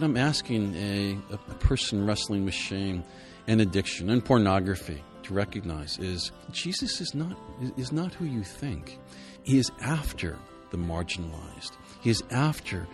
what 0.00 0.06
I'm 0.06 0.16
asking 0.16 0.74
a, 0.76 1.18
a, 1.30 1.36
person 1.56 2.06
wrestling 2.06 2.46
with 2.46 2.54
shame 2.54 3.04
and 3.46 3.60
addiction 3.60 4.08
and 4.08 4.24
pornography 4.24 5.04
to 5.24 5.34
recognize 5.34 5.98
is 5.98 6.32
Jesus 6.52 7.02
is 7.02 7.14
not 7.14 7.36
is 7.76 7.92
not 7.92 8.14
who 8.14 8.24
you 8.24 8.42
think. 8.42 8.98
He 9.42 9.58
is 9.58 9.70
after 9.82 10.38
the 10.70 10.78
marginalized. 10.78 11.72
He 12.00 12.08
is 12.08 12.22
after 12.30 12.86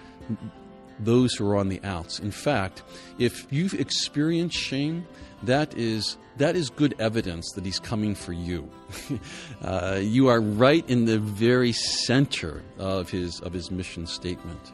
those 0.98 1.32
who 1.34 1.48
are 1.48 1.56
on 1.56 1.68
the 1.68 1.80
outs. 1.84 2.18
In 2.18 2.32
fact, 2.32 2.82
if 3.20 3.46
you've 3.50 3.74
experienced 3.74 4.58
shame, 4.58 5.06
that 5.44 5.76
is 5.78 6.16
that 6.38 6.56
is 6.56 6.70
good 6.70 6.96
evidence 6.98 7.52
that 7.52 7.64
he's 7.64 7.78
coming 7.78 8.16
for 8.16 8.32
you. 8.32 8.68
uh, 9.62 10.00
you 10.02 10.26
are 10.26 10.40
right 10.40 10.84
in 10.90 11.04
the 11.04 11.20
very 11.20 11.70
center 11.70 12.64
of 12.78 13.10
his 13.10 13.38
of 13.42 13.52
his 13.52 13.70
mission 13.70 14.08
statement. 14.08 14.72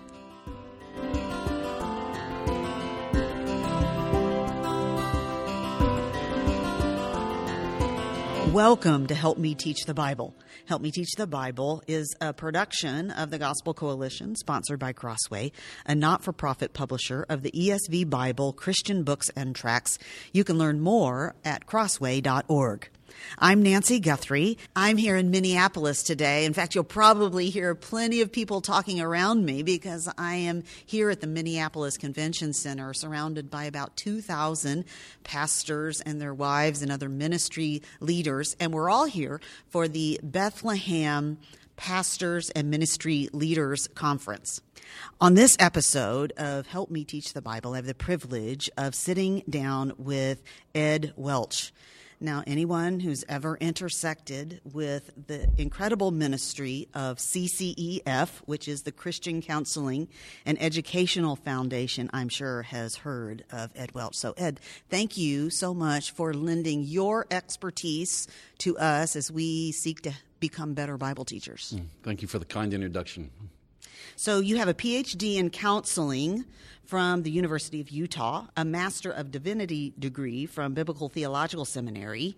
Welcome 8.52 9.06
to 9.06 9.14
Help 9.14 9.38
Me 9.38 9.54
Teach 9.54 9.86
the 9.86 9.94
Bible. 9.94 10.34
Help 10.66 10.82
Me 10.82 10.90
Teach 10.90 11.12
the 11.16 11.26
Bible 11.26 11.82
is 11.86 12.14
a 12.20 12.34
production 12.34 13.10
of 13.10 13.30
the 13.30 13.38
Gospel 13.38 13.72
Coalition, 13.72 14.36
sponsored 14.36 14.78
by 14.78 14.92
Crossway, 14.92 15.52
a 15.86 15.94
not 15.94 16.22
for 16.22 16.34
profit 16.34 16.74
publisher 16.74 17.24
of 17.30 17.42
the 17.42 17.50
ESV 17.52 18.10
Bible, 18.10 18.52
Christian 18.52 19.04
books, 19.04 19.30
and 19.34 19.56
tracts. 19.56 19.98
You 20.34 20.44
can 20.44 20.58
learn 20.58 20.80
more 20.80 21.34
at 21.46 21.64
crossway.org. 21.64 22.90
I'm 23.38 23.62
Nancy 23.62 24.00
Guthrie. 24.00 24.58
I'm 24.76 24.96
here 24.96 25.16
in 25.16 25.30
Minneapolis 25.30 26.02
today. 26.02 26.44
In 26.44 26.52
fact, 26.52 26.74
you'll 26.74 26.84
probably 26.84 27.50
hear 27.50 27.74
plenty 27.74 28.20
of 28.20 28.30
people 28.30 28.60
talking 28.60 29.00
around 29.00 29.44
me 29.44 29.62
because 29.62 30.08
I 30.18 30.34
am 30.34 30.64
here 30.86 31.10
at 31.10 31.20
the 31.20 31.26
Minneapolis 31.26 31.96
Convention 31.96 32.52
Center 32.52 32.94
surrounded 32.94 33.50
by 33.50 33.64
about 33.64 33.96
2,000 33.96 34.84
pastors 35.24 36.00
and 36.00 36.20
their 36.20 36.34
wives 36.34 36.82
and 36.82 36.92
other 36.92 37.08
ministry 37.08 37.82
leaders. 38.00 38.56
And 38.60 38.72
we're 38.72 38.90
all 38.90 39.06
here 39.06 39.40
for 39.68 39.88
the 39.88 40.20
Bethlehem 40.22 41.38
Pastors 41.76 42.50
and 42.50 42.70
Ministry 42.70 43.28
Leaders 43.32 43.88
Conference. 43.88 44.60
On 45.20 45.34
this 45.34 45.56
episode 45.58 46.32
of 46.36 46.66
Help 46.66 46.90
Me 46.90 47.04
Teach 47.04 47.32
the 47.32 47.42
Bible, 47.42 47.72
I 47.72 47.76
have 47.76 47.86
the 47.86 47.94
privilege 47.94 48.70
of 48.76 48.94
sitting 48.94 49.42
down 49.48 49.94
with 49.96 50.42
Ed 50.74 51.12
Welch. 51.16 51.72
Now, 52.22 52.44
anyone 52.46 53.00
who's 53.00 53.24
ever 53.28 53.56
intersected 53.56 54.60
with 54.64 55.10
the 55.26 55.50
incredible 55.58 56.12
ministry 56.12 56.88
of 56.94 57.18
CCEF, 57.18 58.28
which 58.44 58.68
is 58.68 58.82
the 58.82 58.92
Christian 58.92 59.42
Counseling 59.42 60.06
and 60.46 60.56
Educational 60.62 61.34
Foundation, 61.34 62.08
I'm 62.12 62.28
sure 62.28 62.62
has 62.62 62.94
heard 62.94 63.44
of 63.50 63.72
Ed 63.74 63.92
Welch. 63.92 64.14
So, 64.14 64.34
Ed, 64.36 64.60
thank 64.88 65.18
you 65.18 65.50
so 65.50 65.74
much 65.74 66.12
for 66.12 66.32
lending 66.32 66.84
your 66.84 67.26
expertise 67.28 68.28
to 68.58 68.78
us 68.78 69.16
as 69.16 69.32
we 69.32 69.72
seek 69.72 70.02
to 70.02 70.12
become 70.38 70.74
better 70.74 70.96
Bible 70.96 71.24
teachers. 71.24 71.74
Mm, 71.76 71.86
thank 72.04 72.22
you 72.22 72.28
for 72.28 72.38
the 72.38 72.44
kind 72.44 72.72
introduction. 72.72 73.30
So, 74.16 74.40
you 74.40 74.56
have 74.56 74.68
a 74.68 74.74
PhD 74.74 75.36
in 75.36 75.50
counseling 75.50 76.44
from 76.84 77.22
the 77.22 77.30
University 77.30 77.80
of 77.80 77.90
Utah, 77.90 78.46
a 78.56 78.64
Master 78.64 79.10
of 79.10 79.30
Divinity 79.30 79.94
degree 79.98 80.46
from 80.46 80.74
Biblical 80.74 81.08
Theological 81.08 81.64
Seminary. 81.64 82.36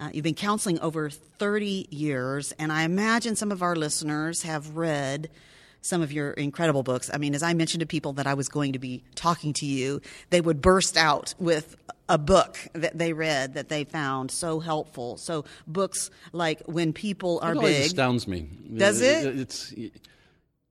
Uh, 0.00 0.10
you've 0.12 0.24
been 0.24 0.34
counseling 0.34 0.80
over 0.80 1.08
30 1.08 1.86
years, 1.90 2.52
and 2.58 2.72
I 2.72 2.82
imagine 2.82 3.36
some 3.36 3.52
of 3.52 3.62
our 3.62 3.76
listeners 3.76 4.42
have 4.42 4.76
read 4.76 5.30
some 5.82 6.00
of 6.00 6.12
your 6.12 6.30
incredible 6.32 6.82
books. 6.82 7.10
I 7.12 7.18
mean, 7.18 7.34
as 7.34 7.42
I 7.42 7.54
mentioned 7.54 7.80
to 7.80 7.86
people 7.86 8.14
that 8.14 8.26
I 8.26 8.34
was 8.34 8.48
going 8.48 8.72
to 8.72 8.78
be 8.78 9.04
talking 9.14 9.52
to 9.54 9.66
you, 9.66 10.00
they 10.30 10.40
would 10.40 10.60
burst 10.60 10.96
out 10.96 11.34
with 11.38 11.76
a 12.08 12.18
book 12.18 12.58
that 12.72 12.98
they 12.98 13.12
read 13.12 13.54
that 13.54 13.68
they 13.68 13.84
found 13.84 14.30
so 14.30 14.60
helpful. 14.60 15.16
So 15.16 15.44
books 15.66 16.10
like 16.32 16.62
When 16.66 16.92
People 16.92 17.40
Are 17.42 17.54
it 17.54 17.60
Big 17.60 17.86
astounds 17.86 18.26
me. 18.26 18.48
Does 18.76 19.00
it? 19.00 19.26
It's 19.38 19.72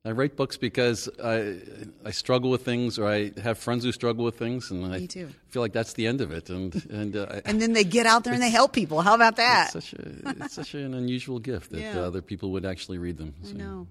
I 0.04 0.12
write 0.12 0.36
books 0.36 0.58
because 0.58 1.08
I 1.24 1.58
I 2.04 2.10
struggle 2.12 2.50
with 2.50 2.66
things, 2.66 2.98
or 2.98 3.08
I 3.08 3.32
have 3.40 3.60
friends 3.60 3.84
who 3.84 3.92
struggle 3.92 4.26
with 4.26 4.36
things, 4.36 4.72
and 4.72 4.92
I 4.92 5.06
too. 5.06 5.30
feel 5.50 5.62
like 5.62 5.74
that's 5.74 5.94
the 5.94 6.08
end 6.08 6.22
of 6.22 6.32
it. 6.32 6.50
And 6.50 6.74
and 6.90 7.16
uh, 7.16 7.42
and 7.46 7.62
then 7.62 7.74
they 7.74 7.84
get 7.84 8.08
out 8.08 8.24
there 8.24 8.34
and 8.34 8.42
they 8.42 8.50
help 8.50 8.74
people. 8.74 9.02
How 9.02 9.14
about 9.14 9.36
that? 9.36 9.76
It's 9.76 9.90
such, 9.90 9.94
a, 10.00 10.34
it's 10.44 10.54
such 10.56 10.74
an 10.74 10.96
unusual 10.96 11.38
gift 11.40 11.70
that 11.72 11.82
Yeah. 11.82 12.00
other 12.00 12.24
people 12.24 12.50
would 12.52 12.66
actually 12.66 12.98
read 12.98 13.18
them. 13.18 13.36
I 13.48 13.54
know. 13.54 13.88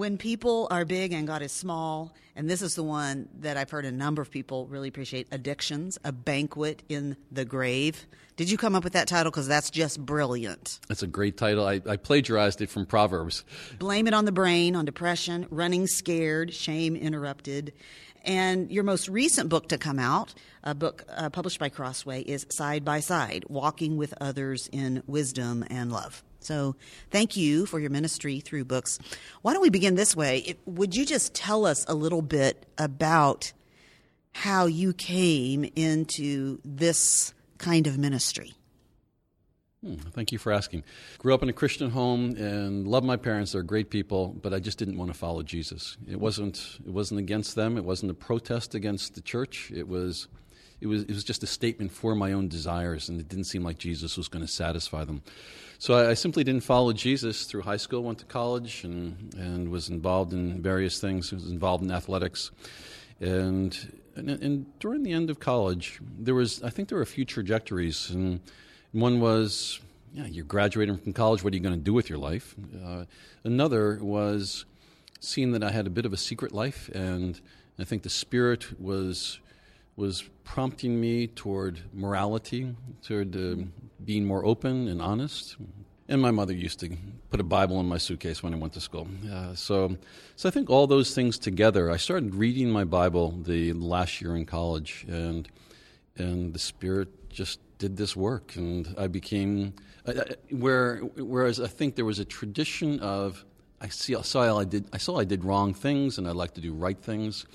When 0.00 0.16
people 0.16 0.66
are 0.70 0.86
big 0.86 1.12
and 1.12 1.26
God 1.26 1.42
is 1.42 1.52
small, 1.52 2.14
and 2.34 2.48
this 2.48 2.62
is 2.62 2.74
the 2.74 2.82
one 2.82 3.28
that 3.40 3.58
I've 3.58 3.68
heard 3.68 3.84
a 3.84 3.92
number 3.92 4.22
of 4.22 4.30
people 4.30 4.66
really 4.66 4.88
appreciate 4.88 5.28
Addictions, 5.30 5.98
A 6.04 6.10
Banquet 6.10 6.82
in 6.88 7.18
the 7.30 7.44
Grave. 7.44 8.06
Did 8.38 8.50
you 8.50 8.56
come 8.56 8.74
up 8.74 8.82
with 8.82 8.94
that 8.94 9.08
title? 9.08 9.30
Because 9.30 9.46
that's 9.46 9.68
just 9.68 10.00
brilliant. 10.00 10.80
That's 10.88 11.02
a 11.02 11.06
great 11.06 11.36
title. 11.36 11.66
I, 11.66 11.82
I 11.86 11.98
plagiarized 11.98 12.62
it 12.62 12.70
from 12.70 12.86
Proverbs. 12.86 13.44
Blame 13.78 14.06
it 14.06 14.14
on 14.14 14.24
the 14.24 14.32
brain, 14.32 14.74
on 14.74 14.86
depression, 14.86 15.46
running 15.50 15.86
scared, 15.86 16.54
shame 16.54 16.96
interrupted. 16.96 17.74
And 18.24 18.72
your 18.72 18.84
most 18.84 19.06
recent 19.06 19.50
book 19.50 19.68
to 19.68 19.76
come 19.76 19.98
out, 19.98 20.32
a 20.64 20.74
book 20.74 21.04
uh, 21.14 21.28
published 21.28 21.58
by 21.58 21.68
Crossway, 21.68 22.22
is 22.22 22.46
Side 22.48 22.86
by 22.86 23.00
Side 23.00 23.44
Walking 23.50 23.98
with 23.98 24.14
Others 24.18 24.70
in 24.72 25.02
Wisdom 25.06 25.62
and 25.68 25.92
Love. 25.92 26.24
So 26.40 26.74
thank 27.10 27.36
you 27.36 27.66
for 27.66 27.78
your 27.78 27.90
ministry 27.90 28.40
through 28.40 28.64
books. 28.64 28.98
Why 29.42 29.52
don't 29.52 29.62
we 29.62 29.70
begin 29.70 29.94
this 29.94 30.16
way? 30.16 30.56
Would 30.66 30.96
you 30.96 31.06
just 31.06 31.34
tell 31.34 31.66
us 31.66 31.84
a 31.88 31.94
little 31.94 32.22
bit 32.22 32.66
about 32.78 33.52
how 34.32 34.66
you 34.66 34.92
came 34.92 35.64
into 35.76 36.58
this 36.64 37.34
kind 37.58 37.86
of 37.86 37.98
ministry? 37.98 38.54
Hmm, 39.84 39.94
thank 39.94 40.30
you 40.30 40.38
for 40.38 40.52
asking. 40.52 40.84
Grew 41.18 41.32
up 41.32 41.42
in 41.42 41.48
a 41.48 41.54
Christian 41.54 41.90
home 41.90 42.36
and 42.36 42.86
loved 42.86 43.06
my 43.06 43.16
parents. 43.16 43.52
They're 43.52 43.62
great 43.62 43.88
people, 43.88 44.36
but 44.42 44.52
I 44.52 44.58
just 44.58 44.78
didn't 44.78 44.98
want 44.98 45.10
to 45.10 45.16
follow 45.16 45.42
Jesus. 45.42 45.96
It 46.06 46.20
wasn't. 46.20 46.78
It 46.84 46.92
wasn't 46.92 47.20
against 47.20 47.54
them. 47.54 47.78
It 47.78 47.84
wasn't 47.84 48.10
a 48.10 48.14
protest 48.14 48.74
against 48.74 49.14
the 49.14 49.22
church. 49.22 49.70
It 49.74 49.88
was. 49.88 50.28
It 50.80 50.86
was. 50.86 51.02
It 51.02 51.10
was 51.10 51.24
just 51.24 51.42
a 51.42 51.46
statement 51.46 51.92
for 51.92 52.14
my 52.14 52.32
own 52.32 52.48
desires, 52.48 53.08
and 53.08 53.20
it 53.20 53.28
didn't 53.28 53.44
seem 53.44 53.62
like 53.62 53.78
Jesus 53.78 54.16
was 54.16 54.28
going 54.28 54.44
to 54.44 54.50
satisfy 54.50 55.04
them. 55.04 55.22
So 55.78 55.94
I, 55.94 56.10
I 56.10 56.14
simply 56.14 56.44
didn't 56.44 56.64
follow 56.64 56.92
Jesus 56.92 57.44
through 57.44 57.62
high 57.62 57.78
school. 57.78 58.02
Went 58.02 58.18
to 58.18 58.24
college 58.26 58.84
and 58.84 59.34
and 59.34 59.70
was 59.70 59.88
involved 59.88 60.32
in 60.32 60.62
various 60.62 61.00
things. 61.00 61.32
Was 61.32 61.50
involved 61.50 61.84
in 61.84 61.90
athletics, 61.90 62.50
and 63.20 63.76
and, 64.16 64.30
and 64.30 64.78
during 64.80 65.02
the 65.02 65.12
end 65.12 65.30
of 65.30 65.38
college, 65.40 66.00
there 66.18 66.34
was. 66.34 66.62
I 66.62 66.70
think 66.70 66.88
there 66.88 66.96
were 66.96 67.02
a 67.02 67.06
few 67.06 67.24
trajectories 67.24 68.10
and. 68.10 68.40
One 68.92 69.20
was, 69.20 69.78
yeah, 70.12 70.26
you're 70.26 70.44
graduating 70.44 70.98
from 70.98 71.12
college. 71.12 71.44
What 71.44 71.52
are 71.52 71.56
you 71.56 71.62
going 71.62 71.78
to 71.78 71.80
do 71.80 71.92
with 71.92 72.10
your 72.10 72.18
life? 72.18 72.56
Uh, 72.84 73.04
another 73.44 74.00
was 74.02 74.64
seeing 75.20 75.52
that 75.52 75.62
I 75.62 75.70
had 75.70 75.86
a 75.86 75.90
bit 75.90 76.04
of 76.04 76.12
a 76.12 76.16
secret 76.16 76.50
life, 76.50 76.90
and 76.92 77.40
I 77.78 77.84
think 77.84 78.02
the 78.02 78.10
Spirit 78.10 78.80
was 78.80 79.38
was 79.94 80.24
prompting 80.54 81.00
me 81.00 81.28
toward 81.28 81.78
morality, 81.94 82.74
toward 83.06 83.36
uh, 83.36 83.54
being 84.04 84.24
more 84.24 84.44
open 84.44 84.88
and 84.88 85.00
honest. 85.00 85.56
And 86.08 86.20
my 86.20 86.32
mother 86.32 86.52
used 86.52 86.80
to 86.80 86.90
put 87.30 87.38
a 87.38 87.44
Bible 87.44 87.78
in 87.78 87.86
my 87.86 87.98
suitcase 87.98 88.42
when 88.42 88.52
I 88.52 88.56
went 88.56 88.72
to 88.72 88.80
school. 88.80 89.06
Uh, 89.32 89.54
so, 89.54 89.96
so 90.34 90.48
I 90.48 90.50
think 90.50 90.68
all 90.68 90.88
those 90.88 91.14
things 91.14 91.38
together. 91.38 91.88
I 91.88 91.98
started 91.98 92.34
reading 92.34 92.68
my 92.68 92.82
Bible 92.82 93.38
the 93.44 93.72
last 93.74 94.20
year 94.20 94.34
in 94.34 94.44
college, 94.44 95.06
and 95.08 95.48
and 96.16 96.52
the 96.52 96.58
Spirit 96.58 97.30
just 97.30 97.60
did 97.78 97.96
this 97.96 98.16
work, 98.16 98.56
and 98.56 98.92
I 98.98 99.06
became 99.06 99.74
I- 100.04 100.34
where. 100.50 100.96
Whereas 101.16 101.60
I 101.60 101.68
think 101.68 101.94
there 101.94 102.04
was 102.04 102.18
a 102.18 102.24
tradition 102.24 102.98
of 102.98 103.44
I 103.80 103.88
see 103.88 104.16
I 104.16 104.22
saw 104.22 104.58
I 104.58 104.64
did 104.64 104.86
I 104.92 104.98
saw 104.98 105.20
I 105.20 105.24
did 105.24 105.44
wrong 105.44 105.74
things, 105.74 106.18
and 106.18 106.26
I'd 106.26 106.34
like 106.34 106.54
to 106.54 106.60
do 106.60 106.72
right 106.72 107.00
things, 107.00 107.46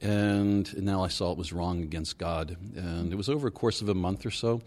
and 0.00 0.76
now 0.82 1.02
I 1.02 1.08
saw 1.08 1.32
it 1.32 1.38
was 1.38 1.52
wrong 1.52 1.82
against 1.82 2.18
God, 2.18 2.56
and 2.76 3.12
it 3.12 3.16
was 3.16 3.28
over 3.28 3.48
a 3.48 3.50
course 3.50 3.80
of 3.82 3.88
a 3.88 3.94
month 3.94 4.24
or 4.24 4.30
so. 4.30 4.60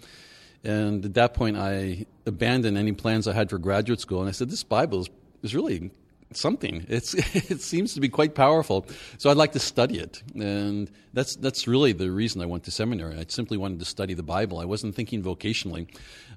And 0.63 1.03
at 1.05 1.13
that 1.15 1.33
point, 1.33 1.57
I 1.57 2.05
abandoned 2.25 2.77
any 2.77 2.91
plans 2.91 3.27
I 3.27 3.33
had 3.33 3.49
for 3.49 3.57
graduate 3.57 3.99
school, 3.99 4.19
and 4.19 4.29
I 4.29 4.31
said, 4.31 4.49
"This 4.49 4.63
Bible 4.63 5.01
is, 5.01 5.09
is 5.41 5.55
really 5.55 5.91
something. 6.33 6.85
It's 6.87 7.13
it 7.49 7.61
seems 7.61 7.93
to 7.93 7.99
be 7.99 8.09
quite 8.09 8.35
powerful. 8.35 8.85
So 9.17 9.29
I'd 9.29 9.37
like 9.37 9.53
to 9.53 9.59
study 9.59 9.99
it, 9.99 10.21
and 10.35 10.89
that's 11.13 11.35
that's 11.35 11.67
really 11.67 11.93
the 11.93 12.11
reason 12.11 12.41
I 12.41 12.45
went 12.45 12.63
to 12.65 12.71
seminary. 12.71 13.17
I 13.17 13.25
simply 13.27 13.57
wanted 13.57 13.79
to 13.79 13.85
study 13.85 14.13
the 14.13 14.23
Bible. 14.23 14.59
I 14.59 14.65
wasn't 14.65 14.95
thinking 14.95 15.23
vocationally. 15.23 15.87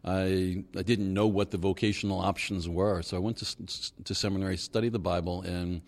I 0.04 0.64
I 0.76 0.82
didn't 0.82 1.12
know 1.12 1.26
what 1.26 1.50
the 1.50 1.58
vocational 1.58 2.20
options 2.20 2.68
were, 2.68 3.02
so 3.02 3.16
I 3.16 3.20
went 3.20 3.38
to 3.38 4.04
to 4.04 4.14
seminary, 4.14 4.56
studied 4.56 4.92
the 4.92 4.98
Bible, 4.98 5.42
and 5.42 5.82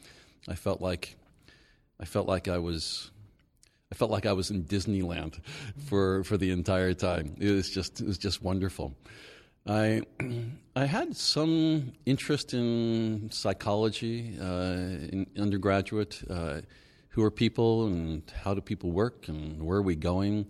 I 0.48 0.54
felt 0.54 0.80
like 0.80 1.16
I 2.00 2.04
felt 2.04 2.28
like 2.28 2.48
I 2.48 2.58
was. 2.58 3.10
I 3.92 3.94
felt 3.94 4.10
like 4.10 4.26
I 4.26 4.32
was 4.32 4.50
in 4.50 4.64
Disneyland 4.64 5.38
for, 5.86 6.24
for 6.24 6.36
the 6.36 6.50
entire 6.50 6.92
time. 6.92 7.36
It 7.38 7.52
was 7.52 7.70
just 7.70 8.00
it 8.00 8.06
was 8.06 8.18
just 8.18 8.42
wonderful. 8.42 8.94
I 9.66 10.02
I 10.76 10.86
had 10.86 11.16
some 11.16 11.92
interest 12.04 12.52
in 12.52 13.30
psychology 13.30 14.36
uh, 14.40 15.12
in 15.12 15.26
undergraduate. 15.38 16.22
Uh, 16.28 16.62
who 17.16 17.22
are 17.22 17.30
people 17.30 17.86
and 17.86 18.30
how 18.44 18.52
do 18.52 18.60
people 18.60 18.92
work 18.92 19.26
and 19.28 19.62
where 19.62 19.78
are 19.78 19.82
we 19.82 19.96
going. 19.96 20.44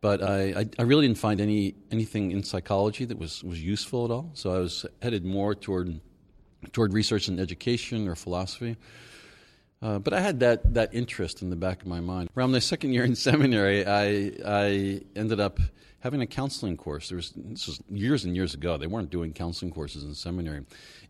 But 0.00 0.22
I, 0.22 0.60
I, 0.60 0.68
I 0.78 0.82
really 0.82 1.04
didn't 1.08 1.18
find 1.18 1.40
any 1.40 1.74
anything 1.90 2.30
in 2.30 2.44
psychology 2.44 3.04
that 3.06 3.18
was, 3.18 3.42
was 3.42 3.60
useful 3.60 4.04
at 4.04 4.12
all. 4.12 4.30
So 4.34 4.54
I 4.54 4.58
was 4.60 4.86
headed 5.02 5.24
more 5.24 5.56
toward 5.56 6.00
toward 6.72 6.92
research 6.92 7.26
and 7.26 7.40
education 7.40 8.06
or 8.06 8.14
philosophy. 8.14 8.76
Uh, 9.82 9.98
but 9.98 10.14
I 10.14 10.20
had 10.20 10.40
that, 10.40 10.74
that 10.74 10.94
interest 10.94 11.42
in 11.42 11.50
the 11.50 11.56
back 11.56 11.82
of 11.82 11.88
my 11.88 12.00
mind. 12.00 12.30
Around 12.36 12.52
my 12.52 12.58
second 12.58 12.92
year 12.92 13.04
in 13.04 13.14
seminary, 13.28 13.86
I, 13.86 14.32
I 14.44 15.00
ended 15.14 15.40
up 15.40 15.60
having 16.00 16.20
a 16.22 16.26
counseling 16.26 16.76
course. 16.76 17.08
There 17.08 17.16
was, 17.16 17.32
this 17.36 17.66
was 17.66 17.82
years 17.90 18.24
and 18.24 18.34
years 18.34 18.54
ago. 18.54 18.76
They 18.76 18.86
weren't 18.86 19.10
doing 19.10 19.32
counseling 19.32 19.72
courses 19.72 20.04
in 20.04 20.14
seminary. 20.14 20.64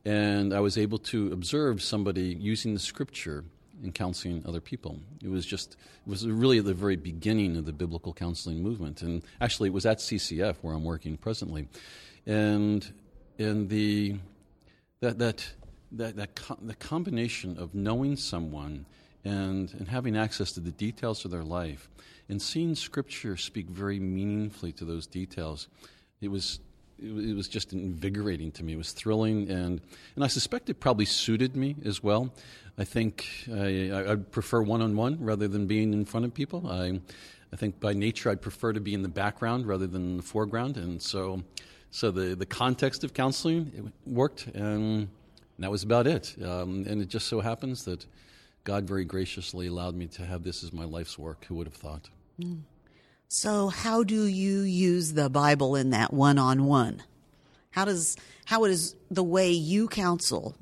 And 0.04 0.54
I 0.54 0.60
was 0.60 0.78
able 0.78 0.98
to 0.98 1.32
observe 1.32 1.82
somebody 1.82 2.36
using 2.40 2.74
the 2.74 2.80
scripture 2.80 3.44
in 3.82 3.92
counseling 3.92 4.42
other 4.46 4.60
people. 4.60 4.98
It 5.22 5.28
was 5.28 5.44
just, 5.44 5.72
it 6.06 6.08
was 6.08 6.26
really 6.26 6.60
the 6.60 6.74
very 6.74 6.96
beginning 6.96 7.56
of 7.56 7.66
the 7.66 7.72
biblical 7.72 8.12
counseling 8.12 8.62
movement. 8.62 9.02
And 9.02 9.22
actually, 9.40 9.68
it 9.68 9.72
was 9.72 9.86
at 9.86 9.98
CCEF 9.98 10.56
where 10.62 10.74
I'm 10.74 10.84
working 10.84 11.16
presently. 11.16 11.68
And, 12.26 12.90
and 13.38 13.68
the, 13.68 14.16
that, 15.00 15.18
that, 15.18 15.46
that, 15.92 16.16
that 16.16 16.34
co- 16.34 16.58
the 16.60 16.74
combination 16.74 17.58
of 17.58 17.74
knowing 17.74 18.16
someone 18.16 18.86
and, 19.24 19.72
and 19.78 19.88
having 19.88 20.16
access 20.16 20.52
to 20.52 20.60
the 20.60 20.70
details 20.70 21.24
of 21.24 21.30
their 21.30 21.44
life 21.44 21.88
and 22.28 22.40
seeing 22.40 22.74
Scripture 22.74 23.36
speak 23.36 23.68
very 23.68 24.00
meaningfully 24.00 24.72
to 24.72 24.84
those 24.84 25.06
details, 25.06 25.68
it 26.20 26.28
was, 26.28 26.60
it 27.00 27.36
was 27.36 27.48
just 27.48 27.72
invigorating 27.72 28.50
to 28.52 28.64
me. 28.64 28.72
It 28.72 28.78
was 28.78 28.92
thrilling, 28.92 29.50
and, 29.50 29.80
and 30.16 30.24
I 30.24 30.26
suspect 30.26 30.68
it 30.70 30.80
probably 30.80 31.04
suited 31.04 31.56
me 31.56 31.76
as 31.84 32.02
well. 32.02 32.32
I 32.78 32.84
think 32.84 33.26
I, 33.52 34.12
I 34.12 34.16
prefer 34.16 34.62
one 34.62 34.82
on 34.82 34.96
one 34.96 35.18
rather 35.20 35.48
than 35.48 35.66
being 35.66 35.92
in 35.92 36.04
front 36.04 36.26
of 36.26 36.34
people. 36.34 36.66
I, 36.68 37.00
I 37.52 37.56
think 37.56 37.80
by 37.80 37.92
nature 37.92 38.30
I'd 38.30 38.42
prefer 38.42 38.72
to 38.72 38.80
be 38.80 38.92
in 38.92 39.02
the 39.02 39.08
background 39.08 39.66
rather 39.66 39.86
than 39.86 40.16
the 40.16 40.22
foreground, 40.22 40.76
and 40.76 41.00
so 41.00 41.42
so 41.90 42.10
the, 42.10 42.34
the 42.34 42.44
context 42.44 43.04
of 43.04 43.14
counseling 43.14 43.92
worked, 44.04 44.48
and 44.48 45.08
that 45.58 45.70
was 45.70 45.82
about 45.82 46.06
it. 46.06 46.34
Um, 46.42 46.84
and 46.88 47.00
it 47.00 47.08
just 47.08 47.26
so 47.26 47.40
happens 47.40 47.84
that 47.84 48.06
God 48.64 48.84
very 48.84 49.04
graciously 49.04 49.66
allowed 49.68 49.94
me 49.94 50.06
to 50.08 50.26
have 50.26 50.42
this 50.42 50.62
as 50.62 50.72
my 50.72 50.84
life's 50.84 51.18
work. 51.18 51.44
Who 51.46 51.54
would 51.56 51.66
have 51.66 51.74
thought? 51.74 52.10
Mm. 52.40 52.62
So, 53.28 53.68
how 53.68 54.04
do 54.04 54.26
you 54.26 54.60
use 54.60 55.12
the 55.12 55.28
Bible 55.28 55.74
in 55.74 55.90
that 55.90 56.12
one 56.12 56.38
on 56.38 56.64
one? 56.66 57.02
How 57.70 57.84
does 57.84 58.16
how 58.44 58.64
does 58.66 58.94
the 59.10 59.24
way 59.24 59.50
you 59.50 59.88
counsel 59.88 60.54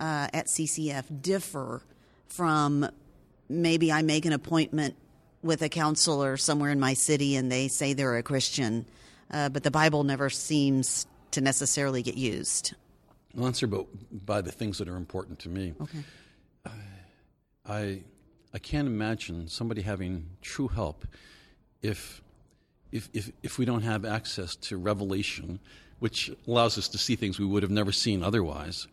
uh, 0.00 0.28
at 0.32 0.46
CCEF 0.46 1.22
differ 1.22 1.82
from 2.28 2.88
maybe 3.48 3.90
I 3.90 4.02
make 4.02 4.24
an 4.26 4.32
appointment 4.32 4.94
with 5.42 5.62
a 5.62 5.68
counselor 5.68 6.36
somewhere 6.36 6.70
in 6.70 6.80
my 6.80 6.94
city 6.94 7.36
and 7.36 7.50
they 7.50 7.68
say 7.68 7.92
they're 7.92 8.16
a 8.16 8.22
Christian, 8.22 8.86
uh, 9.30 9.48
but 9.48 9.62
the 9.62 9.70
Bible 9.70 10.04
never 10.04 10.30
seems 10.30 11.06
to 11.32 11.40
necessarily 11.40 12.02
get 12.02 12.16
used? 12.16 12.74
I'll 13.38 13.46
answer 13.46 13.66
by, 13.66 13.84
by 14.10 14.40
the 14.40 14.50
things 14.50 14.78
that 14.78 14.88
are 14.88 14.96
important 14.96 15.38
to 15.40 15.48
me. 15.48 15.74
Okay. 15.80 15.98
I, 17.66 18.00
I 18.52 18.58
can't 18.58 18.88
imagine 18.88 19.48
somebody 19.48 19.82
having 19.82 20.30
true 20.42 20.68
help 20.68 21.06
if, 21.82 22.22
if, 22.90 23.08
if, 23.12 23.30
if 23.42 23.58
we 23.58 23.64
don't 23.64 23.82
have 23.82 24.04
access 24.04 24.56
to 24.56 24.76
revelation, 24.76 25.60
which 25.98 26.30
allows 26.46 26.78
us 26.78 26.88
to 26.88 26.98
see 26.98 27.14
things 27.14 27.38
we 27.38 27.46
would 27.46 27.62
have 27.62 27.70
never 27.70 27.92
seen 27.92 28.22
otherwise, 28.22 28.88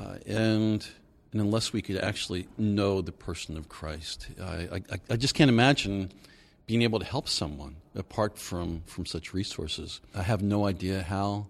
uh, 0.00 0.16
and, 0.26 0.86
and 1.32 1.40
unless 1.40 1.72
we 1.72 1.82
could 1.82 1.98
actually 1.98 2.48
know 2.56 3.02
the 3.02 3.12
person 3.12 3.56
of 3.56 3.68
Christ. 3.68 4.28
I, 4.42 4.80
I, 4.90 5.00
I 5.10 5.16
just 5.16 5.34
can't 5.34 5.50
imagine 5.50 6.10
being 6.66 6.82
able 6.82 6.98
to 6.98 7.04
help 7.04 7.28
someone 7.28 7.76
apart 7.94 8.38
from, 8.38 8.82
from 8.86 9.06
such 9.06 9.34
resources. 9.34 10.00
I 10.14 10.22
have 10.22 10.42
no 10.42 10.66
idea 10.66 11.02
how 11.02 11.46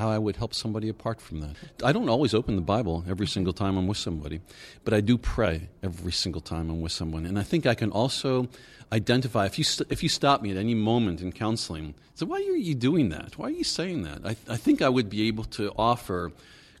how 0.00 0.10
I 0.10 0.18
would 0.18 0.36
help 0.36 0.54
somebody 0.54 0.88
apart 0.88 1.20
from 1.20 1.40
that. 1.40 1.54
I 1.84 1.92
don't 1.92 2.08
always 2.08 2.34
open 2.34 2.56
the 2.56 2.62
Bible 2.62 3.04
every 3.08 3.26
mm-hmm. 3.26 3.32
single 3.32 3.52
time 3.52 3.76
I'm 3.76 3.86
with 3.86 3.98
somebody, 3.98 4.40
but 4.84 4.92
I 4.94 5.00
do 5.00 5.16
pray 5.16 5.68
every 5.82 6.12
single 6.12 6.40
time 6.40 6.70
I'm 6.70 6.80
with 6.80 6.92
someone. 6.92 7.26
And 7.26 7.38
I 7.38 7.42
think 7.42 7.66
I 7.66 7.74
can 7.74 7.92
also 7.92 8.48
identify 8.90 9.46
if 9.46 9.58
you 9.58 9.64
st- 9.64 9.92
if 9.92 10.02
you 10.02 10.08
stop 10.08 10.42
me 10.42 10.50
at 10.50 10.56
any 10.56 10.74
moment 10.74 11.20
in 11.20 11.30
counseling, 11.30 11.94
so 12.14 12.26
why 12.26 12.38
are 12.38 12.62
you 12.70 12.74
doing 12.74 13.10
that? 13.10 13.38
Why 13.38 13.46
are 13.46 13.58
you 13.62 13.64
saying 13.64 14.02
that? 14.02 14.20
I, 14.24 14.36
I 14.54 14.56
think 14.56 14.82
I 14.82 14.88
would 14.88 15.08
be 15.08 15.28
able 15.28 15.44
to 15.58 15.72
offer 15.76 16.32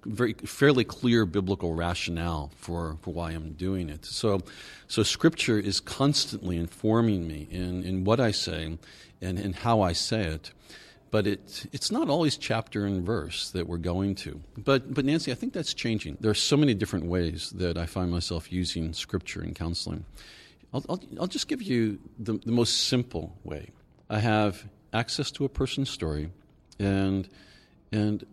very 0.04 0.32
fairly 0.32 0.84
clear 0.84 1.26
biblical 1.26 1.74
rationale 1.74 2.50
for, 2.56 2.96
for 3.02 3.12
why 3.12 3.32
I'm 3.32 3.52
doing 3.52 3.90
it. 3.90 4.04
So, 4.06 4.40
so 4.88 5.02
Scripture 5.02 5.58
is 5.58 5.78
constantly 5.78 6.56
informing 6.56 7.28
me 7.28 7.46
in, 7.50 7.84
in 7.84 8.04
what 8.04 8.18
I 8.18 8.30
say 8.30 8.78
and, 9.20 9.38
and 9.38 9.54
how 9.54 9.82
I 9.82 9.92
say 9.92 10.22
it 10.22 10.52
but 11.10 11.26
it, 11.26 11.66
it's 11.72 11.90
not 11.90 12.08
always 12.08 12.36
chapter 12.36 12.86
and 12.86 13.04
verse 13.04 13.50
that 13.50 13.66
we're 13.66 13.78
going 13.78 14.14
to. 14.14 14.40
But, 14.56 14.94
but 14.94 15.04
Nancy, 15.04 15.32
I 15.32 15.34
think 15.34 15.52
that's 15.52 15.74
changing. 15.74 16.18
There 16.20 16.30
are 16.30 16.34
so 16.34 16.56
many 16.56 16.74
different 16.74 17.06
ways 17.06 17.50
that 17.50 17.76
I 17.76 17.86
find 17.86 18.10
myself 18.10 18.52
using 18.52 18.92
scripture 18.92 19.42
in 19.42 19.54
counseling. 19.54 20.04
I'll, 20.72 20.84
I'll, 20.88 21.00
I'll 21.20 21.26
just 21.26 21.48
give 21.48 21.62
you 21.62 21.98
the, 22.18 22.34
the 22.34 22.52
most 22.52 22.88
simple 22.88 23.36
way. 23.42 23.70
I 24.08 24.20
have 24.20 24.64
access 24.92 25.30
to 25.32 25.44
a 25.44 25.48
person's 25.48 25.90
story, 25.90 26.30
and, 26.78 27.28
and, 27.92 28.24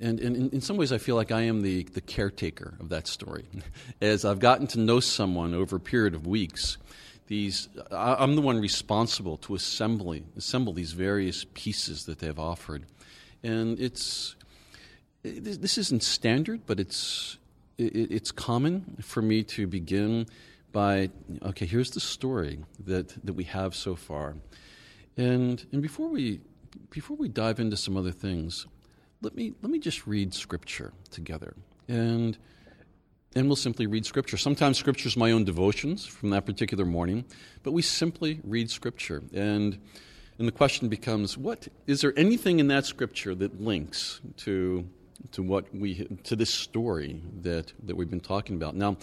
and, 0.00 0.20
in 0.20 0.60
some 0.60 0.76
ways, 0.76 0.92
I 0.92 0.98
feel 0.98 1.16
like 1.16 1.32
I 1.32 1.42
am 1.42 1.62
the, 1.62 1.84
the 1.84 2.00
caretaker 2.00 2.74
of 2.80 2.90
that 2.90 3.06
story. 3.06 3.44
As 4.00 4.24
I've 4.24 4.38
gotten 4.38 4.66
to 4.68 4.80
know 4.80 5.00
someone 5.00 5.54
over 5.54 5.76
a 5.76 5.80
period 5.80 6.14
of 6.14 6.26
weeks, 6.26 6.78
these 7.26 7.68
i'm 7.90 8.34
the 8.34 8.42
one 8.42 8.60
responsible 8.60 9.36
to 9.36 9.54
assembly 9.54 10.24
assemble 10.36 10.72
these 10.72 10.92
various 10.92 11.46
pieces 11.54 12.04
that 12.06 12.18
they've 12.18 12.38
offered. 12.38 12.84
And 13.44 13.78
it's 13.80 14.36
this 15.22 15.78
isn't 15.78 16.02
standard 16.02 16.60
but 16.66 16.78
it's 16.80 17.38
it's 17.78 18.30
common 18.30 18.96
for 19.02 19.22
me 19.22 19.42
to 19.42 19.66
begin 19.66 20.26
by 20.72 21.10
okay 21.44 21.66
here's 21.66 21.90
the 21.90 22.00
story 22.00 22.60
that 22.84 23.08
that 23.24 23.34
we 23.34 23.44
have 23.44 23.74
so 23.74 23.96
far. 23.96 24.36
And 25.16 25.64
and 25.72 25.82
before 25.82 26.08
we 26.08 26.40
before 26.90 27.16
we 27.16 27.28
dive 27.28 27.60
into 27.60 27.76
some 27.76 27.96
other 27.96 28.12
things 28.12 28.66
let 29.22 29.34
me 29.34 29.54
let 29.62 29.70
me 29.70 29.78
just 29.78 30.06
read 30.06 30.34
scripture 30.34 30.92
together. 31.10 31.54
And 31.88 32.36
and 33.34 33.46
we'll 33.46 33.56
simply 33.56 33.86
read 33.86 34.04
Scripture. 34.04 34.36
Sometimes 34.36 34.78
Scripture 34.78 35.08
is 35.08 35.16
my 35.16 35.32
own 35.32 35.44
devotions 35.44 36.04
from 36.04 36.30
that 36.30 36.44
particular 36.44 36.84
morning, 36.84 37.24
but 37.62 37.72
we 37.72 37.82
simply 37.82 38.40
read 38.44 38.70
Scripture. 38.70 39.22
And, 39.32 39.78
and 40.38 40.48
the 40.48 40.52
question 40.52 40.88
becomes 40.88 41.38
what 41.38 41.68
is 41.86 42.00
there 42.00 42.12
anything 42.16 42.58
in 42.58 42.68
that 42.68 42.84
Scripture 42.84 43.34
that 43.34 43.60
links 43.60 44.20
to, 44.38 44.86
to, 45.32 45.42
what 45.42 45.74
we, 45.74 46.06
to 46.24 46.36
this 46.36 46.52
story 46.52 47.20
that, 47.40 47.72
that 47.84 47.96
we've 47.96 48.10
been 48.10 48.20
talking 48.20 48.56
about? 48.56 48.74
Now, 48.74 48.96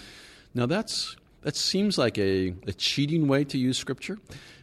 now 0.54 0.66
that's, 0.66 1.16
that 1.42 1.56
seems 1.56 1.98
like 1.98 2.18
a, 2.18 2.54
a 2.68 2.74
cheating 2.74 3.28
way 3.28 3.44
to 3.46 3.58
use 3.58 3.78
Scripture 3.78 4.18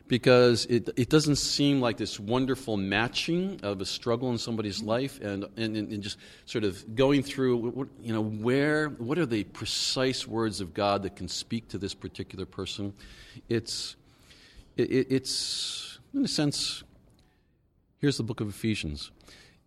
because 0.08 0.66
it, 0.66 0.90
it 0.96 1.08
doesn't 1.08 1.36
seem 1.36 1.80
like 1.80 1.96
this 1.96 2.20
wonderful 2.20 2.76
matching 2.76 3.58
of 3.62 3.80
a 3.80 3.84
struggle 3.84 4.30
in 4.30 4.38
somebody's 4.38 4.78
mm-hmm. 4.78 4.88
life 4.88 5.20
and, 5.20 5.44
and, 5.56 5.76
and 5.76 6.02
just 6.02 6.18
sort 6.44 6.64
of 6.64 6.94
going 6.94 7.22
through, 7.22 7.88
you 8.00 8.12
know, 8.12 8.22
where, 8.22 8.88
what 8.88 9.18
are 9.18 9.26
the 9.26 9.44
precise 9.44 10.26
words 10.26 10.60
of 10.60 10.74
God 10.74 11.02
that 11.02 11.16
can 11.16 11.28
speak 11.28 11.68
to 11.68 11.78
this 11.78 11.94
particular 11.94 12.46
person. 12.46 12.92
It's, 13.48 13.96
it, 14.76 15.06
it's 15.10 15.98
in 16.14 16.24
a 16.24 16.28
sense, 16.28 16.84
here's 17.98 18.16
the 18.16 18.22
book 18.22 18.40
of 18.40 18.48
Ephesians. 18.48 19.10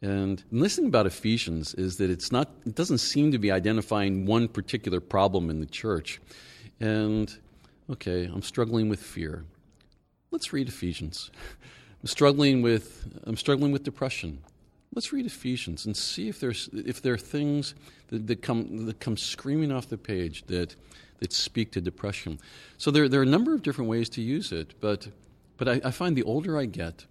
And 0.01 0.41
listening 0.51 0.87
about 0.87 1.05
Ephesians 1.05 1.73
is 1.73 1.97
that 1.97 2.09
it's 2.09 2.31
not, 2.31 2.49
it 2.65 2.75
doesn't 2.75 2.99
seem 2.99 3.33
to 3.33 3.37
be 3.37 3.51
identifying 3.51 4.25
one 4.25 4.47
particular 4.47 5.01
problem 5.01 5.49
in 5.49 5.59
the 5.59 5.65
church. 5.65 6.21
And, 6.79 7.35
okay, 7.89 8.25
I'm 8.25 8.41
struggling 8.41 8.89
with 8.89 9.01
fear. 9.01 9.45
Let's 10.31 10.53
read 10.53 10.67
Ephesians. 10.67 11.31
I'm 12.01 12.07
struggling 12.07 12.61
with 12.61 13.21
I'm 13.23 13.35
struggling 13.35 13.71
with 13.71 13.83
depression. 13.83 14.39
Let's 14.95 15.11
read 15.11 15.25
Ephesians 15.25 15.85
and 15.85 15.95
see 15.95 16.29
if 16.29 16.39
there's 16.39 16.69
if 16.73 17.01
there 17.01 17.13
are 17.13 17.17
things 17.17 17.75
that, 18.07 18.25
that 18.27 18.41
come 18.41 18.85
that 18.85 18.99
come 18.99 19.17
screaming 19.17 19.71
off 19.71 19.89
the 19.89 19.97
page 19.97 20.43
that 20.47 20.75
that 21.19 21.33
speak 21.33 21.71
to 21.73 21.81
depression. 21.81 22.39
So 22.77 22.89
there 22.89 23.09
there 23.09 23.19
are 23.19 23.23
a 23.23 23.27
number 23.27 23.53
of 23.53 23.63
different 23.63 23.89
ways 23.89 24.07
to 24.09 24.21
use 24.21 24.51
it, 24.51 24.75
but 24.79 25.09
but 25.57 25.67
I, 25.67 25.81
I 25.83 25.91
find 25.91 26.15
the 26.15 26.23
older 26.23 26.57
I 26.57 26.65
get, 26.65 27.05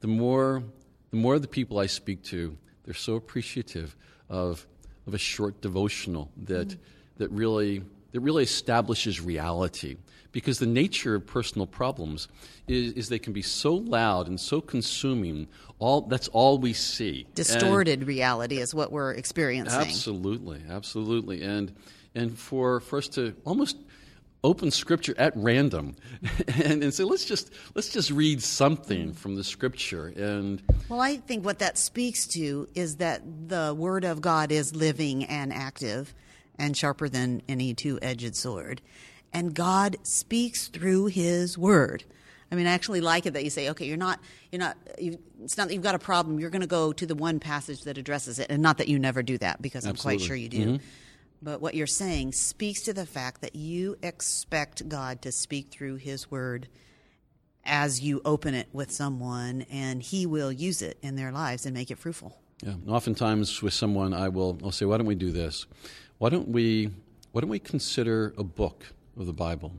the 0.00 0.06
more 0.06 0.62
the 1.10 1.16
more 1.16 1.38
the 1.38 1.48
people 1.48 1.78
I 1.78 1.86
speak 1.86 2.22
to, 2.24 2.58
they're 2.84 2.94
so 2.94 3.14
appreciative 3.14 3.96
of 4.28 4.66
of 5.06 5.14
a 5.14 5.18
short 5.18 5.62
devotional 5.62 6.30
that 6.44 6.68
mm. 6.68 6.78
that 7.16 7.30
really 7.30 7.82
that 8.16 8.22
really 8.22 8.44
establishes 8.44 9.20
reality. 9.20 9.96
Because 10.32 10.58
the 10.58 10.66
nature 10.66 11.14
of 11.14 11.26
personal 11.26 11.66
problems 11.66 12.28
is, 12.66 12.92
is, 12.94 13.08
they 13.10 13.18
can 13.18 13.34
be 13.34 13.42
so 13.42 13.74
loud 13.74 14.26
and 14.26 14.40
so 14.40 14.62
consuming 14.62 15.48
all 15.78 16.00
that's 16.00 16.28
all 16.28 16.58
we 16.58 16.72
see. 16.72 17.26
Distorted 17.34 18.00
and 18.00 18.08
reality 18.08 18.58
is 18.58 18.74
what 18.74 18.90
we're 18.90 19.12
experiencing. 19.12 19.78
Absolutely 19.78 20.62
absolutely. 20.68 21.42
And 21.42 21.74
and 22.14 22.38
for, 22.38 22.80
for 22.80 22.98
us 22.98 23.08
to 23.08 23.34
almost 23.44 23.76
open 24.42 24.70
scripture 24.70 25.14
at 25.18 25.34
random 25.36 25.94
and, 26.64 26.82
and 26.82 26.94
say 26.94 27.04
let's 27.04 27.24
just 27.24 27.50
let's 27.74 27.88
just 27.88 28.10
read 28.10 28.42
something 28.42 29.12
from 29.12 29.34
the 29.34 29.42
scripture 29.42 30.12
and 30.14 30.62
well 30.88 31.00
i 31.00 31.16
think 31.16 31.44
what 31.44 31.58
that 31.58 31.76
speaks 31.76 32.26
to 32.28 32.68
is 32.74 32.96
that 32.96 33.22
the 33.48 33.74
word 33.76 34.04
of 34.04 34.20
god 34.20 34.52
is 34.52 34.76
living 34.76 35.24
and 35.24 35.52
active 35.52 36.14
and 36.58 36.76
sharper 36.76 37.08
than 37.08 37.42
any 37.48 37.74
two-edged 37.74 38.36
sword. 38.36 38.80
And 39.32 39.54
god 39.54 39.96
speaks 40.02 40.68
through 40.68 41.06
his 41.06 41.58
word. 41.58 42.04
I 42.50 42.54
mean 42.54 42.66
i 42.66 42.72
actually 42.72 43.00
like 43.00 43.26
it 43.26 43.32
that 43.32 43.42
you 43.42 43.50
say 43.50 43.70
okay 43.70 43.86
you're 43.86 43.96
not 43.96 44.20
you're 44.52 44.60
not 44.60 44.76
it's 44.98 45.58
not 45.58 45.68
that 45.68 45.74
you've 45.74 45.82
got 45.82 45.94
a 45.94 46.00
problem. 46.00 46.38
You're 46.38 46.50
going 46.50 46.60
to 46.60 46.66
go 46.66 46.92
to 46.92 47.06
the 47.06 47.14
one 47.14 47.40
passage 47.40 47.82
that 47.82 47.98
addresses 47.98 48.38
it 48.38 48.46
and 48.50 48.62
not 48.62 48.78
that 48.78 48.88
you 48.88 48.98
never 48.98 49.22
do 49.22 49.36
that 49.38 49.60
because 49.60 49.86
i'm 49.86 49.96
quite 49.96 50.20
sure 50.20 50.36
you 50.36 50.48
do. 50.48 50.66
Mm-hmm. 50.66 50.84
But 51.42 51.60
what 51.60 51.74
you're 51.74 51.86
saying 51.86 52.32
speaks 52.32 52.82
to 52.82 52.92
the 52.92 53.06
fact 53.06 53.40
that 53.42 53.54
you 53.54 53.96
expect 54.02 54.88
God 54.88 55.22
to 55.22 55.32
speak 55.32 55.70
through 55.70 55.96
His 55.96 56.30
Word 56.30 56.68
as 57.64 58.00
you 58.00 58.20
open 58.24 58.54
it 58.54 58.68
with 58.72 58.90
someone, 58.90 59.66
and 59.70 60.02
He 60.02 60.26
will 60.26 60.52
use 60.52 60.82
it 60.82 60.98
in 61.02 61.16
their 61.16 61.32
lives 61.32 61.66
and 61.66 61.74
make 61.74 61.90
it 61.90 61.98
fruitful. 61.98 62.38
Yeah, 62.62 62.74
oftentimes 62.88 63.62
with 63.62 63.74
someone, 63.74 64.14
I 64.14 64.28
will 64.28 64.58
I'll 64.64 64.72
say, 64.72 64.86
"Why 64.86 64.96
don't 64.96 65.06
we 65.06 65.14
do 65.14 65.30
this? 65.30 65.66
Why 66.18 66.30
don't 66.30 66.48
we 66.48 66.90
Why 67.32 67.40
don't 67.40 67.50
we 67.50 67.58
consider 67.58 68.34
a 68.38 68.44
book 68.44 68.86
of 69.18 69.26
the 69.26 69.32
Bible?" 69.32 69.72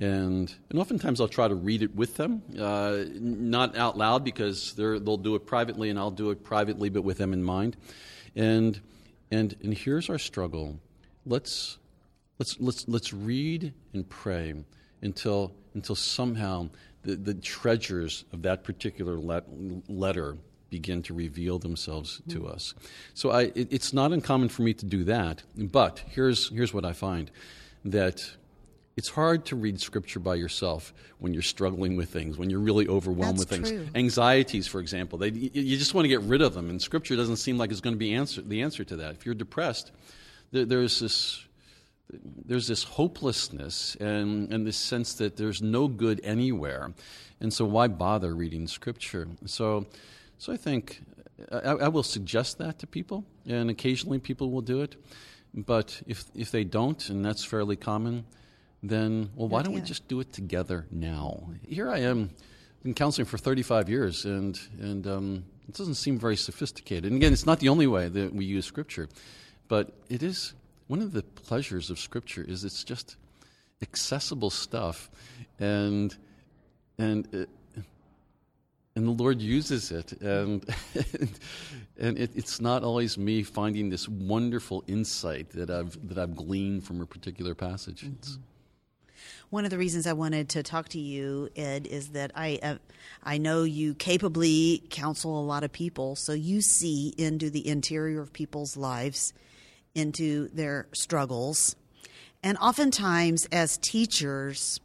And, 0.00 0.52
and 0.70 0.78
oftentimes 0.78 1.20
I'll 1.20 1.28
try 1.28 1.46
to 1.46 1.54
read 1.54 1.82
it 1.82 1.94
with 1.94 2.16
them, 2.16 2.42
uh, 2.58 3.04
not 3.14 3.76
out 3.76 3.96
loud 3.96 4.24
because 4.24 4.74
they'll 4.74 5.16
do 5.16 5.36
it 5.36 5.46
privately 5.46 5.88
and 5.88 5.98
I'll 5.98 6.10
do 6.10 6.30
it 6.30 6.42
privately, 6.42 6.88
but 6.88 7.02
with 7.02 7.18
them 7.18 7.32
in 7.32 7.44
mind. 7.44 7.76
And, 8.34 8.80
and, 9.30 9.54
and 9.62 9.72
here's 9.72 10.10
our 10.10 10.18
struggle 10.18 10.80
let's 11.26 11.78
let's 12.38 12.60
let's 12.60 12.88
let's 12.88 13.12
read 13.12 13.72
and 13.92 14.08
pray 14.08 14.54
until 15.02 15.52
until 15.74 15.94
somehow 15.94 16.68
the, 17.02 17.16
the 17.16 17.34
treasures 17.34 18.24
of 18.32 18.42
that 18.42 18.64
particular 18.64 19.16
let, 19.16 19.44
letter 19.88 20.36
begin 20.78 21.02
to 21.02 21.14
reveal 21.14 21.60
themselves 21.60 22.20
to 22.28 22.40
mm. 22.40 22.54
us. 22.54 22.74
So 23.14 23.30
I, 23.30 23.42
it, 23.60 23.68
it's 23.70 23.92
not 23.92 24.12
uncommon 24.12 24.48
for 24.48 24.62
me 24.62 24.74
to 24.74 24.84
do 24.84 25.04
that. 25.04 25.44
But 25.56 26.02
here's 26.08 26.48
here's 26.48 26.74
what 26.74 26.84
I 26.84 26.92
find 26.92 27.30
that 27.84 28.18
it's 28.96 29.08
hard 29.08 29.44
to 29.46 29.56
read 29.56 29.80
scripture 29.80 30.20
by 30.20 30.34
yourself 30.34 30.92
when 31.18 31.32
you're 31.32 31.48
struggling 31.56 31.96
with 31.96 32.08
things, 32.10 32.38
when 32.38 32.50
you're 32.50 32.66
really 32.70 32.88
overwhelmed 32.88 33.38
That's 33.38 33.50
with 33.50 33.68
things. 33.68 33.70
True. 33.70 33.88
Anxieties, 33.94 34.66
for 34.66 34.80
example, 34.80 35.18
they, 35.18 35.30
you 35.30 35.76
just 35.76 35.94
want 35.94 36.04
to 36.04 36.08
get 36.08 36.22
rid 36.22 36.42
of 36.42 36.54
them, 36.54 36.70
and 36.70 36.80
scripture 36.80 37.16
doesn't 37.16 37.36
seem 37.36 37.56
like 37.58 37.70
it's 37.70 37.80
going 37.80 37.94
to 37.94 38.04
be 38.08 38.14
answer, 38.14 38.42
the 38.42 38.62
answer 38.62 38.84
to 38.84 38.96
that. 38.96 39.12
If 39.12 39.26
you're 39.26 39.34
depressed, 39.34 39.92
there, 40.52 40.64
there's 40.64 40.98
this 41.00 41.44
there's 42.46 42.66
this 42.66 42.84
hopelessness 42.84 43.96
and, 43.96 44.52
and 44.52 44.66
this 44.66 44.76
sense 44.76 45.14
that 45.14 45.36
there's 45.36 45.62
no 45.62 45.88
good 45.88 46.20
anywhere. 46.22 46.92
And 47.40 47.52
so, 47.52 47.64
why 47.64 47.88
bother 47.88 48.34
reading 48.34 48.66
Scripture? 48.66 49.28
So, 49.46 49.86
so 50.38 50.52
I 50.52 50.56
think 50.56 51.02
I, 51.50 51.70
I, 51.70 51.88
will 51.88 52.02
suggest 52.02 52.58
that 52.58 52.78
to 52.80 52.86
people, 52.86 53.24
and 53.46 53.70
occasionally 53.70 54.18
people 54.18 54.50
will 54.50 54.62
do 54.62 54.82
it. 54.82 54.96
But 55.54 56.00
if, 56.06 56.24
if 56.34 56.50
they 56.50 56.64
don't, 56.64 57.08
and 57.08 57.24
that's 57.24 57.44
fairly 57.44 57.76
common, 57.76 58.24
then, 58.82 59.30
well, 59.34 59.48
why 59.48 59.62
don't 59.62 59.74
we 59.74 59.80
just 59.80 60.08
do 60.08 60.20
it 60.20 60.32
together 60.32 60.86
now? 60.90 61.48
Here 61.66 61.88
I 61.88 62.00
am, 62.00 62.30
been 62.82 62.94
counseling 62.94 63.26
for 63.26 63.38
35 63.38 63.88
years, 63.88 64.24
and, 64.24 64.58
and 64.80 65.06
um, 65.06 65.44
it 65.68 65.74
doesn't 65.74 65.94
seem 65.94 66.18
very 66.18 66.36
sophisticated. 66.36 67.04
And 67.04 67.16
again, 67.16 67.32
it's 67.32 67.46
not 67.46 67.60
the 67.60 67.68
only 67.68 67.86
way 67.86 68.08
that 68.08 68.34
we 68.34 68.44
use 68.44 68.66
Scripture. 68.66 69.08
But 69.68 69.92
it 70.08 70.22
is 70.22 70.54
one 70.88 71.00
of 71.00 71.12
the 71.12 71.22
pleasures 71.22 71.90
of 71.90 71.98
Scripture 71.98 72.44
is 72.46 72.64
it's 72.64 72.84
just 72.84 73.16
accessible 73.80 74.50
stuff, 74.50 75.10
and 75.58 76.14
and 76.98 77.32
it, 77.32 77.48
and 78.96 79.06
the 79.06 79.10
Lord 79.10 79.40
uses 79.40 79.90
it, 79.90 80.12
and 80.20 80.64
and 81.98 82.18
it, 82.18 82.30
it's 82.34 82.60
not 82.60 82.84
always 82.84 83.18
me 83.18 83.42
finding 83.42 83.90
this 83.90 84.08
wonderful 84.08 84.84
insight 84.86 85.50
that 85.50 85.70
I've 85.70 86.08
that 86.08 86.18
I've 86.18 86.36
gleaned 86.36 86.84
from 86.84 87.00
a 87.00 87.06
particular 87.06 87.54
passage. 87.54 88.02
Mm-hmm. 88.04 88.40
One 89.50 89.64
of 89.64 89.70
the 89.70 89.78
reasons 89.78 90.06
I 90.06 90.12
wanted 90.12 90.48
to 90.50 90.62
talk 90.62 90.88
to 90.90 90.98
you, 90.98 91.48
Ed, 91.54 91.86
is 91.86 92.08
that 92.10 92.32
I 92.34 92.58
uh, 92.62 92.76
I 93.22 93.38
know 93.38 93.64
you 93.64 93.94
capably 93.94 94.82
counsel 94.90 95.40
a 95.40 95.44
lot 95.44 95.64
of 95.64 95.72
people, 95.72 96.16
so 96.16 96.32
you 96.32 96.60
see 96.60 97.14
into 97.18 97.50
the 97.50 97.66
interior 97.66 98.20
of 98.20 98.32
people's 98.32 98.76
lives 98.76 99.32
into 99.94 100.48
their 100.48 100.86
struggles. 100.92 101.76
And 102.42 102.58
oftentimes, 102.58 103.46
as 103.50 103.78
teachers, 103.78 104.80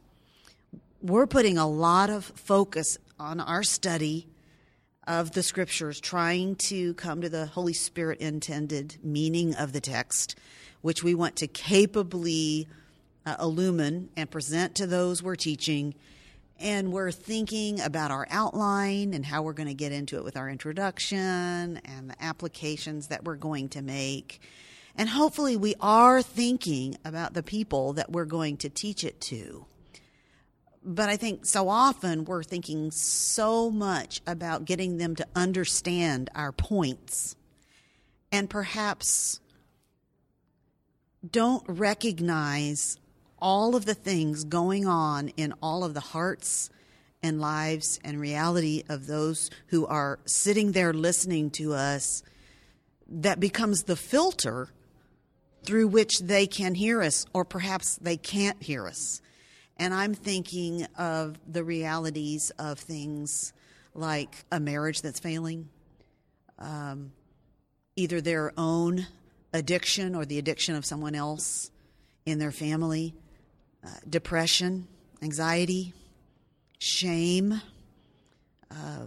we're 1.02 1.26
putting 1.26 1.58
a 1.58 1.68
lot 1.68 2.10
of 2.10 2.24
focus 2.24 2.98
on 3.20 3.38
our 3.38 3.62
study 3.62 4.26
of 5.06 5.32
the 5.32 5.42
scriptures, 5.42 6.00
trying 6.00 6.56
to 6.56 6.94
come 6.94 7.20
to 7.20 7.28
the 7.28 7.46
Holy 7.46 7.74
Spirit 7.74 8.18
intended 8.20 8.96
meaning 9.02 9.54
of 9.54 9.72
the 9.72 9.80
text, 9.80 10.36
which 10.80 11.04
we 11.04 11.14
want 11.14 11.36
to 11.36 11.46
capably 11.46 12.66
uh, 13.26 13.36
illumine 13.38 14.08
and 14.16 14.30
present 14.30 14.74
to 14.76 14.86
those 14.86 15.22
we're 15.22 15.36
teaching. 15.36 15.94
And 16.58 16.92
we're 16.92 17.12
thinking 17.12 17.80
about 17.80 18.10
our 18.10 18.26
outline 18.30 19.12
and 19.14 19.24
how 19.24 19.42
we're 19.42 19.52
going 19.52 19.68
to 19.68 19.74
get 19.74 19.92
into 19.92 20.16
it 20.16 20.24
with 20.24 20.36
our 20.36 20.48
introduction 20.48 21.18
and 21.84 22.10
the 22.10 22.22
applications 22.22 23.08
that 23.08 23.24
we're 23.24 23.36
going 23.36 23.68
to 23.70 23.82
make. 23.82 24.40
And 24.96 25.08
hopefully, 25.08 25.56
we 25.56 25.74
are 25.80 26.22
thinking 26.22 26.96
about 27.04 27.34
the 27.34 27.42
people 27.42 27.94
that 27.94 28.10
we're 28.10 28.24
going 28.24 28.56
to 28.58 28.68
teach 28.68 29.04
it 29.04 29.20
to. 29.22 29.66
But 30.82 31.08
I 31.08 31.16
think 31.16 31.44
so 31.44 31.68
often 31.68 32.24
we're 32.24 32.42
thinking 32.42 32.90
so 32.90 33.70
much 33.70 34.22
about 34.26 34.64
getting 34.64 34.96
them 34.96 35.14
to 35.16 35.26
understand 35.34 36.30
our 36.34 36.52
points 36.52 37.36
and 38.32 38.48
perhaps 38.48 39.40
don't 41.28 41.64
recognize 41.68 42.96
all 43.40 43.76
of 43.76 43.84
the 43.84 43.94
things 43.94 44.44
going 44.44 44.86
on 44.86 45.28
in 45.36 45.52
all 45.62 45.84
of 45.84 45.94
the 45.94 46.00
hearts 46.00 46.70
and 47.22 47.40
lives 47.40 48.00
and 48.02 48.18
reality 48.18 48.82
of 48.88 49.06
those 49.06 49.50
who 49.66 49.86
are 49.86 50.18
sitting 50.24 50.72
there 50.72 50.94
listening 50.94 51.50
to 51.50 51.74
us 51.74 52.22
that 53.06 53.40
becomes 53.40 53.82
the 53.82 53.96
filter 53.96 54.68
through 55.64 55.88
which 55.88 56.20
they 56.20 56.46
can 56.46 56.74
hear 56.74 57.02
us, 57.02 57.26
or 57.34 57.44
perhaps 57.44 57.96
they 57.96 58.16
can't 58.16 58.62
hear 58.62 58.86
us. 58.86 59.20
And 59.80 59.94
I'm 59.94 60.12
thinking 60.12 60.86
of 60.98 61.40
the 61.50 61.64
realities 61.64 62.50
of 62.58 62.78
things 62.78 63.54
like 63.94 64.44
a 64.52 64.60
marriage 64.60 65.00
that's 65.00 65.18
failing, 65.18 65.70
um, 66.58 67.12
either 67.96 68.20
their 68.20 68.52
own 68.58 69.06
addiction 69.54 70.14
or 70.14 70.26
the 70.26 70.38
addiction 70.38 70.74
of 70.76 70.84
someone 70.84 71.14
else 71.14 71.70
in 72.26 72.38
their 72.38 72.52
family, 72.52 73.14
uh, 73.82 73.88
depression, 74.06 74.86
anxiety, 75.22 75.94
shame, 76.78 77.62
uh, 78.70 79.06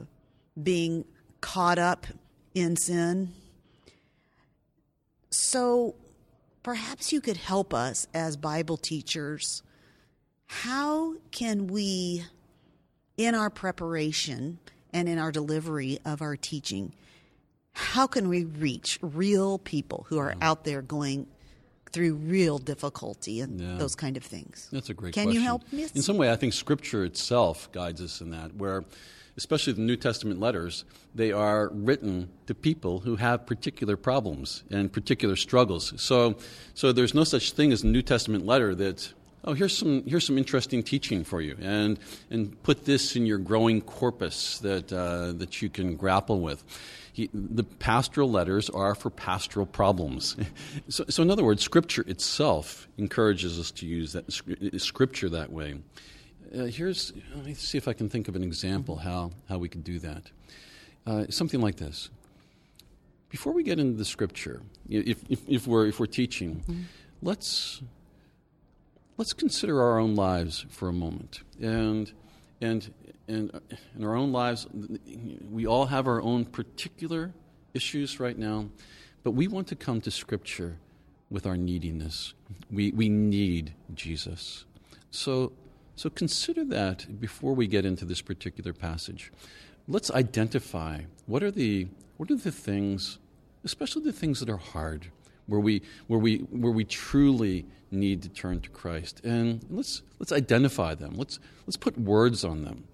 being 0.64 1.06
caught 1.40 1.78
up 1.78 2.08
in 2.56 2.76
sin. 2.78 3.32
So 5.30 5.94
perhaps 6.64 7.14
you 7.14 7.22
could 7.22 7.38
help 7.38 7.76
us 7.76 8.08
as 8.12 8.38
Bible 8.38 8.78
teachers. 8.78 9.62
How 10.62 11.16
can 11.32 11.68
we, 11.68 12.24
in 13.18 13.36
our 13.36 13.50
preparation 13.50 14.60
and 14.94 15.10
in 15.10 15.18
our 15.18 15.32
delivery 15.32 16.00
of 16.06 16.22
our 16.22 16.36
teaching, 16.36 16.94
how 17.74 18.06
can 18.08 18.30
we 18.30 18.46
reach 18.46 19.00
real 19.02 19.58
people 19.58 20.06
who 20.10 20.20
are 20.20 20.36
out 20.42 20.64
there 20.64 20.82
going 20.82 21.28
through 21.92 22.16
real 22.16 22.60
difficulty 22.60 23.42
and 23.42 23.60
yeah. 23.60 23.76
those 23.78 23.96
kind 23.96 24.16
of 24.16 24.24
things? 24.24 24.70
That's 24.72 24.90
a 24.90 24.94
great 24.94 25.14
Can 25.14 25.26
question. 25.26 25.42
you 25.42 25.46
help 25.46 25.64
me? 25.74 25.88
In 25.96 26.02
some 26.02 26.18
way, 26.18 26.32
I 26.32 26.36
think 26.36 26.54
Scripture 26.54 27.04
itself 27.04 27.72
guides 27.72 28.00
us 28.00 28.22
in 28.22 28.30
that, 28.30 28.56
where 28.56 28.86
especially 29.36 29.74
the 29.74 29.82
New 29.82 29.96
Testament 29.96 30.40
letters, 30.40 30.86
they 31.16 31.32
are 31.32 31.70
written 31.74 32.30
to 32.46 32.54
people 32.54 33.00
who 33.00 33.16
have 33.16 33.48
particular 33.48 33.98
problems 33.98 34.64
and 34.70 34.94
particular 34.94 35.36
struggles. 35.36 35.94
So, 36.02 36.38
so 36.76 36.92
there's 36.92 37.16
no 37.16 37.24
such 37.24 37.52
thing 37.52 37.72
as 37.72 37.84
a 37.84 37.88
New 37.88 38.04
Testament 38.04 38.46
letter 38.46 38.76
that, 38.76 39.14
oh, 39.44 39.54
here's 39.54 39.78
some, 39.78 40.04
here's 40.06 40.26
some 40.26 40.38
interesting 40.38 40.84
teaching 40.84 41.24
for 41.24 41.42
you, 41.42 41.58
and, 41.62 42.00
and 42.30 42.62
put 42.64 42.86
this 42.86 43.16
in 43.16 43.26
your 43.26 43.38
growing 43.38 43.82
corpus 43.82 44.60
that, 44.60 44.92
uh, 44.92 45.34
that 45.34 45.62
you 45.62 45.70
can 45.70 45.96
grapple 45.96 46.40
with. 46.40 46.64
He, 47.12 47.30
the 47.34 47.64
pastoral 47.64 48.32
letters 48.32 48.70
are 48.70 48.96
for 48.96 49.10
pastoral 49.10 49.66
problems. 49.66 50.36
so, 50.90 51.06
so, 51.10 51.22
in 51.22 51.30
other 51.30 51.44
words, 51.44 51.62
Scripture 51.62 52.04
itself 52.08 52.88
encourages 52.98 53.60
us 53.60 53.70
to 53.72 53.86
use 53.86 54.14
that 54.14 54.32
Scripture 54.82 55.30
that 55.30 55.52
way. 55.52 55.76
Uh, 56.56 56.66
here's, 56.66 57.14
let 57.36 57.46
me 57.46 57.54
see 57.54 57.78
if 57.78 57.88
I 57.88 57.94
can 57.94 58.10
think 58.10 58.28
of 58.28 58.36
an 58.36 58.44
example 58.44 58.98
how, 58.98 59.32
how 59.50 59.58
we 59.58 59.70
could 59.70 59.84
do 59.84 60.00
that. 60.00 60.32
Uh, 61.06 61.26
something 61.30 61.60
like 61.60 61.78
this. 61.78 62.10
Before 63.30 63.54
we 63.54 63.64
get 63.64 63.80
into 63.80 63.98
the 63.98 64.06
scripture, 64.06 64.62
if, 64.88 65.24
if, 65.28 65.40
if 65.50 65.68
we're, 65.68 65.88
if 65.88 66.00
we're 66.00 66.06
teaching, 66.06 66.58
mm-hmm. 66.58 66.82
let's, 67.24 67.82
let's 69.18 69.34
consider 69.34 69.82
our 69.82 70.00
own 70.00 70.16
lives 70.16 70.66
for 70.70 70.90
a 70.90 70.94
moment. 70.94 71.42
And, 71.62 72.12
and, 72.62 72.92
and 73.28 73.62
in 73.96 74.04
our 74.04 74.16
own 74.16 74.32
lives, 74.32 74.68
we 75.50 75.66
all 75.66 75.86
have 75.88 76.08
our 76.08 76.22
own 76.22 76.46
particular 76.46 77.32
issues 77.74 78.20
right 78.20 78.38
now, 78.38 78.70
but 79.24 79.32
we 79.32 79.48
want 79.48 79.68
to 79.68 79.76
come 79.76 80.02
to 80.02 80.12
Scripture 80.12 80.78
with 81.30 81.46
our 81.46 81.58
neediness. 81.58 82.34
We, 82.72 82.92
we 82.92 83.10
need 83.10 83.74
Jesus. 83.94 84.66
So, 85.12 85.54
so 85.96 86.10
consider 86.10 86.64
that 86.66 87.20
before 87.20 87.54
we 87.54 87.68
get 87.68 87.86
into 87.86 88.06
this 88.06 88.22
particular 88.22 88.74
passage. 88.74 89.32
Let's 89.88 90.12
identify 90.12 91.02
what 91.26 91.44
are 91.44 91.52
the, 91.52 91.88
what 92.18 92.32
are 92.32 92.36
the 92.36 92.52
things, 92.52 93.20
especially 93.64 94.04
the 94.04 94.14
things 94.14 94.40
that 94.40 94.50
are 94.50 94.58
hard, 94.58 95.08
where 95.48 95.60
we, 95.60 95.82
where 96.08 96.20
we, 96.20 96.38
where 96.38 96.72
we 96.72 96.86
truly 96.86 97.66
need 97.92 98.24
to 98.24 98.30
turn 98.30 98.60
to 98.62 98.70
Christ. 98.70 99.22
And 99.24 99.64
let's, 99.70 100.02
let's 100.20 100.32
identify 100.32 100.96
them. 100.96 101.14
Let's, 101.16 101.40
let's 101.66 101.78
put 101.78 101.98
words 101.98 102.44
on 102.44 102.64
them. 102.64 102.86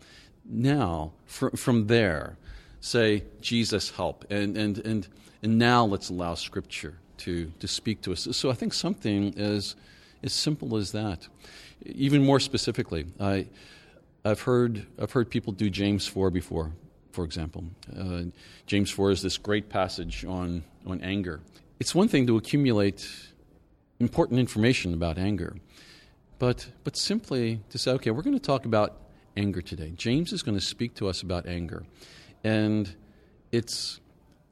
Now, 0.45 1.13
fr- 1.25 1.55
from 1.55 1.87
there, 1.87 2.37
say, 2.81 3.23
Jesus, 3.41 3.91
help. 3.91 4.25
And, 4.29 4.57
and, 4.57 4.77
and, 4.79 5.07
and 5.41 5.57
now 5.57 5.85
let's 5.85 6.09
allow 6.09 6.35
Scripture 6.35 6.95
to, 7.19 7.51
to 7.59 7.67
speak 7.67 8.01
to 8.03 8.11
us. 8.11 8.27
So 8.31 8.49
I 8.49 8.53
think 8.53 8.73
something 8.73 9.37
as, 9.37 9.75
as 10.23 10.33
simple 10.33 10.77
as 10.77 10.91
that. 10.91 11.27
Even 11.85 12.25
more 12.25 12.39
specifically, 12.39 13.05
I, 13.19 13.47
I've, 14.25 14.41
heard, 14.41 14.85
I've 14.99 15.11
heard 15.11 15.29
people 15.29 15.53
do 15.53 15.69
James 15.69 16.07
4 16.07 16.29
before, 16.29 16.71
for 17.11 17.23
example. 17.23 17.63
Uh, 17.97 18.23
James 18.65 18.89
4 18.91 19.11
is 19.11 19.21
this 19.21 19.37
great 19.37 19.69
passage 19.69 20.25
on, 20.25 20.63
on 20.85 21.01
anger. 21.01 21.39
It's 21.79 21.95
one 21.95 22.09
thing 22.09 22.27
to 22.27 22.35
accumulate 22.35 23.09
important 24.01 24.37
information 24.37 24.93
about 24.93 25.17
anger, 25.17 25.55
but, 26.37 26.69
but 26.83 26.97
simply 26.97 27.61
to 27.69 27.77
say, 27.77 27.91
okay, 27.91 28.11
we're 28.11 28.21
going 28.21 28.37
to 28.37 28.45
talk 28.45 28.65
about 28.65 28.97
anger 29.37 29.61
today. 29.61 29.93
James 29.95 30.33
is 30.33 30.43
going 30.43 30.57
to 30.57 30.63
speak 30.63 30.95
to 30.95 31.07
us 31.07 31.21
about 31.21 31.45
anger. 31.47 31.85
And 32.43 32.93
it's, 33.53 34.01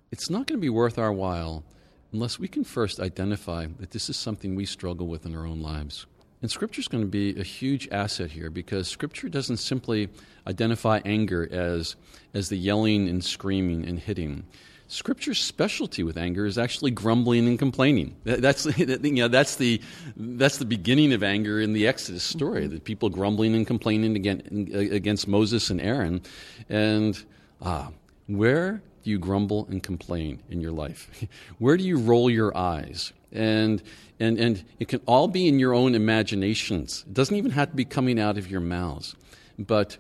it's 0.10 0.30
not 0.30 0.48
going 0.48 0.58
to 0.58 0.62
be 0.62 0.70
worth 0.70 0.98
our 0.98 1.12
while 1.12 1.66
unless 2.14 2.40
we 2.40 2.48
can 2.48 2.64
first 2.64 3.02
identify 3.02 3.68
that 3.80 3.92
this 3.92 4.10
is 4.10 4.16
something 4.16 4.56
we 4.56 4.66
struggle 4.66 5.08
with 5.08 5.26
in 5.26 5.36
our 5.36 5.46
own 5.46 5.62
lives. 5.62 6.06
And 6.42 6.50
Scripture 6.50 6.80
is 6.80 6.88
going 6.88 7.04
to 7.04 7.10
be 7.10 7.38
a 7.38 7.44
huge 7.44 7.90
asset 7.92 8.32
here 8.32 8.50
because 8.50 8.88
Scripture 8.88 9.28
doesn't 9.28 9.58
simply 9.58 10.08
identify 10.48 11.02
anger 11.04 11.46
as, 11.52 11.98
as 12.34 12.48
the 12.48 12.58
yelling 12.58 13.10
and 13.10 13.22
screaming 13.22 13.86
and 13.86 14.00
hitting. 14.00 14.46
Scripture's 14.90 15.40
specialty 15.40 16.02
with 16.04 16.18
anger 16.18 16.46
is 16.46 16.58
actually 16.58 16.92
grumbling 16.92 17.48
and 17.48 17.60
complaining. 17.60 18.16
That's, 18.24 18.66
you 18.78 19.12
know, 19.12 19.28
that's, 19.28 19.58
the, 19.58 19.82
that's 20.16 20.58
the 20.58 20.66
beginning 20.66 21.12
of 21.14 21.24
anger 21.24 21.60
in 21.60 21.74
the 21.74 21.88
Exodus 21.88 22.24
story, 22.24 22.64
mm-hmm. 22.64 22.76
the 22.76 22.80
people 22.80 23.10
grumbling 23.10 23.54
and 23.54 23.68
complaining 23.68 24.16
against 24.16 25.28
Moses 25.28 25.70
and 25.70 25.82
Aaron. 25.82 26.22
And 26.70 27.22
ah, 27.62 27.92
where 28.28 28.82
do 29.04 29.10
you 29.12 29.20
grumble 29.20 29.68
and 29.70 29.84
complain 29.84 30.42
in 30.50 30.62
your 30.62 30.72
life? 30.72 31.10
Where 31.60 31.78
do 31.78 31.84
you 31.84 31.98
roll 31.98 32.30
your 32.30 32.56
eyes? 32.58 33.14
And, 33.32 33.82
and, 34.20 34.38
and 34.38 34.64
it 34.80 34.88
can 34.88 35.02
all 35.06 35.28
be 35.28 35.48
in 35.48 35.60
your 35.60 35.74
own 35.74 35.96
imaginations. 35.96 37.06
It 37.08 37.14
doesn't 37.14 37.36
even 37.36 37.52
have 37.52 37.70
to 37.70 37.76
be 37.76 37.86
coming 37.86 38.20
out 38.20 38.38
of 38.38 38.50
your 38.50 38.62
mouths. 38.62 39.16
But 39.60 39.98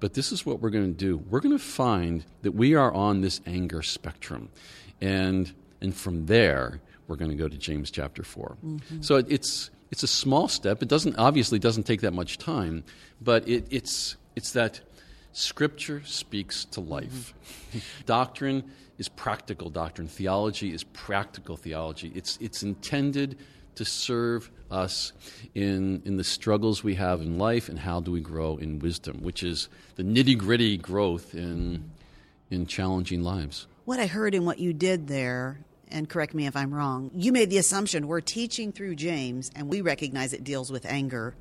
but 0.00 0.14
this 0.14 0.32
is 0.32 0.46
what 0.46 0.60
we're 0.60 0.70
going 0.70 0.86
to 0.86 0.96
do. 0.98 1.18
We're 1.18 1.40
going 1.40 1.56
to 1.56 1.62
find 1.62 2.24
that 2.42 2.52
we 2.52 2.74
are 2.74 2.92
on 2.92 3.20
this 3.20 3.40
anger 3.46 3.82
spectrum. 3.82 4.48
And, 5.00 5.52
and 5.80 5.94
from 5.94 6.26
there, 6.26 6.80
we're 7.06 7.16
going 7.16 7.30
to 7.30 7.36
go 7.36 7.48
to 7.48 7.56
James 7.56 7.90
chapter 7.90 8.22
4. 8.22 8.56
Mm-hmm. 8.64 9.02
So 9.02 9.16
it, 9.16 9.26
it's, 9.28 9.70
it's 9.90 10.02
a 10.02 10.08
small 10.08 10.48
step. 10.48 10.82
It 10.82 10.88
doesn't, 10.88 11.16
obviously 11.16 11.58
doesn't 11.58 11.84
take 11.84 12.02
that 12.02 12.12
much 12.12 12.38
time, 12.38 12.84
but 13.20 13.48
it, 13.48 13.66
it's, 13.70 14.16
it's 14.36 14.52
that 14.52 14.80
Scripture 15.32 16.02
speaks 16.04 16.64
to 16.66 16.80
life. 16.80 17.34
Mm-hmm. 17.72 17.78
doctrine 18.06 18.70
is 18.98 19.08
practical 19.08 19.70
doctrine. 19.70 20.08
Theology 20.08 20.72
is 20.72 20.84
practical 20.84 21.56
theology. 21.56 22.12
It's, 22.14 22.38
it's 22.40 22.62
intended 22.62 23.38
to 23.78 23.84
serve 23.84 24.50
us 24.70 25.12
in, 25.54 26.02
in 26.04 26.16
the 26.16 26.24
struggles 26.24 26.84
we 26.84 26.96
have 26.96 27.20
in 27.20 27.38
life 27.38 27.68
and 27.68 27.78
how 27.78 28.00
do 28.00 28.12
we 28.12 28.20
grow 28.20 28.56
in 28.56 28.78
wisdom, 28.80 29.22
which 29.22 29.42
is 29.42 29.68
the 29.94 30.02
nitty 30.02 30.36
gritty 30.36 30.76
growth 30.76 31.34
in, 31.34 31.90
in 32.50 32.66
challenging 32.66 33.22
lives. 33.22 33.66
What 33.84 34.00
I 34.00 34.06
heard 34.06 34.34
in 34.34 34.44
what 34.44 34.58
you 34.58 34.72
did 34.72 35.06
there, 35.06 35.60
and 35.88 36.08
correct 36.08 36.34
me 36.34 36.46
if 36.46 36.56
I'm 36.56 36.74
wrong, 36.74 37.10
you 37.14 37.32
made 37.32 37.50
the 37.50 37.58
assumption 37.58 38.08
we're 38.08 38.20
teaching 38.20 38.72
through 38.72 38.96
James 38.96 39.50
and 39.54 39.68
we 39.68 39.80
recognize 39.80 40.32
it 40.32 40.44
deals 40.44 40.70
with 40.70 40.84
anger. 40.84 41.34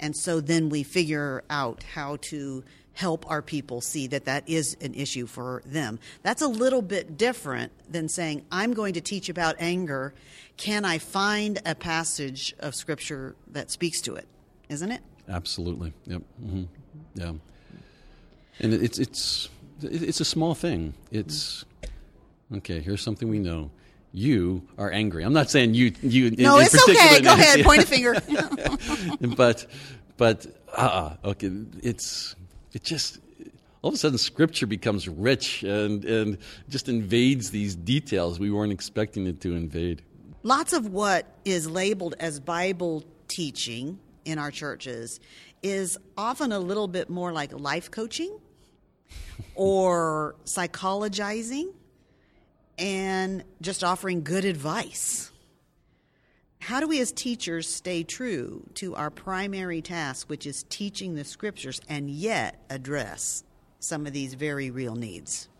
And 0.00 0.16
so 0.16 0.40
then 0.40 0.70
we 0.70 0.82
figure 0.82 1.44
out 1.50 1.84
how 1.94 2.16
to 2.22 2.64
help 2.94 3.28
our 3.30 3.42
people 3.42 3.80
see 3.80 4.06
that 4.06 4.24
that 4.24 4.48
is 4.48 4.76
an 4.80 4.94
issue 4.94 5.26
for 5.26 5.62
them. 5.66 5.98
That's 6.22 6.42
a 6.42 6.48
little 6.48 6.82
bit 6.82 7.18
different 7.18 7.72
than 7.90 8.08
saying, 8.08 8.44
I'm 8.50 8.72
going 8.72 8.94
to 8.94 9.00
teach 9.00 9.28
about 9.28 9.56
anger. 9.58 10.14
Can 10.56 10.84
I 10.84 10.98
find 10.98 11.60
a 11.66 11.74
passage 11.74 12.54
of 12.60 12.74
Scripture 12.74 13.34
that 13.48 13.70
speaks 13.70 14.00
to 14.02 14.14
it? 14.14 14.26
Isn't 14.68 14.92
it? 14.92 15.02
Absolutely. 15.28 15.92
Yep. 16.06 16.22
Mm-hmm. 16.42 16.62
Yeah. 17.14 17.32
And 18.60 18.72
it's, 18.72 18.98
it's, 18.98 19.48
it's 19.82 20.20
a 20.20 20.24
small 20.24 20.54
thing. 20.54 20.94
It's, 21.10 21.64
okay, 22.54 22.80
here's 22.80 23.02
something 23.02 23.28
we 23.28 23.40
know. 23.40 23.70
You 24.12 24.62
are 24.78 24.92
angry. 24.92 25.24
I'm 25.24 25.32
not 25.32 25.50
saying 25.50 25.74
you. 25.74 25.92
You. 26.00 26.30
No, 26.30 26.58
in, 26.58 26.66
it's 26.66 26.88
okay. 26.88 27.20
Go 27.20 27.32
ahead. 27.32 27.64
Point 27.64 27.82
a 27.82 27.86
finger. 27.86 28.14
but, 29.36 29.66
but, 30.16 30.46
uh, 30.72 31.16
okay. 31.24 31.50
It's 31.82 32.36
it 32.74 32.82
just 32.82 33.18
all 33.82 33.88
of 33.88 33.94
a 33.94 33.98
sudden 33.98 34.16
scripture 34.16 34.66
becomes 34.66 35.08
rich 35.08 35.62
and, 35.62 36.04
and 36.06 36.38
just 36.70 36.88
invades 36.88 37.50
these 37.50 37.74
details 37.74 38.40
we 38.40 38.50
weren't 38.50 38.72
expecting 38.72 39.26
it 39.26 39.42
to 39.42 39.54
invade. 39.54 40.00
Lots 40.42 40.72
of 40.72 40.86
what 40.86 41.26
is 41.44 41.68
labeled 41.68 42.14
as 42.18 42.40
Bible 42.40 43.04
teaching 43.28 43.98
in 44.24 44.38
our 44.38 44.50
churches 44.50 45.20
is 45.62 45.98
often 46.16 46.52
a 46.52 46.58
little 46.58 46.88
bit 46.88 47.10
more 47.10 47.32
like 47.32 47.52
life 47.52 47.90
coaching 47.90 48.38
or 49.54 50.34
psychologizing 50.44 51.72
and 52.78 53.44
just 53.60 53.84
offering 53.84 54.22
good 54.22 54.44
advice. 54.44 55.30
How 56.64 56.80
do 56.80 56.88
we 56.88 56.98
as 57.02 57.12
teachers 57.12 57.68
stay 57.68 58.04
true 58.04 58.64
to 58.76 58.94
our 58.94 59.10
primary 59.10 59.82
task, 59.82 60.30
which 60.30 60.46
is 60.46 60.64
teaching 60.70 61.14
the 61.14 61.22
scriptures, 61.22 61.78
and 61.90 62.08
yet 62.08 62.58
address 62.70 63.44
some 63.80 64.06
of 64.06 64.14
these 64.14 64.32
very 64.32 64.70
real 64.70 64.94
needs? 64.94 65.50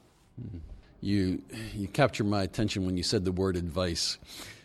You, 1.02 1.42
you 1.74 1.88
captured 1.88 2.24
my 2.24 2.42
attention 2.42 2.86
when 2.86 2.96
you 2.96 3.02
said 3.02 3.26
the 3.26 3.32
word 3.32 3.56
advice. 3.56 4.16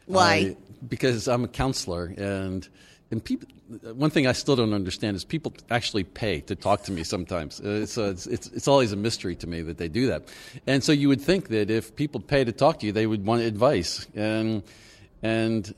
Why? 0.05 0.55
because 0.87 1.27
I'm 1.27 1.43
a 1.43 1.49
counselor, 1.49 2.13
and 2.17 2.65
and 3.11 3.21
people. 3.21 3.49
One 3.93 4.09
thing 4.09 4.25
I 4.25 4.31
still 4.31 4.55
don't 4.55 4.73
understand 4.73 5.17
is 5.17 5.25
people 5.25 5.53
actually 5.69 6.05
pay 6.05 6.39
to 6.39 6.55
talk 6.55 6.83
to 6.83 6.93
me 6.93 7.03
sometimes. 7.03 7.59
Uh, 7.59 7.85
so 7.85 8.09
it's, 8.09 8.25
it's, 8.27 8.47
it's 8.47 8.67
always 8.67 8.93
a 8.93 8.95
mystery 8.95 9.35
to 9.35 9.45
me 9.45 9.61
that 9.61 9.77
they 9.77 9.89
do 9.89 10.07
that. 10.07 10.23
And 10.65 10.83
so 10.83 10.91
you 10.91 11.09
would 11.09 11.21
think 11.21 11.49
that 11.49 11.69
if 11.69 11.95
people 11.95 12.19
pay 12.21 12.45
to 12.45 12.51
talk 12.51 12.79
to 12.79 12.85
you, 12.85 12.93
they 12.93 13.05
would 13.05 13.25
want 13.25 13.41
advice. 13.41 14.07
And 14.15 14.63
and 15.21 15.73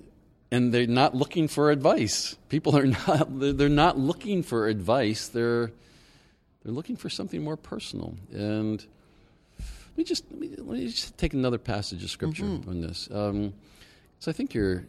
and 0.51 0.73
they're 0.73 0.85
not 0.85 1.15
looking 1.15 1.47
for 1.47 1.71
advice. 1.71 2.35
People 2.49 2.77
are 2.77 2.85
not 3.07 3.27
they're 3.29 3.69
not 3.69 3.97
looking 3.97 4.43
for 4.43 4.67
advice. 4.67 5.27
They're 5.27 5.71
they're 6.63 6.73
looking 6.73 6.95
for 6.95 7.09
something 7.09 7.43
more 7.43 7.57
personal. 7.57 8.15
And 8.31 8.85
let 9.59 9.97
me 9.97 10.03
just 10.03 10.25
let 10.29 10.39
me, 10.39 10.49
let 10.57 10.79
me 10.79 10.87
just 10.87 11.17
take 11.17 11.33
another 11.33 11.57
passage 11.57 12.03
of 12.03 12.09
scripture 12.09 12.43
mm-hmm. 12.43 12.69
on 12.69 12.81
this. 12.81 13.09
Um, 13.11 13.53
so 14.19 14.29
I 14.29 14.33
think 14.33 14.53
you're 14.53 14.83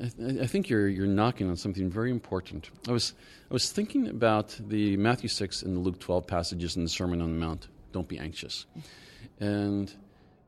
I, 0.00 0.42
I 0.42 0.46
think 0.46 0.68
you're 0.68 0.88
you're 0.88 1.06
knocking 1.06 1.48
on 1.48 1.56
something 1.56 1.88
very 1.88 2.10
important. 2.10 2.70
I 2.88 2.92
was 2.92 3.14
I 3.50 3.54
was 3.54 3.70
thinking 3.70 4.08
about 4.08 4.58
the 4.68 4.96
Matthew 4.96 5.28
six 5.28 5.62
and 5.62 5.76
the 5.76 5.80
Luke 5.80 5.98
twelve 6.00 6.26
passages 6.26 6.76
in 6.76 6.82
the 6.82 6.88
Sermon 6.88 7.20
on 7.20 7.32
the 7.32 7.38
Mount. 7.38 7.68
Don't 7.92 8.08
be 8.08 8.18
anxious, 8.18 8.66
and 9.38 9.92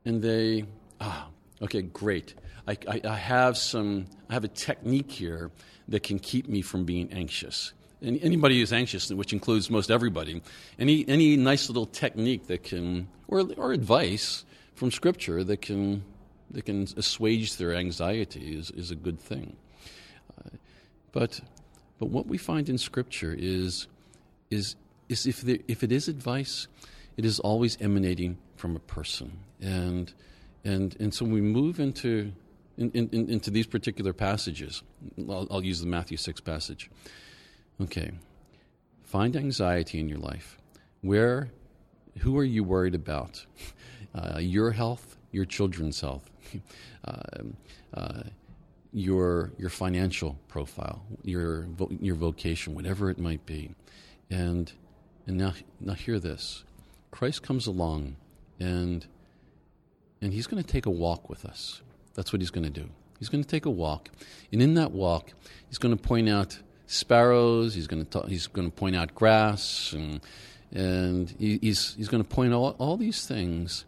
and 0.05 0.23
they 0.23 0.65
ah 1.01 1.29
okay 1.61 1.83
great 1.83 2.35
I, 2.67 2.77
I, 2.89 3.01
I, 3.05 3.17
have 3.17 3.57
some, 3.57 4.07
I 4.31 4.35
have 4.35 4.45
a 4.45 4.49
technique 4.49 5.11
here 5.11 5.51
that 5.89 6.03
can 6.03 6.19
keep 6.19 6.49
me 6.49 6.63
from 6.63 6.85
being 6.85 7.13
anxious. 7.13 7.73
And 8.01 8.19
anybody 8.23 8.61
who's 8.61 8.73
anxious, 8.73 9.11
which 9.11 9.33
includes 9.33 9.71
most 9.71 9.91
everybody, 9.91 10.43
any, 10.79 11.05
any 11.09 11.37
nice 11.37 11.69
little 11.69 11.87
technique 11.87 12.47
that 12.49 12.63
can, 12.63 13.09
or, 13.29 13.45
or 13.57 13.73
advice 13.73 14.45
from 14.75 14.91
Scripture 14.91 15.45
that 15.45 15.63
can, 15.63 16.05
that 16.51 16.65
can 16.65 16.87
assuage 16.97 17.57
their 17.57 17.75
anxiety 17.75 18.57
is, 18.57 18.71
is 18.71 18.91
a 18.91 18.97
good 18.97 19.21
thing. 19.21 19.57
Uh, 20.39 20.51
but, 21.13 21.41
but 21.99 22.07
what 22.07 22.27
we 22.27 22.39
find 22.39 22.69
in 22.69 22.79
Scripture 22.79 23.35
is, 23.37 23.87
is, 24.51 24.77
is 25.09 25.27
if, 25.27 25.41
there, 25.43 25.59
if 25.69 25.83
it 25.83 25.93
is 25.93 26.09
advice, 26.09 26.69
it 27.17 27.25
is 27.25 27.39
always 27.41 27.77
emanating 27.81 28.39
from 28.57 28.77
a 28.77 28.81
person. 28.81 29.33
And, 29.61 30.13
and, 30.65 30.97
and 31.01 31.13
so 31.13 31.25
we 31.25 31.41
move 31.41 31.81
into 31.81 32.33
in, 32.79 32.91
in, 32.93 33.29
into 33.31 33.51
these 33.51 33.67
particular 33.67 34.13
passages. 34.13 34.83
I'll, 35.29 35.47
I'll 35.51 35.65
use 35.65 35.81
the 35.81 35.87
Matthew 35.87 36.17
6 36.17 36.41
passage. 36.41 36.91
Okay. 37.81 38.13
Find 39.05 39.37
anxiety 39.37 40.01
in 40.01 40.09
your 40.09 40.19
life. 40.19 40.59
Where, 41.03 41.51
who 42.19 42.39
are 42.39 42.45
you 42.45 42.65
worried 42.65 42.95
about? 42.95 43.47
Uh, 44.15 44.39
your 44.39 44.73
health, 44.73 45.17
your 45.31 45.47
children's 45.47 45.99
health, 46.03 46.31
uh, 47.07 47.23
uh, 47.95 48.23
your 48.93 49.53
your 49.57 49.71
financial 49.71 50.39
profile, 50.49 51.03
your 51.25 51.67
your 51.99 52.15
vocation, 52.15 52.75
whatever 52.75 53.09
it 53.09 53.19
might 53.19 53.47
be, 53.47 53.75
and 54.29 54.71
and 55.27 55.39
now 55.39 55.55
now 55.81 55.95
hear 55.95 56.19
this: 56.19 56.63
Christ 57.11 57.43
comes 57.43 57.67
along, 57.67 58.17
and 58.61 59.07
and 60.23 60.33
he's 60.33 60.47
going 60.47 60.63
to 60.63 60.69
take 60.69 60.87
a 60.87 60.91
walk 60.91 61.29
with 61.29 61.45
us. 61.45 61.83
That's 62.15 62.33
what 62.33 62.41
he's 62.41 62.51
going 62.51 62.65
to 62.65 62.71
do. 62.71 62.89
He's 63.19 63.29
going 63.29 63.45
to 63.45 63.49
take 63.49 63.67
a 63.67 63.71
walk, 63.71 64.09
and 64.51 64.63
in 64.63 64.75
that 64.75 64.93
walk, 64.93 65.33
he's 65.69 65.79
going 65.79 65.97
to 65.97 66.03
point 66.03 66.29
out 66.29 66.59
sparrows. 66.87 67.75
He's 67.75 67.87
going 67.87 68.07
to 68.07 68.21
he's 68.23 68.47
going 68.47 68.71
to 68.71 68.75
point 68.75 68.97
out 68.97 69.15
grass, 69.15 69.93
and 69.93 70.21
and 70.73 71.31
he, 71.39 71.59
he's 71.61 71.95
he's 71.95 72.09
going 72.09 72.23
to 72.23 72.29
point 72.29 72.53
all 72.53 72.75
all 72.79 72.97
these 72.97 73.27
things 73.27 73.85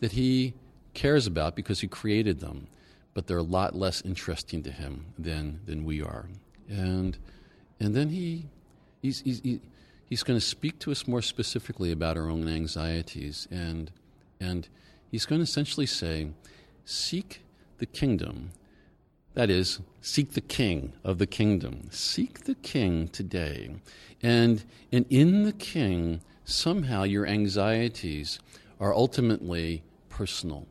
that 0.00 0.12
he 0.12 0.54
cares 0.94 1.26
about 1.26 1.56
because 1.56 1.80
he 1.80 1.88
created 1.88 2.40
them, 2.40 2.68
but 3.14 3.26
they're 3.26 3.38
a 3.38 3.42
lot 3.42 3.74
less 3.74 4.02
interesting 4.02 4.62
to 4.62 4.70
him 4.70 5.06
than 5.18 5.60
than 5.66 5.84
we 5.84 6.02
are. 6.02 6.26
And 6.68 7.18
and 7.80 7.94
then 7.94 8.10
he 8.10 8.46
he's 9.02 9.20
he's 9.20 9.40
he, 9.40 9.60
he's 10.08 10.22
going 10.22 10.38
to 10.38 10.44
speak 10.44 10.78
to 10.80 10.92
us 10.92 11.08
more 11.08 11.22
specifically 11.22 11.90
about 11.90 12.16
our 12.16 12.30
own 12.30 12.48
anxieties 12.48 13.48
and 13.50 13.90
and 14.40 14.68
he's 15.16 15.24
going 15.24 15.38
to 15.38 15.44
essentially 15.44 15.86
say, 15.86 16.28
seek 16.84 17.40
the 17.78 17.86
kingdom. 17.86 18.50
That 19.32 19.48
is, 19.48 19.80
seek 20.02 20.32
the 20.32 20.42
king 20.42 20.92
of 21.02 21.16
the 21.16 21.26
kingdom. 21.26 21.88
Seek 21.90 22.44
the 22.44 22.54
king 22.56 23.08
today. 23.08 23.70
And, 24.22 24.62
and 24.92 25.06
in 25.08 25.44
the 25.44 25.54
king, 25.54 26.20
somehow 26.44 27.04
your 27.04 27.26
anxieties 27.26 28.40
are 28.78 28.92
ultimately 28.92 29.82
personal. 30.10 30.66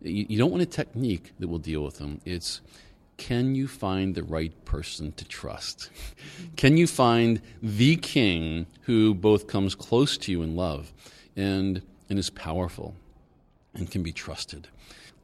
You, 0.00 0.24
you 0.30 0.38
don't 0.38 0.50
want 0.50 0.62
a 0.62 0.66
technique 0.80 1.34
that 1.38 1.48
will 1.48 1.58
deal 1.58 1.84
with 1.84 1.98
them. 1.98 2.22
It's 2.24 2.62
can 3.18 3.54
you 3.54 3.68
find 3.68 4.14
the 4.14 4.22
right 4.22 4.64
person 4.64 5.12
to 5.12 5.26
trust? 5.26 5.90
can 6.56 6.78
you 6.78 6.86
find 6.86 7.42
the 7.62 7.96
king 7.96 8.66
who 8.84 9.12
both 9.12 9.46
comes 9.46 9.74
close 9.74 10.16
to 10.16 10.32
you 10.32 10.40
in 10.40 10.56
love 10.56 10.90
and, 11.36 11.82
and 12.08 12.18
is 12.18 12.30
powerful 12.30 12.94
and 13.74 13.90
can 13.90 14.02
be 14.02 14.12
trusted? 14.12 14.68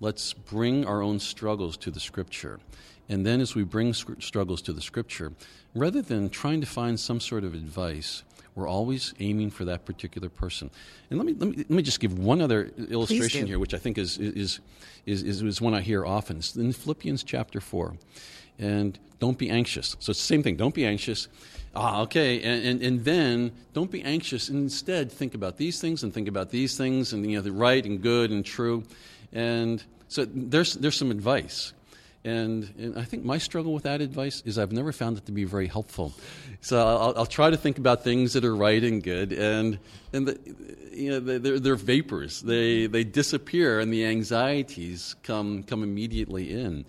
Let's 0.01 0.33
bring 0.33 0.85
our 0.85 1.03
own 1.03 1.19
struggles 1.21 1.77
to 1.79 1.91
the 1.91 2.01
scripture. 2.01 2.61
And 3.09 3.25
then, 3.25 3.41
as 3.41 3.55
we 3.55 3.63
bring 3.63 3.95
struggles 3.95 4.61
to 4.63 4.73
the 4.73 4.83
scripture, 4.83 5.33
rather 5.75 6.03
than 6.03 6.29
trying 6.29 6.61
to 6.61 6.67
find 6.67 6.99
some 6.99 7.21
sort 7.21 7.45
of 7.45 7.55
advice, 7.55 8.25
we're 8.57 8.67
always 8.67 9.15
aiming 9.21 9.51
for 9.51 9.65
that 9.67 9.85
particular 9.85 10.29
person. 10.29 10.71
And 11.11 11.19
let 11.19 11.27
me, 11.27 11.35
let 11.35 11.51
me, 11.51 11.57
let 11.59 11.71
me 11.71 11.83
just 11.83 12.01
give 12.01 12.19
one 12.19 12.41
other 12.41 12.73
illustration 12.91 13.47
here, 13.47 13.59
which 13.59 13.75
I 13.75 13.79
think 13.79 13.99
is, 13.99 14.19
is, 14.19 14.61
is, 15.05 15.23
is, 15.23 15.43
is 15.43 15.61
one 15.61 15.75
I 15.75 15.83
hear 15.83 16.05
often. 16.05 16.39
It's 16.39 16.57
in 16.57 16.73
Philippians 16.73 17.23
chapter 17.23 17.61
4. 17.61 17.95
And 18.59 18.99
don't 19.21 19.37
be 19.37 19.51
anxious. 19.51 19.97
So 20.01 20.11
it's 20.11 20.21
the 20.21 20.27
same 20.27 20.43
thing. 20.43 20.57
Don't 20.57 20.75
be 20.75 20.87
anxious. 20.87 21.29
Ah, 21.77 22.01
okay. 22.01 22.43
And, 22.43 22.65
and, 22.65 22.83
and 22.83 23.05
then 23.05 23.53
don't 23.75 23.91
be 23.91 24.03
anxious. 24.03 24.49
Instead, 24.49 25.12
think 25.12 25.35
about 25.35 25.59
these 25.59 25.79
things 25.79 26.03
and 26.03 26.12
think 26.12 26.27
about 26.27 26.49
these 26.49 26.77
things 26.77 27.12
and, 27.12 27.31
you 27.31 27.37
know, 27.37 27.43
the 27.43 27.53
right 27.53 27.85
and 27.85 28.01
good 28.01 28.31
and 28.31 28.45
true. 28.45 28.83
And 29.31 29.85
so 30.09 30.25
there's, 30.25 30.73
there's 30.75 30.97
some 30.97 31.11
advice. 31.11 31.75
And, 32.25 32.73
and, 32.79 32.99
I 32.99 33.05
think 33.05 33.25
my 33.25 33.37
struggle 33.37 33.75
with 33.75 33.83
that 33.83 34.01
advice 34.01 34.43
is 34.47 34.59
I've 34.59 34.73
never 34.73 34.91
found 34.91 35.19
it 35.19 35.27
to 35.27 35.33
be 35.33 35.45
very 35.45 35.67
helpful. 35.67 36.15
So 36.62 36.79
I'll, 36.79 37.19
I'll 37.19 37.27
try 37.27 37.51
to 37.51 37.59
think 37.59 37.77
about 37.77 38.03
things 38.03 38.33
that 38.33 38.45
are 38.45 38.57
right 38.57 38.83
and 38.83 39.03
good, 39.03 39.33
and, 39.33 39.79
and 40.12 40.27
the, 40.27 40.41
you 40.93 41.11
know, 41.11 41.21
they're, 41.21 41.61
they're 41.61 41.77
vapors. 41.77 42.41
They, 42.41 42.87
they 42.87 43.05
disappear, 43.05 43.79
and 43.79 43.93
the 43.93 44.07
anxieties 44.07 45.15
come, 45.23 45.62
come 45.62 45.85
immediately 45.85 46.51
in. 46.51 46.85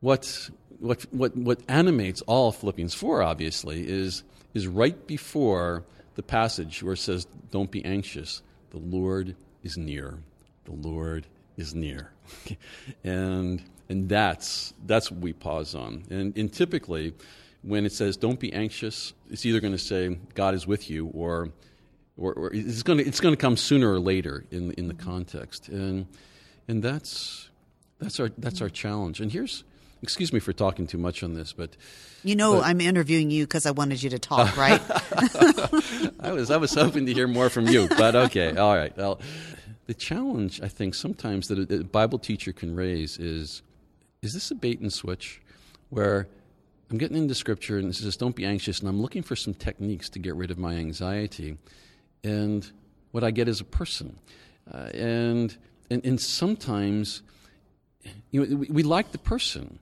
What, 0.00 0.50
what, 0.78 1.02
what, 1.10 1.36
what 1.36 1.60
animates 1.68 2.22
all 2.22 2.52
Philippians 2.52 2.94
4, 2.94 3.22
obviously, 3.22 3.88
is, 3.88 4.22
is 4.54 4.66
right 4.66 5.06
before 5.06 5.84
the 6.14 6.22
passage 6.22 6.82
where 6.82 6.94
it 6.94 6.98
says, 6.98 7.26
Don't 7.50 7.70
be 7.70 7.84
anxious, 7.84 8.42
the 8.70 8.78
Lord 8.78 9.34
is 9.62 9.76
near. 9.76 10.18
The 10.64 10.72
Lord 10.72 11.26
is 11.56 11.74
near. 11.74 12.12
and 13.04 13.62
and 13.88 14.08
that's, 14.08 14.74
that's 14.86 15.10
what 15.10 15.20
we 15.20 15.32
pause 15.32 15.74
on. 15.74 16.04
And, 16.10 16.36
and 16.36 16.52
typically, 16.52 17.14
when 17.62 17.86
it 17.86 17.92
says, 17.92 18.16
don't 18.16 18.38
be 18.38 18.52
anxious, 18.52 19.14
it's 19.30 19.46
either 19.46 19.60
going 19.60 19.72
to 19.72 19.78
say, 19.78 20.18
God 20.34 20.54
is 20.54 20.66
with 20.66 20.90
you, 20.90 21.06
or, 21.06 21.50
or, 22.16 22.34
or 22.34 22.50
it's, 22.52 22.82
going 22.82 22.98
to, 22.98 23.06
it's 23.06 23.20
going 23.20 23.32
to 23.32 23.40
come 23.40 23.56
sooner 23.56 23.90
or 23.90 23.98
later 23.98 24.44
in, 24.50 24.72
in 24.72 24.88
the 24.88 24.94
context. 24.94 25.68
And, 25.68 26.06
and 26.66 26.82
that's, 26.82 27.48
that's, 27.98 28.20
our, 28.20 28.30
that's 28.36 28.60
our 28.60 28.68
challenge. 28.68 29.20
And 29.20 29.32
here's, 29.32 29.64
excuse 30.02 30.32
me 30.32 30.40
for 30.40 30.52
talking 30.52 30.86
too 30.86 30.98
much 30.98 31.22
on 31.22 31.34
this, 31.34 31.52
but 31.52 31.76
you 32.24 32.36
know 32.36 32.54
but, 32.54 32.66
I'm 32.66 32.80
interviewing 32.80 33.30
you 33.30 33.44
because 33.44 33.66
I 33.66 33.70
wanted 33.70 34.02
you 34.02 34.10
to 34.10 34.18
talk, 34.18 34.56
right? 34.56 34.80
I 36.20 36.32
was 36.32 36.50
I 36.50 36.56
was 36.56 36.74
hoping 36.74 37.06
to 37.06 37.14
hear 37.14 37.28
more 37.28 37.50
from 37.50 37.66
you, 37.66 37.88
but 37.88 38.14
okay, 38.14 38.56
all 38.56 38.76
right. 38.76 38.96
Well, 38.96 39.20
the 39.86 39.94
challenge 39.94 40.60
I 40.62 40.68
think 40.68 40.94
sometimes 40.94 41.48
that 41.48 41.70
a, 41.70 41.80
a 41.80 41.84
Bible 41.84 42.18
teacher 42.18 42.52
can 42.52 42.74
raise 42.74 43.18
is 43.18 43.62
is 44.22 44.34
this 44.34 44.50
a 44.50 44.54
bait 44.54 44.80
and 44.80 44.92
switch 44.92 45.40
where 45.90 46.28
I'm 46.90 46.98
getting 46.98 47.16
into 47.16 47.34
scripture 47.34 47.78
and 47.78 47.90
it 47.90 47.96
says, 47.96 48.16
don't 48.16 48.34
be 48.34 48.46
anxious, 48.46 48.80
and 48.80 48.88
I'm 48.88 49.00
looking 49.00 49.22
for 49.22 49.36
some 49.36 49.54
techniques 49.54 50.08
to 50.10 50.18
get 50.18 50.34
rid 50.34 50.50
of 50.50 50.58
my 50.58 50.74
anxiety. 50.74 51.58
And 52.24 52.70
what 53.12 53.24
I 53.24 53.30
get 53.30 53.48
is 53.48 53.60
a 53.60 53.64
person. 53.64 54.18
Uh, 54.72 54.90
and, 54.94 55.56
and, 55.90 56.04
and 56.04 56.20
sometimes, 56.20 57.22
you 58.30 58.44
know, 58.44 58.56
we, 58.56 58.68
we 58.68 58.82
like 58.82 59.12
the 59.12 59.18
person, 59.18 59.78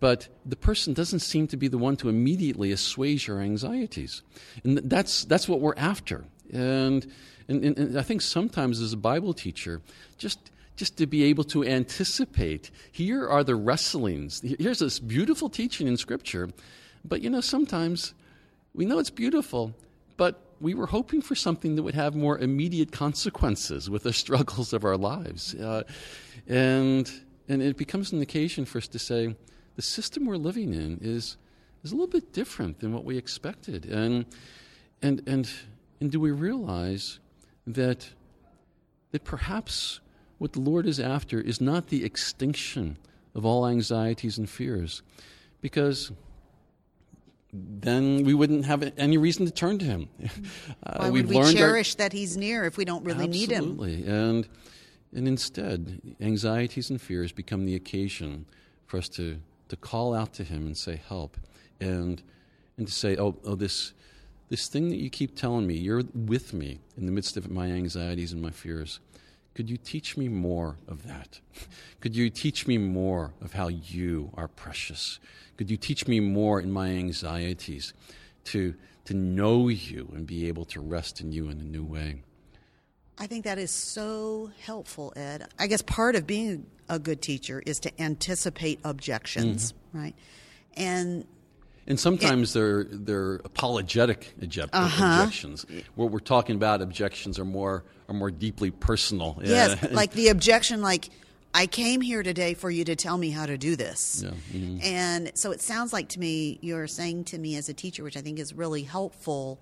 but 0.00 0.28
the 0.44 0.56
person 0.56 0.94
doesn't 0.94 1.20
seem 1.20 1.46
to 1.48 1.56
be 1.56 1.68
the 1.68 1.78
one 1.78 1.96
to 1.96 2.08
immediately 2.08 2.72
assuage 2.72 3.28
our 3.28 3.40
anxieties. 3.40 4.22
And 4.64 4.78
that's, 4.78 5.24
that's 5.24 5.48
what 5.48 5.60
we're 5.60 5.76
after. 5.76 6.24
And, 6.52 7.10
and, 7.48 7.64
and 7.64 7.98
I 7.98 8.02
think 8.02 8.22
sometimes 8.22 8.80
as 8.80 8.92
a 8.92 8.96
Bible 8.96 9.34
teacher, 9.34 9.80
just 10.18 10.50
just 10.78 10.96
to 10.96 11.06
be 11.06 11.24
able 11.24 11.42
to 11.42 11.64
anticipate. 11.64 12.70
Here 12.92 13.28
are 13.28 13.42
the 13.42 13.56
wrestlings. 13.56 14.40
Here's 14.40 14.78
this 14.78 15.00
beautiful 15.00 15.50
teaching 15.50 15.88
in 15.88 15.96
Scripture. 15.96 16.50
But 17.04 17.20
you 17.20 17.28
know, 17.28 17.40
sometimes 17.40 18.14
we 18.74 18.86
know 18.86 19.00
it's 19.00 19.10
beautiful, 19.10 19.74
but 20.16 20.40
we 20.60 20.74
were 20.74 20.86
hoping 20.86 21.20
for 21.20 21.34
something 21.34 21.74
that 21.76 21.82
would 21.82 21.96
have 21.96 22.14
more 22.14 22.38
immediate 22.38 22.92
consequences 22.92 23.90
with 23.90 24.04
the 24.04 24.12
struggles 24.24 24.72
of 24.72 24.84
our 24.84 24.96
lives. 24.96 25.54
Uh, 25.54 25.82
and, 26.46 27.10
and 27.48 27.62
it 27.62 27.76
becomes 27.76 28.12
an 28.12 28.20
occasion 28.20 28.64
for 28.64 28.78
us 28.78 28.88
to 28.88 28.98
say, 28.98 29.34
the 29.76 29.82
system 29.82 30.26
we're 30.26 30.36
living 30.36 30.74
in 30.74 30.98
is, 31.00 31.36
is 31.82 31.92
a 31.92 31.94
little 31.94 32.08
bit 32.08 32.32
different 32.32 32.80
than 32.80 32.92
what 32.92 33.04
we 33.04 33.16
expected. 33.16 33.84
And, 33.86 34.26
and, 35.00 35.22
and, 35.26 35.50
and 36.00 36.10
do 36.10 36.20
we 36.20 36.30
realize 36.30 37.20
that, 37.66 38.10
that 39.12 39.24
perhaps 39.24 40.00
what 40.38 40.52
the 40.52 40.60
Lord 40.60 40.86
is 40.86 41.00
after 41.00 41.40
is 41.40 41.60
not 41.60 41.88
the 41.88 42.04
extinction 42.04 42.98
of 43.34 43.44
all 43.44 43.66
anxieties 43.66 44.36
and 44.38 44.48
fears, 44.48 45.02
because 45.60 46.10
then 47.52 48.24
we 48.24 48.34
wouldn't 48.34 48.64
have 48.66 48.92
any 48.96 49.16
reason 49.16 49.46
to 49.46 49.52
turn 49.52 49.78
to 49.78 49.84
Him. 49.84 50.08
Uh, 50.84 50.98
Why 50.98 51.10
would 51.10 51.28
we 51.28 51.34
cherish 51.52 51.94
our... 51.94 51.98
that 51.98 52.12
He's 52.12 52.36
near 52.36 52.64
if 52.64 52.76
we 52.76 52.84
don't 52.84 53.04
really 53.04 53.24
Absolutely. 53.24 53.38
need 53.38 53.50
Him? 53.50 53.64
Absolutely, 53.64 54.06
and 54.06 54.48
and 55.14 55.26
instead, 55.26 56.00
anxieties 56.20 56.90
and 56.90 57.00
fears 57.00 57.32
become 57.32 57.64
the 57.64 57.74
occasion 57.74 58.46
for 58.86 58.98
us 58.98 59.08
to 59.10 59.40
to 59.68 59.76
call 59.76 60.14
out 60.14 60.32
to 60.34 60.44
Him 60.44 60.66
and 60.66 60.76
say, 60.76 61.00
"Help," 61.08 61.36
and 61.80 62.22
and 62.76 62.86
to 62.86 62.92
say, 62.92 63.16
"Oh, 63.16 63.36
oh, 63.44 63.54
this." 63.54 63.92
This 64.50 64.66
thing 64.66 64.88
that 64.88 64.96
you 64.96 65.10
keep 65.10 65.36
telling 65.36 65.66
me, 65.66 65.74
you're 65.74 66.04
with 66.14 66.54
me 66.54 66.80
in 66.96 67.04
the 67.04 67.12
midst 67.12 67.36
of 67.36 67.50
my 67.50 67.66
anxieties 67.66 68.32
and 68.32 68.40
my 68.40 68.50
fears. 68.50 68.98
Could 69.58 69.68
you 69.68 69.76
teach 69.76 70.16
me 70.16 70.28
more 70.28 70.76
of 70.86 71.06
that? 71.06 71.40
Could 72.00 72.14
you 72.14 72.30
teach 72.30 72.66
me 72.66 72.78
more 72.78 73.34
of 73.42 73.52
how 73.54 73.68
you 73.68 74.30
are 74.34 74.46
precious? 74.46 75.18
Could 75.56 75.68
you 75.68 75.76
teach 75.76 76.06
me 76.06 76.20
more 76.20 76.60
in 76.60 76.70
my 76.70 76.90
anxieties 76.90 77.92
to, 78.44 78.74
to 79.04 79.14
know 79.14 79.66
you 79.66 80.12
and 80.14 80.26
be 80.26 80.46
able 80.46 80.64
to 80.66 80.80
rest 80.80 81.20
in 81.20 81.32
you 81.32 81.50
in 81.50 81.60
a 81.60 81.64
new 81.64 81.82
way? 81.82 82.22
I 83.20 83.26
think 83.26 83.44
that 83.44 83.58
is 83.58 83.70
so 83.70 84.50
helpful, 84.64 85.12
Ed. 85.16 85.46
I 85.58 85.66
guess 85.66 85.82
part 85.82 86.14
of 86.14 86.26
being 86.26 86.66
a 86.88 86.98
good 86.98 87.20
teacher 87.20 87.62
is 87.66 87.80
to 87.80 88.02
anticipate 88.02 88.80
objections, 88.84 89.72
mm-hmm. 89.72 89.98
right? 89.98 90.14
And 90.76 91.26
and 91.86 91.98
sometimes 91.98 92.50
it, 92.50 92.54
they're 92.54 92.84
they're 92.84 93.34
apologetic 93.36 94.34
object- 94.42 94.74
uh-huh. 94.74 95.22
objections. 95.22 95.66
What 95.96 96.10
we're 96.10 96.20
talking 96.20 96.56
about 96.56 96.80
objections 96.80 97.38
are 97.38 97.44
more 97.44 97.84
are 98.08 98.14
more 98.14 98.30
deeply 98.30 98.70
personal. 98.70 99.38
Yes, 99.42 99.82
like 99.90 100.12
the 100.12 100.28
objection, 100.28 100.80
like 100.80 101.08
I 101.52 101.66
came 101.66 102.00
here 102.00 102.22
today 102.22 102.54
for 102.54 102.70
you 102.70 102.84
to 102.84 102.94
tell 102.94 103.18
me 103.18 103.30
how 103.30 103.46
to 103.46 103.58
do 103.58 103.74
this. 103.74 104.22
Yeah. 104.24 104.30
mhm. 104.52 104.84
And 104.84 105.32
so 105.34 105.50
it 105.50 105.60
sounds 105.60 105.92
like 105.92 106.10
to 106.10 106.20
me 106.20 106.58
you're 106.62 106.86
saying 106.86 107.24
to 107.24 107.38
me 107.38 107.56
as 107.56 107.68
a 107.68 107.74
teacher, 107.74 108.04
which 108.04 108.16
I 108.16 108.20
think 108.20 108.38
is 108.38 108.54
really 108.54 108.82
helpful 108.82 109.58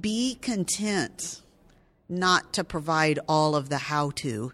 be 0.00 0.36
content 0.40 1.42
not 2.08 2.52
to 2.54 2.64
provide 2.64 3.18
all 3.28 3.54
of 3.54 3.68
the 3.68 3.78
how 3.78 4.10
to, 4.10 4.52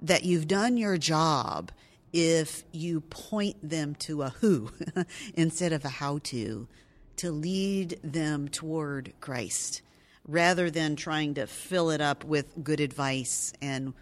that 0.00 0.24
you've 0.24 0.48
done 0.48 0.76
your 0.76 0.96
job 0.96 1.70
if 2.12 2.64
you 2.72 3.00
point 3.00 3.56
them 3.68 3.94
to 3.96 4.22
a 4.22 4.30
who 4.30 4.70
instead 5.34 5.72
of 5.72 5.84
a 5.84 5.88
how 5.88 6.18
to, 6.18 6.68
to 7.16 7.30
lead 7.30 7.98
them 8.02 8.48
toward 8.48 9.12
Christ 9.20 9.82
rather 10.26 10.70
than 10.70 10.96
trying 10.96 11.34
to 11.34 11.46
fill 11.46 11.90
it 11.90 12.00
up 12.00 12.24
with 12.24 12.46
good 12.62 12.80
advice 12.80 13.52
and 13.60 13.92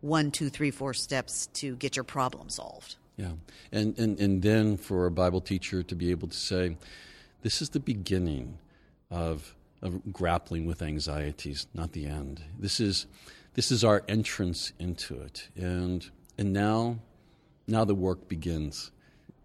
one, 0.00 0.30
two, 0.30 0.48
three, 0.48 0.70
four 0.70 0.94
steps 0.94 1.46
to 1.54 1.76
get 1.76 1.96
your 1.96 2.04
problem 2.04 2.48
solved. 2.48 2.96
Yeah. 3.16 3.32
And, 3.72 3.98
and, 3.98 4.18
and 4.18 4.42
then 4.42 4.76
for 4.76 5.06
a 5.06 5.10
Bible 5.10 5.40
teacher 5.40 5.82
to 5.82 5.94
be 5.94 6.10
able 6.10 6.28
to 6.28 6.36
say, 6.36 6.76
this 7.42 7.60
is 7.60 7.70
the 7.70 7.80
beginning 7.80 8.58
of, 9.10 9.54
of 9.82 10.12
grappling 10.12 10.66
with 10.66 10.82
anxieties, 10.82 11.66
not 11.74 11.92
the 11.92 12.06
end. 12.06 12.42
This 12.58 12.80
is, 12.80 13.06
this 13.54 13.70
is 13.70 13.84
our 13.84 14.02
entrance 14.08 14.72
into 14.78 15.20
it. 15.20 15.48
And, 15.56 16.08
and 16.36 16.52
now, 16.52 16.98
now 17.66 17.84
the 17.84 17.94
work 17.94 18.28
begins. 18.28 18.90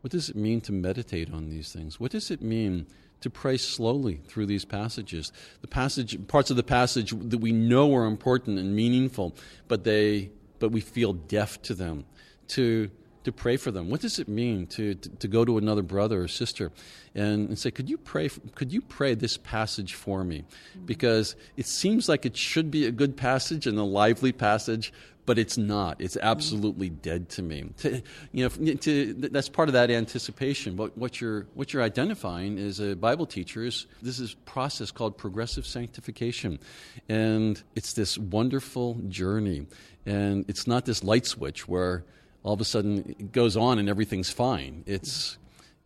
What 0.01 0.11
does 0.11 0.29
it 0.29 0.35
mean 0.35 0.61
to 0.61 0.71
meditate 0.71 1.31
on 1.31 1.49
these 1.49 1.71
things? 1.71 1.99
What 1.99 2.11
does 2.11 2.31
it 2.31 2.41
mean 2.41 2.87
to 3.21 3.29
pray 3.29 3.57
slowly 3.57 4.21
through 4.27 4.47
these 4.47 4.65
passages? 4.65 5.31
The 5.61 5.67
passage, 5.67 6.27
parts 6.27 6.49
of 6.49 6.57
the 6.57 6.63
passage 6.63 7.11
that 7.11 7.37
we 7.37 7.51
know 7.51 7.95
are 7.95 8.05
important 8.05 8.59
and 8.59 8.75
meaningful, 8.75 9.35
but 9.67 9.83
they, 9.83 10.31
but 10.59 10.71
we 10.71 10.81
feel 10.81 11.13
deaf 11.13 11.61
to 11.63 11.73
them. 11.73 12.05
To 12.49 12.91
to 13.23 13.31
pray 13.31 13.57
for 13.57 13.71
them. 13.71 13.89
What 13.89 14.01
does 14.01 14.19
it 14.19 14.27
mean 14.27 14.67
to, 14.67 14.95
to, 14.95 15.09
to 15.09 15.27
go 15.27 15.45
to 15.45 15.57
another 15.57 15.81
brother 15.81 16.21
or 16.21 16.27
sister 16.27 16.71
and, 17.15 17.49
and, 17.49 17.59
say, 17.59 17.71
could 17.71 17.89
you 17.89 17.97
pray, 17.97 18.29
could 18.55 18.71
you 18.71 18.81
pray 18.81 19.13
this 19.15 19.37
passage 19.37 19.93
for 19.93 20.23
me? 20.23 20.45
Because 20.85 21.35
it 21.57 21.65
seems 21.65 22.09
like 22.09 22.25
it 22.25 22.35
should 22.35 22.71
be 22.71 22.85
a 22.85 22.91
good 22.91 23.15
passage 23.15 23.67
and 23.67 23.77
a 23.77 23.83
lively 23.83 24.31
passage, 24.31 24.91
but 25.25 25.39
it's 25.39 25.57
not. 25.57 26.01
It's 26.01 26.17
absolutely 26.17 26.89
dead 26.89 27.29
to 27.29 27.41
me. 27.41 27.69
To, 27.77 28.01
you 28.31 28.43
know, 28.43 28.75
to, 28.75 29.13
that's 29.13 29.49
part 29.49 29.69
of 29.69 29.73
that 29.73 29.89
anticipation. 29.89 30.75
What 30.75 31.21
you're, 31.21 31.47
what 31.53 31.71
you're 31.71 31.83
identifying 31.83 32.57
is 32.57 32.79
a 32.79 32.95
Bible 32.95 33.25
teacher 33.25 33.63
is 33.63 33.85
this 34.01 34.19
is 34.19 34.33
process 34.45 34.91
called 34.91 35.17
progressive 35.17 35.65
sanctification. 35.65 36.59
And 37.07 37.61
it's 37.75 37.93
this 37.93 38.17
wonderful 38.17 38.95
journey. 39.07 39.67
And 40.05 40.45
it's 40.49 40.67
not 40.67 40.85
this 40.85 41.03
light 41.03 41.25
switch 41.25 41.67
where 41.67 42.03
all 42.43 42.53
of 42.53 42.61
a 42.61 42.65
sudden 42.65 43.15
it 43.17 43.31
goes 43.31 43.57
on 43.57 43.79
and 43.79 43.89
everything's 43.89 44.29
fine. 44.29 44.83
It's 44.85 45.37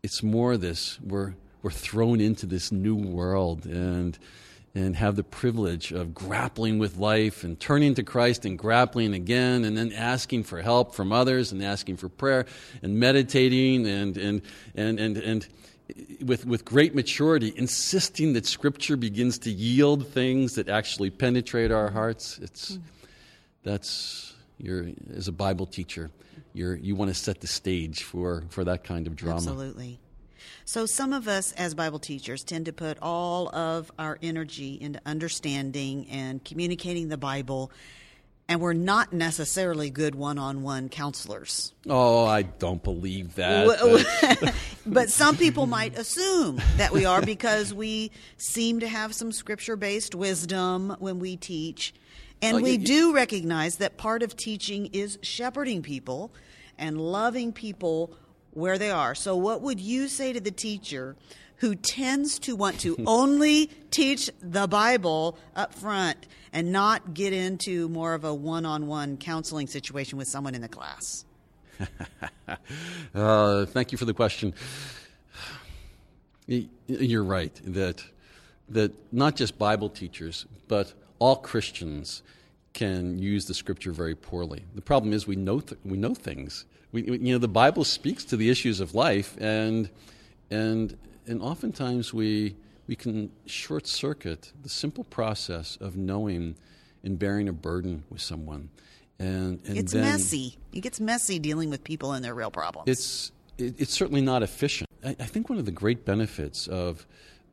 it's 0.04 0.22
more 0.22 0.58
this 0.58 1.00
we're 1.02 1.36
we're 1.62 1.72
thrown 1.72 2.22
into 2.22 2.46
this 2.46 2.72
new 2.72 2.96
world 2.96 3.66
and 3.66 4.18
and 4.76 4.96
have 4.96 5.16
the 5.16 5.24
privilege 5.24 5.92
of 5.92 6.14
grappling 6.14 6.78
with 6.78 6.98
life 6.98 7.44
and 7.44 7.60
turning 7.60 7.96
to 7.96 8.04
Christ 8.04 8.46
and 8.46 8.60
grappling 8.60 9.14
again 9.14 9.66
and 9.66 9.76
then 9.76 9.92
asking 9.92 10.44
for 10.44 10.62
help 10.62 10.94
from 10.94 11.12
others 11.12 11.52
and 11.52 11.64
asking 11.64 11.98
for 11.98 12.10
prayer 12.10 12.46
and 12.84 13.00
meditating 13.00 13.88
and 13.88 14.18
and 14.18 14.42
and 14.76 15.00
and, 15.00 15.18
and 15.18 15.48
with, 16.22 16.46
with 16.46 16.66
great 16.66 16.96
maturity, 16.96 17.54
insisting 17.56 18.34
that 18.34 18.46
Scripture 18.46 18.98
begins 18.98 19.40
to 19.40 19.50
yield 19.50 20.08
things 20.08 20.56
that 20.56 20.70
actually 20.70 21.10
penetrate 21.10 21.72
our 21.72 21.90
hearts. 21.90 22.40
It's, 22.40 22.80
that's, 23.64 24.34
you're, 24.58 24.88
as 25.16 25.28
a 25.28 25.32
Bible 25.32 25.66
teacher, 25.66 26.12
you're, 26.54 26.76
you 26.76 26.96
want 26.96 27.10
to 27.10 27.16
set 27.16 27.42
the 27.42 27.48
stage 27.48 28.04
for, 28.04 28.44
for 28.50 28.64
that 28.64 28.84
kind 28.84 29.08
of 29.08 29.16
drama. 29.16 29.38
Absolutely. 29.38 30.00
So, 30.66 30.86
some 30.86 31.14
of 31.14 31.28
us 31.28 31.54
as 31.54 31.74
Bible 31.74 32.00
teachers 32.00 32.44
tend 32.44 32.66
to 32.66 32.74
put 32.74 32.98
all 33.02 33.54
of 33.56 33.92
our 33.98 34.18
energy 34.22 34.78
into 34.80 35.00
understanding 35.06 36.08
and 36.10 36.44
communicating 36.44 37.10
the 37.10 37.18
Bible, 37.18 37.72
and 38.50 38.62
we're 38.62 38.74
not 38.74 39.14
necessarily 39.14 39.90
good 39.90 40.16
one 40.16 40.38
on 40.38 40.64
one 40.64 40.90
counselors. 40.90 41.74
Oh, 41.90 42.26
I 42.26 42.42
don't 42.44 42.84
believe 42.84 43.36
that. 43.36 43.68
but. 44.42 44.56
but 44.86 45.10
some 45.10 45.36
people 45.38 45.68
might 45.68 45.98
assume 45.98 46.62
that 46.78 46.92
we 46.92 47.06
are 47.06 47.22
because 47.22 47.74
we 47.74 48.12
seem 48.38 48.80
to 48.80 48.88
have 48.88 49.14
some 49.14 49.32
scripture 49.32 49.76
based 49.76 50.16
wisdom 50.16 50.96
when 51.00 51.20
we 51.20 51.38
teach. 51.38 51.94
And 52.42 52.58
Oh, 52.58 52.62
we 52.62 52.74
you- 52.74 52.78
do 52.86 53.14
recognize 53.16 53.78
that 53.78 53.98
part 53.98 54.22
of 54.24 54.36
teaching 54.36 54.88
is 54.94 55.18
shepherding 55.22 55.82
people 55.82 56.32
and 56.78 57.00
loving 57.02 57.52
people 57.52 58.14
where 58.52 58.78
they 58.78 58.92
are. 58.92 59.16
So, 59.16 59.36
what 59.36 59.62
would 59.62 59.80
you 59.80 60.08
say 60.08 60.34
to 60.34 60.40
the 60.40 60.52
teacher 60.52 61.16
who 61.58 61.74
tends 61.74 62.38
to 62.40 62.56
want 62.56 62.80
to 62.82 62.96
only 63.08 63.72
teach 63.90 64.30
the 64.42 64.68
Bible 64.68 65.38
up 65.56 65.74
front 65.74 66.28
and 66.54 66.72
not 66.72 67.14
get 67.16 67.34
into 67.34 67.90
more 67.90 68.14
of 68.14 68.24
a 68.24 68.34
one 68.34 68.66
on 68.66 68.86
one 68.88 69.18
counseling 69.18 69.66
situation 69.68 70.18
with 70.18 70.28
someone 70.28 70.54
in 70.56 70.62
the 70.62 70.70
class? 70.70 71.26
Uh, 73.14 73.66
thank 73.66 73.92
you 73.92 73.98
for 73.98 74.06
the 74.06 74.14
question. 74.14 74.54
You're 76.88 77.24
right 77.24 77.54
that 77.66 78.04
that 78.70 78.92
not 79.14 79.36
just 79.36 79.58
Bible 79.58 79.90
teachers, 79.90 80.46
but 80.68 80.94
all 81.20 81.38
Christians 81.38 82.24
can 82.74 83.18
use 83.18 83.46
the 83.46 83.54
Scripture 83.54 83.92
very 83.92 84.16
poorly. 84.16 84.64
The 84.76 84.82
problem 84.82 85.14
is 85.14 85.26
we 85.26 85.36
know 85.36 85.60
th- 85.60 85.80
we 85.84 85.98
know 85.98 86.14
things. 86.14 86.66
We, 86.92 87.04
you 87.04 87.34
know 87.34 87.38
the 87.38 87.48
Bible 87.48 87.84
speaks 87.84 88.24
to 88.26 88.38
the 88.38 88.50
issues 88.50 88.80
of 88.80 88.94
life, 88.94 89.36
and 89.40 89.90
and 90.52 90.96
and 91.26 91.42
oftentimes 91.42 92.14
we 92.14 92.56
we 92.88 92.96
can 92.96 93.32
short 93.46 93.88
circuit 93.88 94.54
the 94.62 94.70
simple 94.70 95.04
process 95.04 95.78
of 95.82 95.98
knowing 95.98 96.56
and 97.04 97.20
bearing 97.20 97.50
a 97.50 97.54
burden 97.54 98.04
with 98.10 98.22
someone. 98.22 98.70
And, 99.20 99.60
and 99.66 99.78
It's 99.78 99.94
then, 99.94 100.04
messy. 100.04 100.58
It 100.72 100.82
gets 100.82 101.00
messy 101.00 101.40
dealing 101.40 101.70
with 101.70 101.84
people 101.84 102.14
and 102.14 102.24
their 102.24 102.36
real 102.36 102.52
problems. 102.52 102.88
it's 102.88 103.32
it, 103.58 103.76
it's 103.80 103.94
certainly 103.94 104.22
not 104.22 104.44
efficient. 104.44 104.88
I, 105.04 105.10
I 105.20 105.26
think 105.26 105.50
one 105.50 105.58
of 105.58 105.66
the 105.66 105.72
great 105.72 106.06
benefits 106.06 106.68
of 106.68 107.06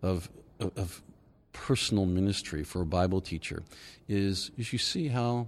of 0.03 0.29
of, 0.61 0.70
of 0.77 1.03
personal 1.55 2.05
ministry 2.05 2.62
for 2.62 2.83
a 2.83 2.87
Bible 2.87 3.23
teacher 3.23 3.62
is 4.07 4.51
is 4.59 4.73
you 4.73 4.79
see 4.79 5.09
how 5.09 5.47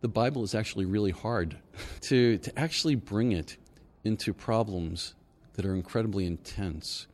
the 0.00 0.08
Bible 0.08 0.42
is 0.42 0.54
actually 0.54 0.86
really 0.86 1.12
hard 1.12 1.56
to 2.00 2.38
to 2.38 2.58
actually 2.58 2.96
bring 2.96 3.30
it 3.30 3.56
into 4.02 4.34
problems 4.34 5.14
that 5.54 5.64
are 5.64 5.76
incredibly 5.76 6.26
intense. 6.26 7.06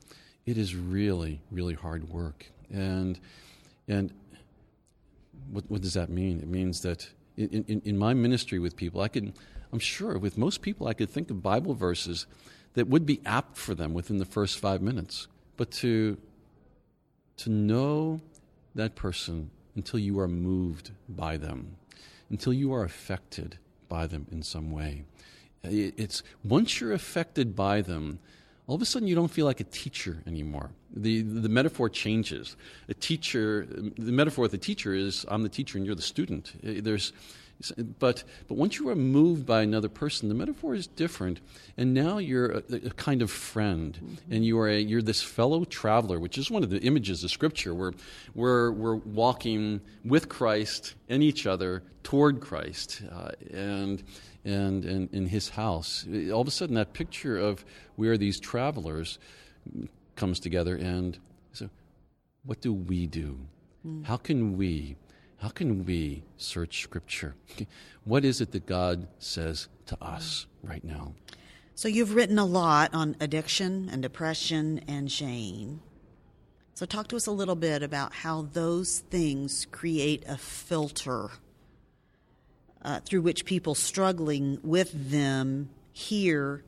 It 0.47 0.57
is 0.57 0.75
really 0.75 1.43
really 1.51 1.75
hard 1.75 2.09
work, 2.09 2.47
and 2.73 3.21
and 3.87 4.13
what, 5.51 5.65
what 5.69 5.83
does 5.83 5.95
that 5.95 6.11
mean? 6.11 6.41
It 6.41 6.49
means 6.49 6.83
that 6.83 7.09
in, 7.37 7.65
in, 7.69 7.83
in 7.85 7.99
my 7.99 8.15
ministry 8.15 8.59
with 8.59 8.77
people, 8.77 9.01
I 9.01 9.09
could, 9.09 9.33
I'm 9.73 9.79
sure 9.79 10.19
with 10.19 10.37
most 10.37 10.63
people, 10.63 10.89
I 10.89 10.95
could 10.95 11.11
think 11.11 11.31
of 11.31 11.43
Bible 11.43 11.75
verses 11.75 12.27
that 12.75 12.89
would 12.89 13.07
be 13.07 13.21
apt 13.25 13.57
for 13.57 13.75
them 13.75 13.95
within 13.95 14.19
the 14.19 14.25
first 14.25 14.59
five 14.59 14.83
minutes. 14.83 15.29
But 15.57 15.71
to, 15.73 16.19
to 17.39 17.51
know 17.51 18.21
that 18.75 18.95
person 18.95 19.51
until 19.75 19.99
you 19.99 20.19
are 20.19 20.29
moved 20.29 20.91
by 21.09 21.37
them, 21.37 21.77
until 22.31 22.53
you 22.53 22.73
are 22.73 22.85
affected 22.85 23.59
by 23.89 24.07
them 24.07 24.27
in 24.31 24.43
some 24.43 24.71
way. 24.71 25.05
It's 25.63 26.23
once 26.45 26.81
you're 26.81 26.93
affected 26.93 27.57
by 27.57 27.81
them, 27.81 28.19
all 28.67 28.77
of 28.77 28.83
a 28.83 28.85
sudden 28.85 29.09
you 29.09 29.15
don't 29.15 29.31
feel 29.31 29.47
like 29.47 29.61
a 29.61 29.65
teacher 29.65 30.23
anymore. 30.27 30.71
The, 30.95 31.23
the 31.23 31.49
metaphor 31.49 31.89
changes. 31.89 32.57
A 32.89 32.95
teacher, 32.95 33.67
the 33.69 34.13
metaphor 34.13 34.45
of 34.45 34.51
the 34.51 34.59
teacher 34.59 34.95
is 34.95 35.25
I'm 35.29 35.43
the 35.43 35.49
teacher 35.49 35.79
and 35.79 35.87
you're 35.87 35.95
the 35.95 36.03
student. 36.03 36.53
There's, 36.63 37.13
but, 37.99 38.25
but 38.47 38.57
once 38.57 38.79
you 38.79 38.89
are 38.89 38.95
moved 38.95 39.45
by 39.45 39.63
another 39.63 39.89
person, 39.89 40.29
the 40.29 40.35
metaphor 40.35 40.75
is 40.75 40.87
different. 40.87 41.41
And 41.77 41.93
now 41.93 42.19
you're 42.19 42.51
a, 42.51 42.63
a 42.87 42.91
kind 42.91 43.21
of 43.21 43.31
friend. 43.31 44.19
And 44.31 44.45
you 44.45 44.59
are 44.61 44.69
a, 44.69 44.79
you're 44.79 45.03
this 45.03 45.23
fellow 45.23 45.65
traveler, 45.65 46.21
which 46.21 46.39
is 46.39 46.51
one 46.51 46.63
of 46.63 46.71
the 46.71 46.81
images 46.81 47.25
of 47.25 47.31
Scripture. 47.31 47.75
We're, 47.75 47.93
we're, 48.35 48.71
we're 48.71 48.97
walking 48.97 49.81
with 50.05 50.29
Christ 50.29 50.95
and 51.09 51.23
each 51.23 51.47
other 51.47 51.83
toward 52.05 52.41
Christ. 52.41 53.03
Uh, 53.13 53.31
and 53.53 54.03
and, 54.45 54.85
and 54.85 55.13
in 55.13 55.27
his 55.27 55.51
house. 55.51 56.07
All 56.33 56.41
of 56.41 56.49
a 56.49 56.51
sudden, 56.51 56.75
that 56.77 56.93
picture 56.93 57.37
of 57.37 57.65
we 57.97 58.09
are 58.09 58.17
these 58.17 58.41
travelers 58.41 59.19
comes 60.17 60.41
together, 60.41 60.77
and 60.77 61.19
so 61.53 61.69
what 62.45 62.61
do 62.61 62.73
we 62.73 63.07
do? 63.07 63.39
How 64.05 64.17
can 64.17 64.57
we? 64.57 64.97
How 65.39 65.49
can 65.49 65.85
we 65.85 66.25
search 66.37 66.83
Scripture? 66.83 67.35
What 68.05 68.25
is 68.25 68.41
it 68.41 68.53
that 68.53 68.65
God 68.65 69.07
says 69.19 69.69
to 69.85 70.03
us 70.03 70.47
right 70.63 70.83
now? 70.83 71.13
So 71.75 71.89
you've 71.89 72.15
written 72.15 72.39
a 72.39 72.47
lot 72.47 72.95
on 72.95 73.17
addiction 73.21 73.91
and 73.93 74.01
depression 74.01 74.81
and 74.89 75.13
shame. 75.13 75.83
So 76.73 76.87
talk 76.87 77.09
to 77.09 77.17
us 77.17 77.27
a 77.27 77.33
little 77.33 77.55
bit 77.55 77.83
about 77.83 78.15
how 78.15 78.49
those 78.55 79.01
things 79.11 79.67
create 79.71 80.25
a 80.27 80.39
filter 80.39 81.29
uh, 82.81 83.01
through 83.01 83.21
which 83.21 83.45
people 83.45 83.75
struggling 83.75 84.59
with 84.63 85.11
them 85.11 85.69
hear 85.93 86.65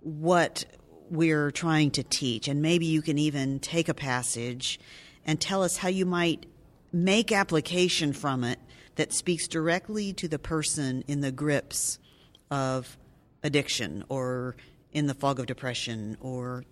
what 0.00 0.66
we're 1.08 1.50
trying 1.50 1.90
to 1.92 2.02
teach. 2.02 2.48
And 2.48 2.60
maybe 2.60 2.84
you 2.84 3.00
can 3.00 3.16
even 3.16 3.60
take 3.60 3.88
a 3.88 3.94
passage 3.94 4.78
and 5.24 5.40
tell 5.40 5.62
us 5.62 5.78
how 5.78 5.88
you 5.88 6.04
might 6.04 6.44
make 6.92 7.32
application 7.32 8.12
from 8.12 8.44
it 8.44 8.58
that 8.96 9.12
speaks 9.12 9.48
directly 9.48 10.12
to 10.12 10.28
the 10.28 10.38
person 10.38 11.02
in 11.08 11.20
the 11.20 11.32
grips 11.32 11.98
of 12.50 12.96
addiction 13.42 14.04
or 14.08 14.56
in 14.92 15.06
the 15.06 15.14
fog 15.14 15.40
of 15.40 15.46
depression 15.46 16.16
or 16.20 16.64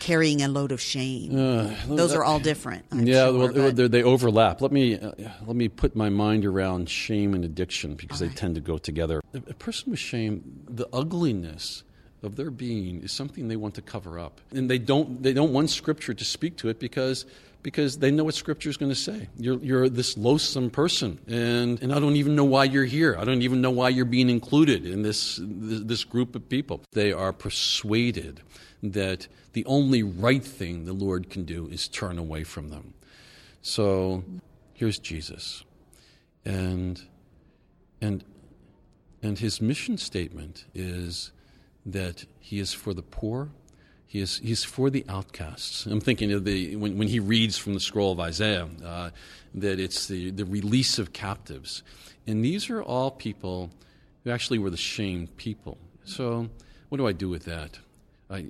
carrying 0.00 0.42
a 0.42 0.48
load 0.48 0.72
of 0.72 0.80
shame. 0.80 1.32
Uh, 1.32 1.74
Those 1.86 2.10
that, 2.10 2.18
are 2.18 2.24
all 2.24 2.40
different. 2.40 2.84
I'm 2.90 3.06
yeah, 3.06 3.26
sure, 3.26 3.52
well, 3.52 3.72
they 3.72 4.02
overlap. 4.02 4.60
Let 4.60 4.72
me 4.72 4.98
uh, 4.98 5.12
let 5.46 5.56
me 5.56 5.68
put 5.68 5.96
my 5.96 6.08
mind 6.08 6.44
around 6.44 6.88
shame 6.88 7.34
and 7.34 7.44
addiction 7.44 7.94
because 7.94 8.20
right. 8.20 8.30
they 8.30 8.36
tend 8.36 8.54
to 8.56 8.60
go 8.60 8.78
together. 8.78 9.20
A 9.34 9.40
person 9.54 9.90
with 9.90 10.00
shame, 10.00 10.64
the 10.68 10.88
ugliness 10.92 11.84
of 12.22 12.36
their 12.36 12.50
being 12.50 13.02
is 13.02 13.12
something 13.12 13.48
they 13.48 13.56
want 13.56 13.74
to 13.76 13.82
cover 13.82 14.18
up, 14.18 14.40
and 14.50 14.68
they 14.68 14.78
don't 14.78 15.22
they 15.22 15.32
don't 15.32 15.52
want 15.52 15.70
Scripture 15.70 16.14
to 16.14 16.24
speak 16.24 16.56
to 16.58 16.68
it 16.68 16.78
because 16.78 17.24
because 17.62 17.98
they 17.98 18.10
know 18.10 18.24
what 18.24 18.34
Scripture 18.34 18.68
is 18.68 18.76
going 18.76 18.90
to 18.90 18.98
say. 18.98 19.28
You're, 19.36 19.58
you're 19.58 19.88
this 19.88 20.16
loathsome 20.16 20.70
person, 20.70 21.18
and, 21.26 21.82
and 21.82 21.92
I 21.92 21.98
don't 21.98 22.16
even 22.16 22.36
know 22.36 22.44
why 22.44 22.64
you're 22.64 22.84
here. 22.84 23.16
I 23.18 23.24
don't 23.24 23.42
even 23.42 23.60
know 23.60 23.70
why 23.70 23.88
you're 23.88 24.04
being 24.04 24.30
included 24.30 24.86
in 24.86 25.02
this, 25.02 25.40
this 25.42 26.04
group 26.04 26.34
of 26.34 26.48
people. 26.48 26.82
They 26.92 27.12
are 27.12 27.32
persuaded 27.32 28.40
that 28.82 29.28
the 29.52 29.64
only 29.64 30.02
right 30.02 30.44
thing 30.44 30.84
the 30.84 30.92
Lord 30.92 31.30
can 31.30 31.44
do 31.44 31.68
is 31.68 31.88
turn 31.88 32.18
away 32.18 32.44
from 32.44 32.68
them. 32.68 32.94
So 33.60 34.24
here's 34.74 34.98
Jesus. 34.98 35.64
And, 36.44 37.02
and, 38.00 38.24
and 39.22 39.38
his 39.38 39.60
mission 39.60 39.98
statement 39.98 40.64
is 40.74 41.32
that 41.84 42.24
he 42.38 42.60
is 42.60 42.72
for 42.72 42.94
the 42.94 43.02
poor, 43.02 43.50
is, 44.12 44.38
he's 44.38 44.64
for 44.64 44.90
the 44.90 45.04
outcasts. 45.08 45.86
I'm 45.86 46.00
thinking 46.00 46.32
of 46.32 46.44
the, 46.44 46.76
when, 46.76 46.96
when 46.98 47.08
he 47.08 47.20
reads 47.20 47.58
from 47.58 47.74
the 47.74 47.80
scroll 47.80 48.12
of 48.12 48.20
Isaiah, 48.20 48.68
uh, 48.84 49.10
that 49.54 49.78
it's 49.78 50.06
the, 50.06 50.30
the 50.30 50.44
release 50.44 50.98
of 50.98 51.12
captives. 51.12 51.82
And 52.26 52.44
these 52.44 52.70
are 52.70 52.82
all 52.82 53.10
people 53.10 53.70
who 54.24 54.30
actually 54.30 54.58
were 54.58 54.70
the 54.70 54.76
shamed 54.76 55.36
people. 55.36 55.78
So, 56.04 56.48
what 56.88 56.98
do 56.98 57.06
I 57.06 57.12
do 57.12 57.28
with 57.28 57.44
that? 57.44 57.78
I, 58.30 58.46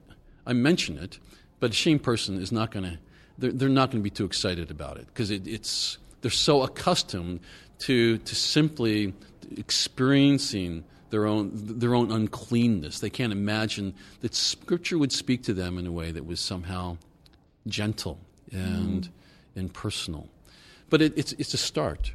I 0.47 0.53
mention 0.53 0.99
it, 0.99 1.19
but 1.61 1.71
a 1.71 1.75
shamed 1.75 2.03
person 2.03 2.41
is 2.41 2.53
not 2.53 2.71
going 2.71 2.85
to, 2.85 2.99
they're, 3.37 3.53
they're 3.53 3.69
not 3.69 3.91
going 3.91 4.01
to 4.01 4.05
be 4.05 4.11
too 4.11 4.25
excited 4.25 4.71
about 4.71 4.97
it 4.97 5.07
because 5.07 5.31
it, 5.31 5.47
it's, 5.47 5.99
they're 6.21 6.31
so 6.31 6.63
accustomed 6.63 7.41
to, 7.81 8.19
to 8.19 8.35
simply 8.35 9.13
experiencing 9.57 10.85
their 11.11 11.27
own, 11.27 11.51
their 11.55 11.95
own 11.95 12.11
uncleanness. 12.11 13.01
They 13.01 13.11
can't 13.11 13.33
imagine 13.33 13.95
that 14.21 14.35
Scripture 14.35 14.99
would 14.99 15.13
speak 15.13 15.43
to 15.45 15.55
them 15.55 15.79
in 15.79 15.87
a 15.87 15.93
way 15.93 16.11
that 16.11 16.27
was 16.27 16.41
somehow 16.41 16.99
gentle 17.67 18.19
and, 18.53 19.05
mm. 19.05 19.11
and 19.57 19.73
personal. 19.73 20.29
But 20.91 21.03
it, 21.03 21.17
it's, 21.17 21.33
it's 21.35 21.55
a 21.55 21.59
start. 21.59 22.13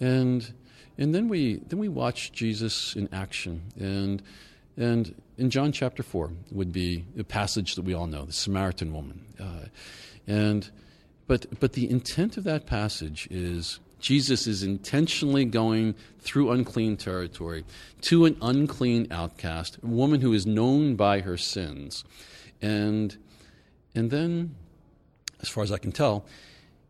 And, 0.00 0.52
and 0.98 1.14
then, 1.14 1.28
we, 1.28 1.56
then 1.56 1.78
we 1.78 1.88
watch 1.88 2.32
Jesus 2.32 2.96
in 2.96 3.08
action. 3.12 3.62
And, 3.78 4.22
and 4.76 5.14
in 5.38 5.50
John 5.50 5.72
chapter 5.72 6.02
4 6.02 6.30
would 6.52 6.72
be 6.72 7.04
a 7.18 7.24
passage 7.24 7.74
that 7.76 7.82
we 7.82 7.94
all 7.94 8.06
know, 8.06 8.24
the 8.24 8.32
Samaritan 8.32 8.92
woman. 8.92 9.24
Uh, 9.40 9.68
and, 10.26 10.70
but, 11.26 11.46
but 11.60 11.72
the 11.72 11.90
intent 11.90 12.36
of 12.36 12.44
that 12.44 12.66
passage 12.66 13.28
is 13.30 13.80
Jesus 14.04 14.46
is 14.46 14.62
intentionally 14.62 15.46
going 15.46 15.94
through 16.18 16.50
unclean 16.50 16.98
territory 16.98 17.64
to 18.02 18.26
an 18.26 18.36
unclean 18.42 19.06
outcast, 19.10 19.78
a 19.82 19.86
woman 19.86 20.20
who 20.20 20.34
is 20.34 20.44
known 20.44 20.94
by 20.94 21.20
her 21.20 21.38
sins. 21.38 22.04
And, 22.60 23.16
and 23.94 24.10
then, 24.10 24.56
as 25.40 25.48
far 25.48 25.64
as 25.64 25.72
I 25.72 25.78
can 25.78 25.90
tell, 25.90 26.26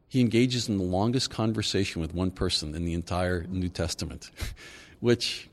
he 0.08 0.20
engages 0.20 0.68
in 0.68 0.76
the 0.76 0.82
longest 0.82 1.30
conversation 1.30 2.02
with 2.02 2.12
one 2.12 2.32
person 2.32 2.74
in 2.74 2.84
the 2.84 2.94
entire 2.94 3.44
New 3.44 3.68
Testament, 3.68 4.32
which 4.98 5.48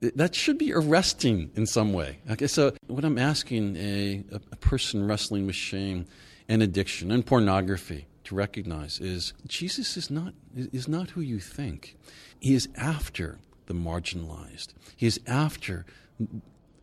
that 0.00 0.36
should 0.36 0.58
be 0.58 0.72
arresting 0.72 1.50
in 1.56 1.66
some 1.66 1.92
way. 1.92 2.18
Okay, 2.30 2.46
so 2.46 2.72
what 2.86 3.04
I'm 3.04 3.18
asking 3.18 3.76
a, 3.76 4.22
a 4.30 4.56
person 4.56 5.08
wrestling 5.08 5.44
with 5.44 5.56
shame 5.56 6.06
and 6.48 6.62
addiction 6.62 7.10
and 7.10 7.26
pornography 7.26 8.06
to 8.24 8.34
recognize 8.34 9.00
is 9.00 9.32
Jesus 9.46 9.96
is 9.96 10.10
not, 10.10 10.34
is 10.54 10.88
not 10.88 11.10
who 11.10 11.20
you 11.20 11.38
think. 11.38 11.96
He 12.40 12.54
is 12.54 12.68
after 12.76 13.38
the 13.66 13.74
marginalized, 13.74 14.68
He 14.96 15.06
is 15.06 15.20
after 15.26 15.86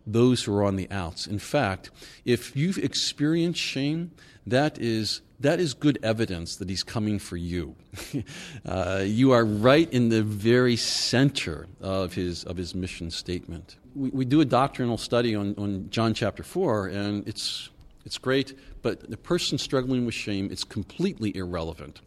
those 0.08 0.44
who 0.44 0.56
are 0.56 0.64
on 0.64 0.76
the 0.76 0.90
outs. 0.90 1.28
In 1.28 1.40
fact, 1.40 1.92
if 2.26 2.56
you've 2.56 2.78
experienced 2.78 3.60
shame, 3.60 4.12
that 4.48 4.80
is, 4.80 5.22
that 5.40 5.60
is 5.60 5.76
good 5.76 6.00
evidence 6.02 6.56
that 6.56 6.70
He's 6.70 6.84
coming 6.84 7.20
for 7.20 7.38
you. 7.38 7.76
uh, 8.66 9.04
you 9.06 9.32
are 9.32 9.46
right 9.46 9.92
in 9.94 10.10
the 10.10 10.24
very 10.24 10.76
center 10.76 11.68
of 11.80 12.16
His, 12.16 12.44
of 12.44 12.58
his 12.58 12.74
mission 12.74 13.12
statement. 13.12 13.76
We, 13.96 14.10
we 14.10 14.26
do 14.26 14.42
a 14.42 14.46
doctrinal 14.46 14.98
study 14.98 15.36
on, 15.36 15.54
on 15.58 15.90
John 15.92 16.14
chapter 16.14 16.44
4, 16.44 16.88
and 16.88 17.28
it's 17.28 17.70
it's 18.06 18.18
great, 18.18 18.58
but 18.82 19.10
the 19.10 19.18
person 19.18 19.58
struggling 19.58 20.06
with 20.06 20.16
shame, 20.16 20.50
it's 20.52 20.64
completely 20.64 21.36
irrelevant. 21.36 22.02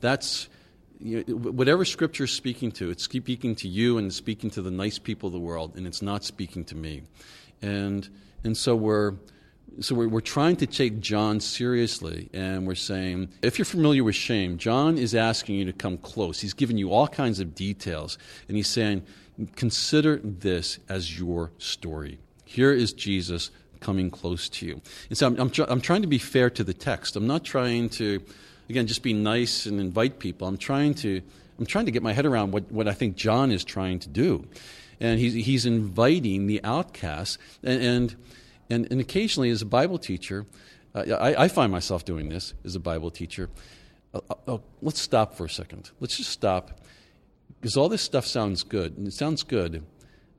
That's 0.00 0.48
you 1.00 1.24
know, 1.26 1.34
whatever 1.34 1.84
scripture 1.84 2.24
is 2.24 2.32
speaking 2.32 2.72
to, 2.72 2.90
it's 2.90 3.04
speaking 3.04 3.54
to 3.56 3.68
you 3.68 3.98
and 3.98 4.12
speaking 4.12 4.50
to 4.50 4.62
the 4.62 4.70
nice 4.70 4.98
people 4.98 5.28
of 5.28 5.32
the 5.32 5.38
world, 5.38 5.76
and 5.76 5.86
it's 5.86 6.02
not 6.02 6.24
speaking 6.24 6.64
to 6.66 6.74
me. 6.74 7.02
And, 7.62 8.08
and 8.44 8.56
so 8.56 8.74
we're, 8.74 9.14
so 9.80 9.94
we're, 9.94 10.08
we're 10.08 10.20
trying 10.20 10.56
to 10.56 10.66
take 10.66 11.00
John 11.00 11.40
seriously, 11.40 12.28
and 12.32 12.66
we're 12.66 12.74
saying, 12.74 13.28
if 13.42 13.58
you're 13.58 13.64
familiar 13.66 14.02
with 14.02 14.16
shame, 14.16 14.58
John 14.58 14.98
is 14.98 15.14
asking 15.14 15.56
you 15.56 15.64
to 15.66 15.72
come 15.72 15.98
close. 15.98 16.40
He's 16.40 16.54
giving 16.54 16.78
you 16.78 16.92
all 16.92 17.06
kinds 17.06 17.38
of 17.38 17.54
details, 17.54 18.18
and 18.48 18.56
he's 18.56 18.68
saying, 18.68 19.04
consider 19.54 20.20
this 20.22 20.78
as 20.88 21.18
your 21.18 21.52
story. 21.58 22.18
Here 22.44 22.72
is 22.72 22.92
Jesus 22.92 23.50
coming 23.80 24.10
close 24.10 24.48
to 24.48 24.66
you. 24.66 24.80
And 25.08 25.18
so 25.18 25.26
I'm, 25.26 25.40
I'm, 25.40 25.50
tr- 25.50 25.64
I'm 25.68 25.80
trying 25.80 26.02
to 26.02 26.08
be 26.08 26.18
fair 26.18 26.50
to 26.50 26.64
the 26.64 26.74
text. 26.74 27.16
I'm 27.16 27.26
not 27.26 27.44
trying 27.44 27.88
to, 27.90 28.20
again, 28.68 28.86
just 28.86 29.02
be 29.02 29.12
nice 29.12 29.66
and 29.66 29.80
invite 29.80 30.18
people. 30.18 30.48
I'm 30.48 30.58
trying 30.58 30.94
to, 30.94 31.22
I'm 31.58 31.66
trying 31.66 31.86
to 31.86 31.90
get 31.90 32.02
my 32.02 32.12
head 32.12 32.26
around 32.26 32.52
what, 32.52 32.70
what 32.70 32.88
I 32.88 32.92
think 32.92 33.16
John 33.16 33.50
is 33.50 33.64
trying 33.64 33.98
to 34.00 34.08
do. 34.08 34.46
And 35.00 35.18
he's, 35.18 35.34
he's 35.46 35.66
inviting 35.66 36.46
the 36.46 36.62
outcasts. 36.64 37.38
And, 37.62 37.82
and, 37.82 38.16
and, 38.70 38.92
and 38.92 39.00
occasionally, 39.00 39.50
as 39.50 39.62
a 39.62 39.66
Bible 39.66 39.98
teacher, 39.98 40.46
uh, 40.94 41.04
I, 41.14 41.44
I, 41.44 41.48
find 41.48 41.70
myself 41.70 42.04
doing 42.04 42.28
this 42.28 42.54
as 42.64 42.74
a 42.74 42.80
Bible 42.80 43.10
teacher. 43.10 43.48
Uh, 44.12 44.20
uh, 44.46 44.58
let's 44.82 45.00
stop 45.00 45.36
for 45.36 45.44
a 45.44 45.50
second. 45.50 45.90
Let's 46.00 46.16
just 46.16 46.30
stop. 46.30 46.80
Because 47.60 47.76
all 47.76 47.88
this 47.88 48.02
stuff 48.02 48.26
sounds 48.26 48.62
good, 48.62 48.96
and 48.96 49.06
it 49.06 49.12
sounds 49.12 49.42
good, 49.42 49.84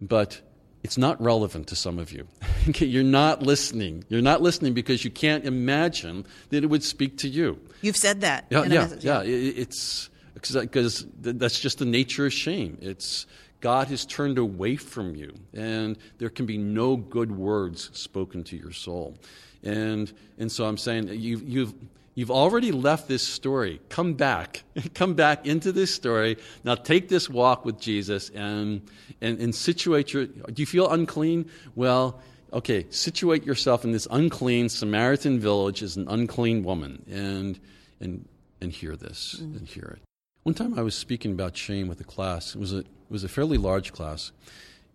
but 0.01 0.41
it's 0.83 0.97
not 0.97 1.21
relevant 1.21 1.67
to 1.67 1.75
some 1.75 1.99
of 1.99 2.11
you. 2.11 2.27
You're 2.75 3.03
not 3.03 3.43
listening. 3.43 4.05
You're 4.07 4.21
not 4.21 4.41
listening 4.41 4.73
because 4.73 5.03
you 5.03 5.11
can't 5.11 5.45
imagine 5.45 6.25
that 6.49 6.63
it 6.63 6.67
would 6.67 6.83
speak 6.83 7.17
to 7.19 7.27
you. 7.27 7.59
You've 7.81 7.97
said 7.97 8.21
that. 8.21 8.45
Yeah, 8.49 8.63
yeah, 8.63 8.89
yeah. 8.99 9.21
It's 9.23 10.09
because 10.33 11.05
that's 11.19 11.59
just 11.59 11.79
the 11.79 11.85
nature 11.85 12.25
of 12.25 12.33
shame. 12.33 12.77
It's 12.81 13.25
God 13.61 13.87
has 13.87 14.05
turned 14.05 14.37
away 14.37 14.77
from 14.77 15.15
you, 15.15 15.33
and 15.53 15.97
there 16.17 16.29
can 16.29 16.45
be 16.45 16.57
no 16.57 16.95
good 16.95 17.31
words 17.31 17.89
spoken 17.93 18.43
to 18.45 18.57
your 18.57 18.71
soul. 18.71 19.17
And 19.63 20.11
and 20.37 20.51
so 20.51 20.65
I'm 20.65 20.77
saying 20.77 21.09
you've 21.09 21.47
you've 21.47 21.73
You've 22.19 22.31
already 22.31 22.73
left 22.73 23.07
this 23.07 23.25
story. 23.25 23.79
Come 23.87 24.15
back. 24.15 24.63
Come 24.93 25.13
back 25.13 25.47
into 25.47 25.71
this 25.71 25.95
story. 25.95 26.35
Now 26.65 26.75
take 26.75 27.07
this 27.07 27.29
walk 27.29 27.63
with 27.63 27.79
Jesus 27.79 28.29
and, 28.31 28.81
and, 29.21 29.39
and 29.39 29.55
situate 29.55 30.11
your. 30.11 30.25
Do 30.25 30.61
you 30.61 30.65
feel 30.65 30.89
unclean? 30.89 31.49
Well, 31.75 32.19
okay, 32.51 32.87
situate 32.89 33.45
yourself 33.45 33.85
in 33.85 33.93
this 33.93 34.05
unclean 34.11 34.67
Samaritan 34.67 35.39
village 35.39 35.81
as 35.81 35.95
an 35.95 36.09
unclean 36.09 36.61
woman 36.61 37.05
and, 37.09 37.57
and, 38.01 38.27
and 38.59 38.73
hear 38.73 38.97
this 38.97 39.37
mm. 39.41 39.55
and 39.55 39.65
hear 39.65 39.95
it. 39.95 40.01
One 40.43 40.53
time 40.53 40.77
I 40.77 40.81
was 40.81 40.95
speaking 40.95 41.31
about 41.31 41.55
shame 41.55 41.87
with 41.87 42.01
a 42.01 42.03
class. 42.03 42.53
It 42.53 42.59
was 42.59 42.73
a, 42.73 42.79
it 42.79 42.87
was 43.09 43.23
a 43.23 43.29
fairly 43.29 43.57
large 43.57 43.93
class, 43.93 44.33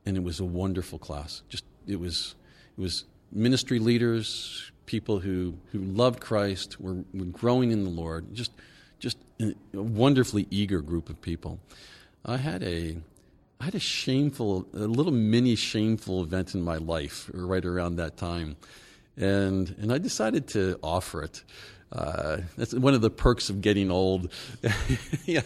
and 0.04 0.18
it 0.18 0.22
was 0.22 0.40
a 0.40 0.44
wonderful 0.44 0.98
class. 0.98 1.40
Just 1.48 1.64
it 1.86 1.98
was, 1.98 2.34
it 2.76 2.82
was 2.82 3.06
ministry 3.32 3.78
leaders, 3.78 4.70
people 4.86 5.20
who, 5.20 5.54
who 5.72 5.78
loved 5.78 6.20
Christ, 6.20 6.80
were, 6.80 7.04
were 7.12 7.24
growing 7.26 7.70
in 7.70 7.84
the 7.84 7.90
Lord, 7.90 8.34
just, 8.34 8.52
just 8.98 9.18
a 9.40 9.54
wonderfully 9.72 10.46
eager 10.50 10.80
group 10.80 11.08
of 11.08 11.20
people. 11.20 11.58
I 12.24 12.36
had 12.36 12.62
a, 12.62 12.96
I 13.60 13.64
had 13.64 13.74
a 13.74 13.80
shameful, 13.80 14.66
a 14.74 14.78
little 14.78 15.12
mini 15.12 15.56
shameful 15.56 16.22
event 16.22 16.54
in 16.54 16.62
my 16.62 16.76
life 16.76 17.30
right 17.32 17.64
around 17.64 17.96
that 17.96 18.16
time. 18.16 18.56
And, 19.16 19.74
and 19.80 19.92
I 19.92 19.98
decided 19.98 20.48
to 20.48 20.78
offer 20.82 21.22
it. 21.22 21.44
uh, 21.92 22.38
that's 22.56 22.74
one 22.74 22.94
of 22.94 23.02
the 23.02 23.10
perks 23.10 23.50
of 23.50 23.60
getting 23.60 23.90
old. 23.90 24.32
know, 25.36 25.42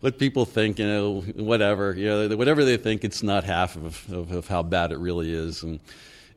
what 0.00 0.18
people 0.18 0.44
think, 0.44 0.78
you 0.78 0.86
know, 0.86 1.20
whatever, 1.34 1.94
you 1.94 2.06
know, 2.06 2.36
whatever 2.36 2.64
they 2.64 2.76
think, 2.76 3.02
it's 3.02 3.22
not 3.22 3.44
half 3.44 3.74
of, 3.76 4.12
of, 4.12 4.30
of 4.30 4.46
how 4.46 4.62
bad 4.62 4.92
it 4.92 4.98
really 4.98 5.34
is. 5.34 5.62
And, 5.62 5.80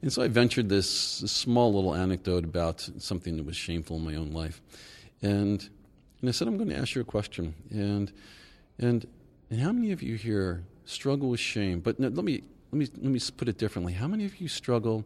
and 0.02 0.14
so 0.14 0.22
I 0.22 0.28
ventured 0.28 0.70
this, 0.70 0.89
small 0.89 1.74
little 1.74 1.95
anecdote 1.95 2.43
about 2.43 2.88
something 3.00 3.38
that 3.38 3.45
was 3.45 3.56
shameful 3.56 3.98
in 3.98 4.04
my 4.04 4.16
own 4.16 4.32
life. 4.32 4.62
And, 5.22 5.68
and 6.22 6.30
I 6.30 6.32
said, 6.32 6.48
I'm 6.48 6.58
going 6.58 6.70
to 6.70 6.78
ask 6.78 6.95
you 6.95 7.02
a 7.02 7.06
question. 7.06 7.56
And, 7.72 8.12
and, 8.78 9.08
and 9.50 9.60
how 9.60 9.72
many 9.72 9.91
of 9.91 10.04
you 10.04 10.16
here 10.16 10.64
struggle 10.86 11.30
with 11.30 11.39
shame? 11.39 11.80
But 11.80 12.00
no, 12.00 12.10
let, 12.10 12.24
me, 12.24 12.43
let, 12.72 12.80
me, 12.80 12.88
let 13.02 13.12
me 13.12 13.20
put 13.36 13.50
it 13.50 13.58
differently. 13.58 13.93
How 13.93 14.08
many 14.08 14.26
of 14.26 14.39
you 14.39 14.48
struggle 14.48 15.04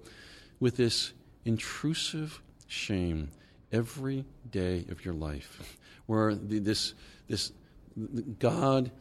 with 0.60 0.76
this 0.76 1.14
intrusive 1.46 2.42
shame 2.68 3.30
every 3.72 4.26
day 4.50 4.86
of 4.90 5.06
your 5.06 5.14
life, 5.14 5.78
where 6.06 6.36
the, 6.36 6.60
this, 6.60 6.94
this 7.28 7.52
God, 8.40 8.92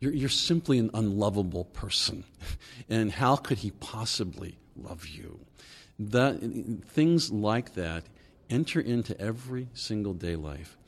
you're, 0.00 0.12
you're 0.12 0.28
simply 0.28 0.78
an 0.78 0.90
unlovable 0.94 1.64
person. 1.64 2.24
And 2.88 3.12
how 3.12 3.36
could 3.36 3.58
he 3.58 3.72
possibly 3.72 4.56
love 4.76 5.06
you? 5.06 5.40
That, 5.98 6.40
things 6.86 7.30
like 7.30 7.74
that 7.74 8.04
enter 8.48 8.80
into 8.80 9.20
every 9.20 9.68
single 9.74 10.14
day 10.14 10.36
life. 10.36 10.78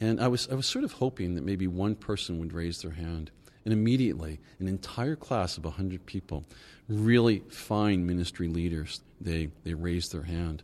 And 0.00 0.20
I 0.20 0.28
was, 0.28 0.48
I 0.50 0.54
was 0.54 0.66
sort 0.66 0.84
of 0.84 0.92
hoping 0.92 1.34
that 1.34 1.44
maybe 1.44 1.66
one 1.66 1.94
person 1.94 2.38
would 2.38 2.52
raise 2.52 2.82
their 2.82 2.92
hand. 2.92 3.30
And 3.64 3.72
immediately, 3.72 4.40
an 4.58 4.68
entire 4.68 5.16
class 5.16 5.56
of 5.56 5.64
100 5.64 6.06
people, 6.06 6.44
really 6.88 7.42
fine 7.50 8.06
ministry 8.06 8.48
leaders, 8.48 9.00
they, 9.20 9.50
they 9.64 9.74
raised 9.74 10.12
their 10.12 10.22
hand. 10.22 10.62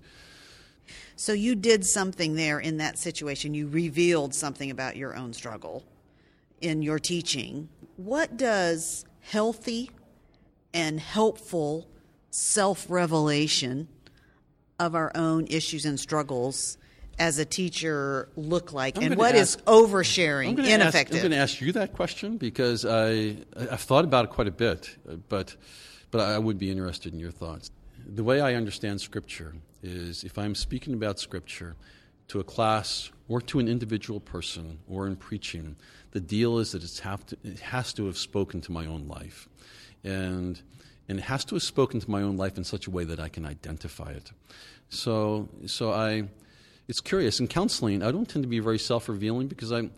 So 1.17 1.33
you 1.33 1.55
did 1.55 1.85
something 1.85 2.35
there 2.35 2.61
in 2.61 2.77
that 2.79 2.99
situation. 2.99 3.55
You 3.55 3.69
revealed 3.69 4.35
something 4.35 4.71
about 4.71 4.97
your 4.97 5.17
own 5.17 5.33
struggle 5.33 5.85
in 6.61 6.83
your 6.83 6.99
teaching. 6.99 7.69
What 7.97 8.37
does 8.37 9.05
healthy 9.21 9.91
and 10.73 10.99
helpful 10.99 11.87
self 12.31 12.87
revelation 12.89 13.89
of 14.79 14.95
our 14.95 15.13
own 15.15 15.47
issues 15.47 15.85
and 15.85 15.99
struggles 15.99 16.77
as 17.19 17.39
a 17.39 17.45
teacher 17.45 18.29
look 18.35 18.73
like, 18.73 18.97
I'm 18.97 19.05
and 19.05 19.17
what 19.17 19.37
ask, 19.37 19.59
is 19.59 19.65
oversharing 19.67 20.59
I'm 20.59 20.65
ineffective? 20.65 21.17
Ask, 21.17 21.25
I'm 21.25 21.31
going 21.31 21.31
to 21.31 21.37
ask 21.37 21.61
you 21.61 21.73
that 21.73 21.93
question 21.93 22.37
because 22.37 22.85
I 22.85 23.37
I've 23.57 23.81
thought 23.81 24.05
about 24.05 24.27
it 24.27 24.31
quite 24.31 24.49
a 24.49 24.53
bit, 24.53 24.97
but 25.29 25.55
but 26.11 26.21
I 26.21 26.39
would 26.39 26.59
be 26.59 26.71
interested 26.71 27.13
in 27.13 27.21
your 27.21 27.31
thoughts. 27.31 27.71
The 28.07 28.25
way 28.25 28.41
I 28.41 28.55
understand 28.55 29.01
Scripture 29.01 29.55
is 29.83 30.25
if 30.25 30.37
I'm 30.39 30.55
speaking 30.55 30.95
about 30.95 31.19
Scripture 31.21 31.77
to 32.29 32.41
a 32.41 32.45
class 32.45 33.11
or 33.29 33.41
to 33.43 33.59
an 33.59 33.69
individual 33.69 34.21
person 34.21 34.79
or 34.89 35.07
in 35.07 35.17
preaching, 35.17 35.77
the 36.15 36.21
deal 36.21 36.59
is 36.61 36.73
that 36.73 36.81
to, 37.27 37.37
it 37.43 37.59
has 37.59 37.93
to 37.93 38.07
have 38.07 38.17
spoken 38.17 38.61
to 38.63 38.73
my 38.73 38.87
own 38.87 39.09
life. 39.09 39.49
And, 40.05 40.61
and 41.09 41.19
it 41.19 41.23
has 41.23 41.45
to 41.47 41.57
have 41.57 41.63
spoken 41.63 42.01
to 42.01 42.11
my 42.11 42.23
own 42.23 42.37
life 42.37 42.57
in 42.57 42.63
such 42.63 42.87
a 42.87 42.91
way 42.91 43.03
that 43.05 43.19
I 43.19 43.29
can 43.29 43.45
identify 43.45 44.13
it. 44.13 44.31
So, 44.91 45.49
so 45.67 45.91
I, 45.91 46.29
it's 46.87 47.01
curious. 47.01 47.41
In 47.41 47.49
counseling, 47.49 48.05
I 48.05 48.13
don't 48.13 48.29
tend 48.29 48.45
to 48.45 48.49
be 48.49 48.61
very 48.61 48.79
self 48.79 49.09
revealing 49.09 49.49
because 49.49 49.73
I'm, 49.73 49.91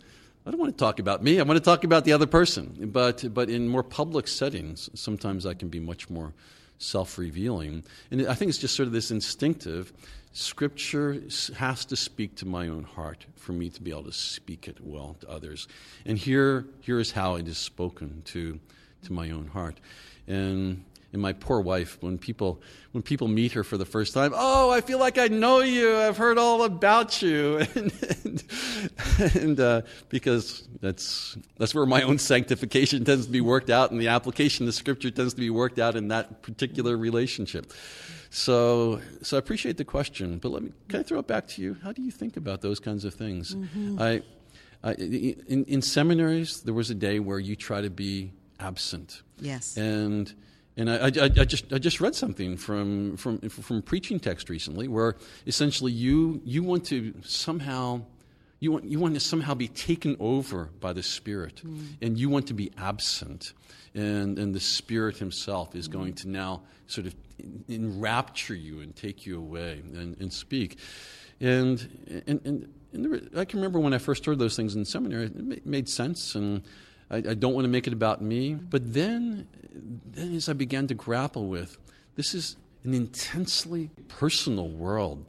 I 0.47 0.51
don't 0.51 0.59
want 0.59 0.73
to 0.73 0.79
talk 0.79 0.99
about 1.01 1.23
me. 1.23 1.39
I 1.39 1.43
want 1.43 1.59
to 1.59 1.65
talk 1.65 1.85
about 1.85 2.07
the 2.07 2.15
other 2.15 2.27
person. 2.27 2.91
But, 2.93 3.35
but 3.35 3.51
in 3.51 3.69
more 3.69 3.83
public 3.83 4.27
settings, 4.27 4.89
sometimes 4.95 5.45
I 5.45 5.53
can 5.53 5.69
be 5.69 5.81
much 5.81 6.09
more 6.09 6.33
self 6.79 7.19
revealing. 7.19 7.85
And 8.11 8.27
I 8.27 8.33
think 8.33 8.49
it's 8.49 8.59
just 8.59 8.75
sort 8.75 8.87
of 8.87 8.95
this 8.95 9.11
instinctive 9.11 9.93
Scripture 10.37 11.23
has 11.57 11.87
to 11.87 11.97
speak 11.97 12.35
to 12.37 12.47
my 12.47 12.69
own 12.69 12.85
heart 12.85 13.25
for 13.37 13.53
me 13.53 13.71
to 13.71 13.81
be 13.81 13.91
able 13.91 14.05
to 14.05 14.13
speak 14.13 14.69
it 14.69 14.77
well 14.83 15.17
to 15.21 15.31
others. 15.31 15.67
And 16.05 16.19
here, 16.19 16.67
here 16.81 17.01
is 17.01 17.11
how 17.11 17.37
it 17.37 17.49
is 17.49 17.57
spoken 17.57 18.21
to, 18.27 18.61
to 19.05 19.13
my 19.15 19.31
own 19.31 19.47
heart. 19.47 19.81
And 20.27 20.85
and 21.13 21.23
my 21.23 21.33
poor 21.33 21.61
wife 21.61 21.97
when 22.03 22.19
people 22.19 22.61
when 22.93 23.01
people 23.01 23.29
meet 23.29 23.53
her 23.53 23.65
for 23.65 23.79
the 23.79 23.87
first 23.87 24.13
time 24.13 24.33
oh 24.35 24.71
i 24.71 24.83
feel 24.83 24.99
like 24.99 25.17
i 25.17 25.29
know 25.29 25.61
you 25.61 25.97
i've 25.97 26.17
heard 26.17 26.37
all 26.37 26.65
about 26.65 27.23
you 27.23 27.59
and, 27.59 27.93
and, 28.25 29.37
and 29.37 29.61
uh, 29.61 29.83
because 30.11 30.69
that's 30.81 31.39
that's 31.57 31.75
where 31.75 31.87
my 31.87 32.03
own 32.03 32.19
sanctification 32.19 33.05
tends 33.05 33.25
to 33.25 33.33
be 33.33 33.41
worked 33.41 33.71
out 33.71 33.93
and 33.93 34.01
the 34.01 34.09
application 34.09 34.67
of 34.69 34.75
scripture 34.75 35.11
tends 35.11 35.33
to 35.33 35.41
be 35.41 35.49
worked 35.49 35.79
out 35.79 35.97
in 35.97 36.09
that 36.09 36.43
particular 36.43 36.99
relationship 36.99 37.73
so 38.37 39.01
so 39.23 39.37
i 39.37 39.39
appreciate 39.39 39.79
the 39.79 39.85
question 39.85 40.39
but 40.39 40.51
let 40.51 40.63
me 40.63 40.71
can 40.89 41.01
i 41.01 41.03
throw 41.03 41.19
it 41.19 41.27
back 41.27 41.47
to 41.49 41.63
you? 41.63 41.77
How 41.83 41.93
do 41.93 42.03
you 42.03 42.11
think 42.11 42.37
about 42.37 42.61
those 42.61 42.81
kinds 42.81 43.05
of 43.05 43.15
things? 43.15 43.55
Mm-hmm. 43.55 44.01
I, 44.01 44.23
I 44.85 44.93
in, 44.95 45.65
in 45.65 45.83
seminaries 45.83 46.61
there 46.61 46.75
was 46.75 46.91
a 46.91 46.95
day 46.95 47.19
where 47.19 47.39
you 47.39 47.57
try 47.57 47.81
to 47.81 47.91
be 47.91 48.33
absent. 48.61 49.23
Yes. 49.41 49.77
And 49.77 50.33
and 50.77 50.91
I, 50.91 50.97
I, 51.07 51.07
I, 51.07 51.45
just 51.45 51.73
I 51.73 51.79
just 51.79 52.01
read 52.01 52.15
something 52.15 52.59
from 52.59 53.17
from 53.17 53.39
from 53.49 53.81
preaching 53.83 54.21
text 54.21 54.51
recently 54.51 54.89
where 54.89 55.17
essentially 55.47 55.93
you 55.93 56.43
you 56.45 56.63
want 56.63 56.85
to 56.87 57.15
somehow 57.23 58.03
you 58.61 58.73
want 58.73 58.85
you 58.85 58.99
want 58.99 59.15
to 59.15 59.21
somehow 59.21 59.55
be 59.55 59.69
taken 59.69 60.17
over 60.21 60.71
by 60.81 60.93
the 60.93 61.03
Spirit, 61.03 61.63
mm. 61.65 61.89
and 62.01 62.19
you 62.19 62.29
want 62.29 62.47
to 62.49 62.55
be 62.55 62.71
absent, 62.77 63.53
and 63.97 64.39
and 64.39 64.55
the 64.55 64.61
Spirit 64.61 65.17
Himself 65.17 65.75
is 65.75 65.89
going 65.89 66.15
to 66.15 66.29
now 66.29 66.63
sort 66.87 67.07
of 67.07 67.15
enrapture 67.69 68.55
you 68.55 68.81
and 68.81 68.95
take 68.95 69.27
you 69.27 69.39
away 69.39 69.83
and, 69.95 70.17
and 70.21 70.33
speak, 70.33 70.79
and 71.41 71.81
and 72.27 72.41
and. 72.45 72.69
and 72.93 73.31
I 73.37 73.45
can 73.45 73.59
remember 73.59 73.79
when 73.79 73.93
I 73.93 73.99
first 73.99 74.25
heard 74.25 74.39
those 74.39 74.57
things 74.57 74.75
in 74.75 74.85
seminary, 74.85 75.27
it 75.27 75.67
made 75.67 75.89
sense, 75.89 76.35
and 76.35 76.63
I, 77.11 77.17
I 77.17 77.35
don't 77.35 77.53
want 77.53 77.65
to 77.65 77.69
make 77.69 77.87
it 77.87 77.93
about 77.93 78.23
me. 78.23 78.55
But 78.55 78.93
then, 78.95 79.47
then 80.13 80.35
as 80.35 80.49
I 80.49 80.55
began 80.55 80.87
to 80.87 80.95
grapple 80.95 81.47
with, 81.47 81.77
this 82.15 82.35
is 82.35 82.57
an 82.85 82.95
intensely 82.95 83.91
personal 84.09 84.69
world 84.69 85.27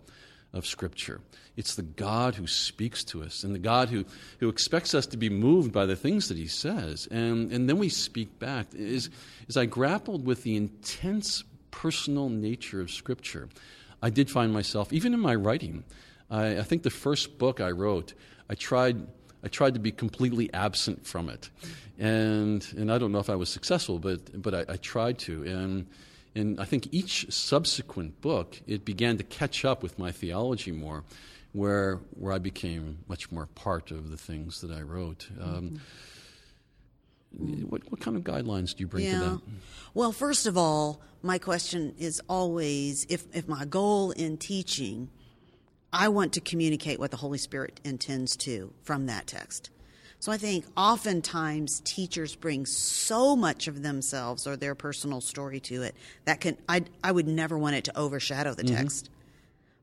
of 0.58 0.66
Scripture. 0.66 1.22
It's 1.56 1.76
the 1.76 1.84
God 1.84 2.36
who 2.36 2.48
speaks 2.48 3.04
to 3.06 3.24
us 3.24 3.44
and 3.44 3.56
the 3.56 3.60
God 3.60 3.90
who, 3.90 4.06
who 4.40 4.50
expects 4.50 4.94
us 4.94 5.08
to 5.08 5.18
be 5.18 5.30
moved 5.30 5.72
by 5.72 5.86
the 5.86 5.96
things 5.96 6.28
that 6.30 6.38
He 6.38 6.48
says. 6.48 7.08
And, 7.10 7.52
and 7.52 7.70
then 7.70 7.78
we 7.78 7.90
speak 7.90 8.40
back. 8.40 8.74
As, 8.76 9.10
as 9.48 9.58
I 9.58 9.66
grappled 9.66 10.26
with 10.26 10.44
the 10.44 10.56
intense 10.56 11.44
personal 11.72 12.30
nature 12.30 12.82
of 12.82 12.92
Scripture, 12.92 13.50
I 14.02 14.10
did 14.10 14.30
find 14.30 14.54
myself, 14.54 14.94
even 14.94 15.14
in 15.14 15.20
my 15.20 15.36
writing, 15.36 15.84
I, 16.30 16.60
I 16.60 16.64
think 16.64 16.84
the 16.84 16.90
first 16.90 17.38
book 17.38 17.62
I 17.62 17.72
wrote, 17.72 18.14
I 18.50 18.56
tried 18.56 19.08
I 19.44 19.50
tried 19.50 19.76
to 19.76 19.80
be 19.80 19.92
completely 19.92 20.52
absent 20.52 21.06
from 21.06 21.30
it. 21.30 21.50
And, 22.00 22.68
and 22.76 22.92
I 22.92 22.98
don't 22.98 23.12
know 23.12 23.20
if 23.20 23.30
I 23.30 23.36
was 23.36 23.50
successful, 23.50 24.00
but, 24.00 24.42
but 24.42 24.54
I, 24.54 24.74
I 24.74 24.78
tried 24.78 25.20
to. 25.20 25.44
And, 25.44 25.88
and 26.38 26.60
I 26.60 26.66
think 26.66 26.88
each 26.92 27.32
subsequent 27.32 28.22
book, 28.22 28.62
it 28.68 28.86
began 28.86 29.18
to 29.18 29.24
catch 29.24 29.66
up 29.66 29.84
with 29.84 29.98
my 29.98 30.12
theology 30.12 30.72
more, 30.72 31.04
where, 31.54 32.00
where 32.12 32.34
I 32.34 32.38
became 32.38 33.00
much 33.08 33.32
more 33.32 33.48
part 33.48 33.92
of 33.92 34.10
the 34.10 34.18
things 34.18 34.62
that 34.62 34.72
I 34.72 34.82
wrote. 34.82 35.28
Um, 35.42 35.82
mm-hmm. 37.36 37.64
what, 37.64 37.90
what 37.92 38.02
kind 38.02 38.16
of 38.16 38.24
guidelines 38.24 38.76
do 38.76 38.82
you 38.82 38.88
bring 38.88 39.06
yeah. 39.06 39.20
to 39.20 39.20
that? 39.20 39.42
Well, 39.94 40.12
first 40.12 40.46
of 40.46 40.58
all, 40.58 41.02
my 41.24 41.40
question 41.40 41.96
is 41.98 42.22
always 42.30 43.06
if, 43.10 43.26
if 43.34 43.48
my 43.48 43.66
goal 43.66 44.12
in 44.12 44.38
teaching 44.38 45.10
I 45.92 46.10
want 46.10 46.34
to 46.34 46.42
communicate 46.42 47.00
what 47.00 47.12
the 47.12 47.18
Holy 47.18 47.38
Spirit 47.38 47.80
intends 47.84 48.36
to 48.38 48.74
from 48.84 49.06
that 49.06 49.28
text. 49.28 49.70
So 50.20 50.32
I 50.32 50.38
think 50.38 50.66
oftentimes 50.76 51.82
teachers 51.82 52.36
bring 52.36 52.66
so 52.66 53.36
much 53.36 53.68
of 53.68 53.84
themselves 53.84 54.48
or 54.48 54.58
their 54.58 54.74
personal 54.74 55.22
story 55.22 55.60
to 55.62 55.84
it 55.84 55.96
that 56.26 56.42
can 56.42 56.58
I 56.68 56.86
I 57.04 57.12
would 57.12 57.28
never 57.28 57.58
want 57.58 57.76
it 57.76 57.84
to 57.86 57.98
overshadow 57.98 58.54
the 58.54 58.64
mm-hmm. 58.64 58.76
text. 58.76 59.10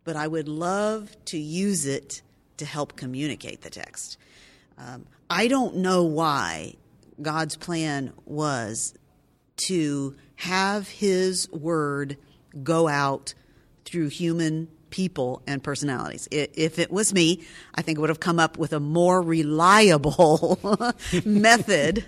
But 0.02 0.16
I 0.16 0.26
would 0.26 0.48
love 0.48 1.16
to 1.26 1.38
use 1.38 1.86
it 1.86 2.20
to 2.58 2.66
help 2.66 2.96
communicate 2.96 3.62
the 3.62 3.70
text. 3.70 4.18
Um, 4.76 5.06
I 5.30 5.48
don't 5.48 5.76
know 5.76 6.02
why 6.02 6.74
God's 7.22 7.56
plan 7.56 8.12
was 8.26 8.94
to 9.68 10.16
have 10.36 10.88
His 10.88 11.50
word 11.50 12.18
go 12.62 12.88
out 12.88 13.34
through 13.84 14.08
human 14.08 14.68
people 14.94 15.42
and 15.48 15.60
personalities. 15.60 16.28
If 16.30 16.78
it 16.78 16.88
was 16.88 17.12
me, 17.12 17.44
I 17.74 17.82
think 17.82 17.98
it 17.98 18.00
would 18.00 18.10
have 18.10 18.20
come 18.20 18.38
up 18.38 18.58
with 18.58 18.72
a 18.72 18.78
more 18.78 19.20
reliable 19.20 20.56
method 21.24 22.04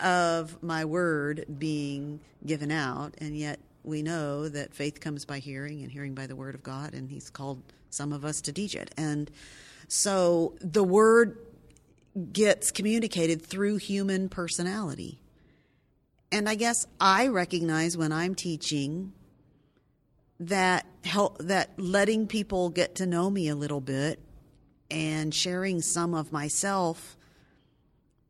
of 0.00 0.62
my 0.62 0.84
word 0.84 1.44
being 1.58 2.20
given 2.46 2.70
out. 2.70 3.16
And 3.18 3.36
yet 3.36 3.58
we 3.82 4.02
know 4.02 4.48
that 4.48 4.72
faith 4.72 5.00
comes 5.00 5.24
by 5.24 5.40
hearing 5.40 5.82
and 5.82 5.90
hearing 5.90 6.14
by 6.14 6.28
the 6.28 6.36
word 6.36 6.54
of 6.54 6.62
God, 6.62 6.94
and 6.94 7.10
He's 7.10 7.28
called 7.28 7.60
some 7.90 8.12
of 8.12 8.24
us 8.24 8.40
to 8.42 8.52
teach 8.52 8.76
it. 8.76 8.94
And 8.96 9.28
so 9.88 10.54
the 10.60 10.84
word 10.84 11.36
gets 12.32 12.70
communicated 12.70 13.42
through 13.44 13.78
human 13.78 14.28
personality. 14.28 15.18
And 16.30 16.48
I 16.48 16.54
guess 16.54 16.86
I 17.00 17.26
recognize 17.26 17.96
when 17.96 18.12
I'm 18.12 18.36
teaching 18.36 19.12
that 20.48 20.86
help 21.04 21.38
that 21.38 21.70
letting 21.78 22.26
people 22.26 22.70
get 22.70 22.96
to 22.96 23.06
know 23.06 23.30
me 23.30 23.48
a 23.48 23.54
little 23.54 23.80
bit 23.80 24.20
and 24.90 25.34
sharing 25.34 25.80
some 25.80 26.14
of 26.14 26.32
myself 26.32 27.16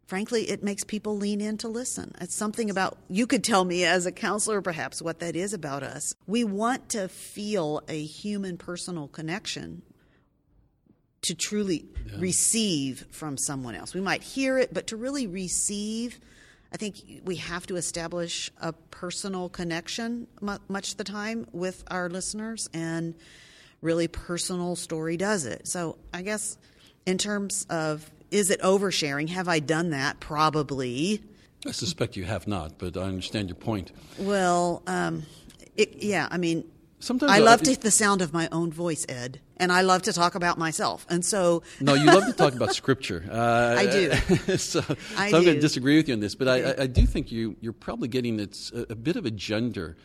frankly 0.06 0.50
it 0.50 0.62
makes 0.62 0.84
people 0.84 1.16
lean 1.16 1.40
in 1.40 1.56
to 1.56 1.68
listen. 1.68 2.12
It's 2.20 2.34
something 2.34 2.68
about 2.68 2.98
you 3.08 3.26
could 3.26 3.42
tell 3.42 3.64
me 3.64 3.86
as 3.86 4.04
a 4.04 4.12
counselor 4.12 4.60
perhaps 4.60 5.00
what 5.00 5.20
that 5.20 5.34
is 5.34 5.54
about 5.54 5.82
us. 5.82 6.14
We 6.26 6.44
want 6.44 6.90
to 6.90 7.08
feel 7.08 7.82
a 7.88 8.02
human 8.04 8.58
personal 8.58 9.08
connection 9.08 9.80
to 11.22 11.34
truly 11.34 11.86
yeah. 12.06 12.18
receive 12.18 13.06
from 13.10 13.38
someone 13.38 13.74
else. 13.74 13.94
We 13.94 14.02
might 14.02 14.22
hear 14.22 14.58
it 14.58 14.74
but 14.74 14.88
to 14.88 14.98
really 14.98 15.26
receive 15.26 16.20
I 16.72 16.76
think 16.78 17.22
we 17.24 17.36
have 17.36 17.66
to 17.66 17.76
establish 17.76 18.50
a 18.60 18.72
personal 18.72 19.48
connection 19.48 20.26
much 20.40 20.92
of 20.92 20.96
the 20.96 21.04
time 21.04 21.46
with 21.52 21.84
our 21.88 22.08
listeners, 22.08 22.70
and 22.72 23.14
really 23.82 24.08
personal 24.08 24.74
story 24.74 25.16
does 25.16 25.44
it. 25.44 25.68
So 25.68 25.98
I 26.14 26.22
guess 26.22 26.56
in 27.04 27.18
terms 27.18 27.66
of 27.68 28.10
is 28.30 28.50
it 28.50 28.60
oversharing? 28.62 29.28
Have 29.28 29.48
I 29.48 29.58
done 29.58 29.90
that? 29.90 30.18
Probably. 30.18 31.22
I 31.66 31.72
suspect 31.72 32.16
you 32.16 32.24
have 32.24 32.48
not, 32.48 32.78
but 32.78 32.96
I 32.96 33.02
understand 33.02 33.48
your 33.48 33.56
point. 33.56 33.92
Well, 34.18 34.82
um, 34.86 35.24
it, 35.76 36.02
yeah, 36.02 36.26
I 36.30 36.38
mean, 36.38 36.64
Sometimes 37.02 37.32
I 37.32 37.38
love 37.38 37.62
to, 37.62 37.74
the 37.78 37.90
sound 37.90 38.22
of 38.22 38.32
my 38.32 38.48
own 38.52 38.70
voice, 38.70 39.04
Ed, 39.08 39.40
and 39.56 39.72
I 39.72 39.80
love 39.80 40.02
to 40.02 40.12
talk 40.12 40.36
about 40.36 40.56
myself. 40.56 41.04
And 41.10 41.24
so, 41.24 41.64
no, 41.80 41.94
you 41.94 42.06
love 42.06 42.26
to 42.26 42.32
talk 42.32 42.54
about 42.60 42.76
Scripture. 42.76 43.24
Uh, 43.28 43.74
I 43.76 43.86
do. 43.86 44.56
so, 44.56 44.84
I 45.16 45.26
I'm 45.26 45.32
going 45.32 45.46
to 45.46 45.60
disagree 45.60 45.96
with 45.96 46.06
you 46.06 46.14
on 46.14 46.20
this, 46.20 46.36
but 46.36 46.46
okay. 46.46 46.80
I, 46.80 46.84
I, 46.84 46.86
do 46.86 47.04
think 47.04 47.32
you 47.32 47.56
you're 47.60 47.72
probably 47.72 48.06
getting 48.06 48.38
it's 48.38 48.70
a, 48.70 48.86
a 48.90 48.94
bit 48.94 49.16
of 49.16 49.26
a 49.26 49.32
gender. 49.32 49.96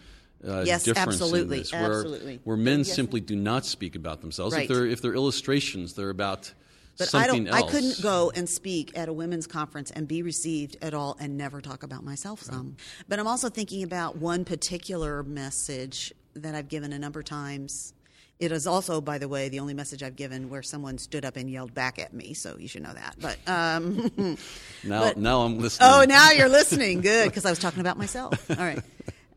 Uh, 0.43 0.63
yes, 0.65 0.83
difference 0.83 1.21
absolutely, 1.21 1.57
in 1.57 1.63
this, 1.63 1.71
where, 1.71 1.83
absolutely. 1.83 2.39
Where 2.43 2.57
men 2.57 2.79
yes. 2.79 2.93
simply 2.93 3.21
do 3.21 3.35
not 3.35 3.63
speak 3.65 3.95
about 3.95 4.21
themselves. 4.21 4.55
Right. 4.55 4.63
If 4.63 4.69
they're 4.69 4.87
if 4.87 5.01
they're 5.01 5.15
illustrations, 5.15 5.93
they're 5.93 6.09
about 6.09 6.51
but 6.97 7.09
something 7.09 7.47
I 7.47 7.61
don't. 7.61 7.61
Else. 7.61 7.63
I 7.63 7.71
couldn't 7.71 8.01
go 8.01 8.31
and 8.33 8.49
speak 8.49 8.97
at 8.97 9.07
a 9.07 9.13
women's 9.13 9.45
conference 9.45 9.91
and 9.91 10.07
be 10.07 10.23
received 10.23 10.77
at 10.81 10.95
all 10.95 11.15
and 11.19 11.37
never 11.37 11.61
talk 11.61 11.83
about 11.83 12.03
myself 12.03 12.41
some. 12.41 12.69
Right. 12.69 13.05
But 13.07 13.19
I'm 13.19 13.27
also 13.27 13.49
thinking 13.49 13.83
about 13.83 14.17
one 14.17 14.45
particular 14.45 15.21
message 15.23 16.13
that 16.43 16.55
I've 16.55 16.67
given 16.67 16.93
a 16.93 16.99
number 16.99 17.19
of 17.19 17.25
times. 17.25 17.93
It 18.39 18.51
is 18.51 18.67
also, 18.67 19.01
by 19.01 19.17
the 19.17 19.27
way, 19.27 19.49
the 19.49 19.59
only 19.59 19.73
message 19.73 20.03
I've 20.03 20.15
given 20.15 20.49
where 20.49 20.61
someone 20.61 20.99
stood 20.99 21.25
up 21.25 21.37
and 21.37 21.49
yelled 21.49 21.73
back 21.73 21.97
at 21.97 22.13
me. 22.13 22.35
So 22.35 22.55
you 22.57 22.67
should 22.67 22.83
know 22.83 22.93
that. 22.93 23.15
But 23.19 23.37
um, 23.47 24.11
now, 24.83 25.01
but, 25.01 25.17
now 25.17 25.41
I'm 25.41 25.57
listening. 25.57 25.89
Oh, 25.91 26.05
now 26.07 26.31
you're 26.31 26.49
listening. 26.49 27.01
Good, 27.01 27.29
because 27.29 27.45
I 27.45 27.49
was 27.49 27.57
talking 27.57 27.79
about 27.79 27.97
myself. 27.97 28.49
All 28.57 28.57
right, 28.57 28.81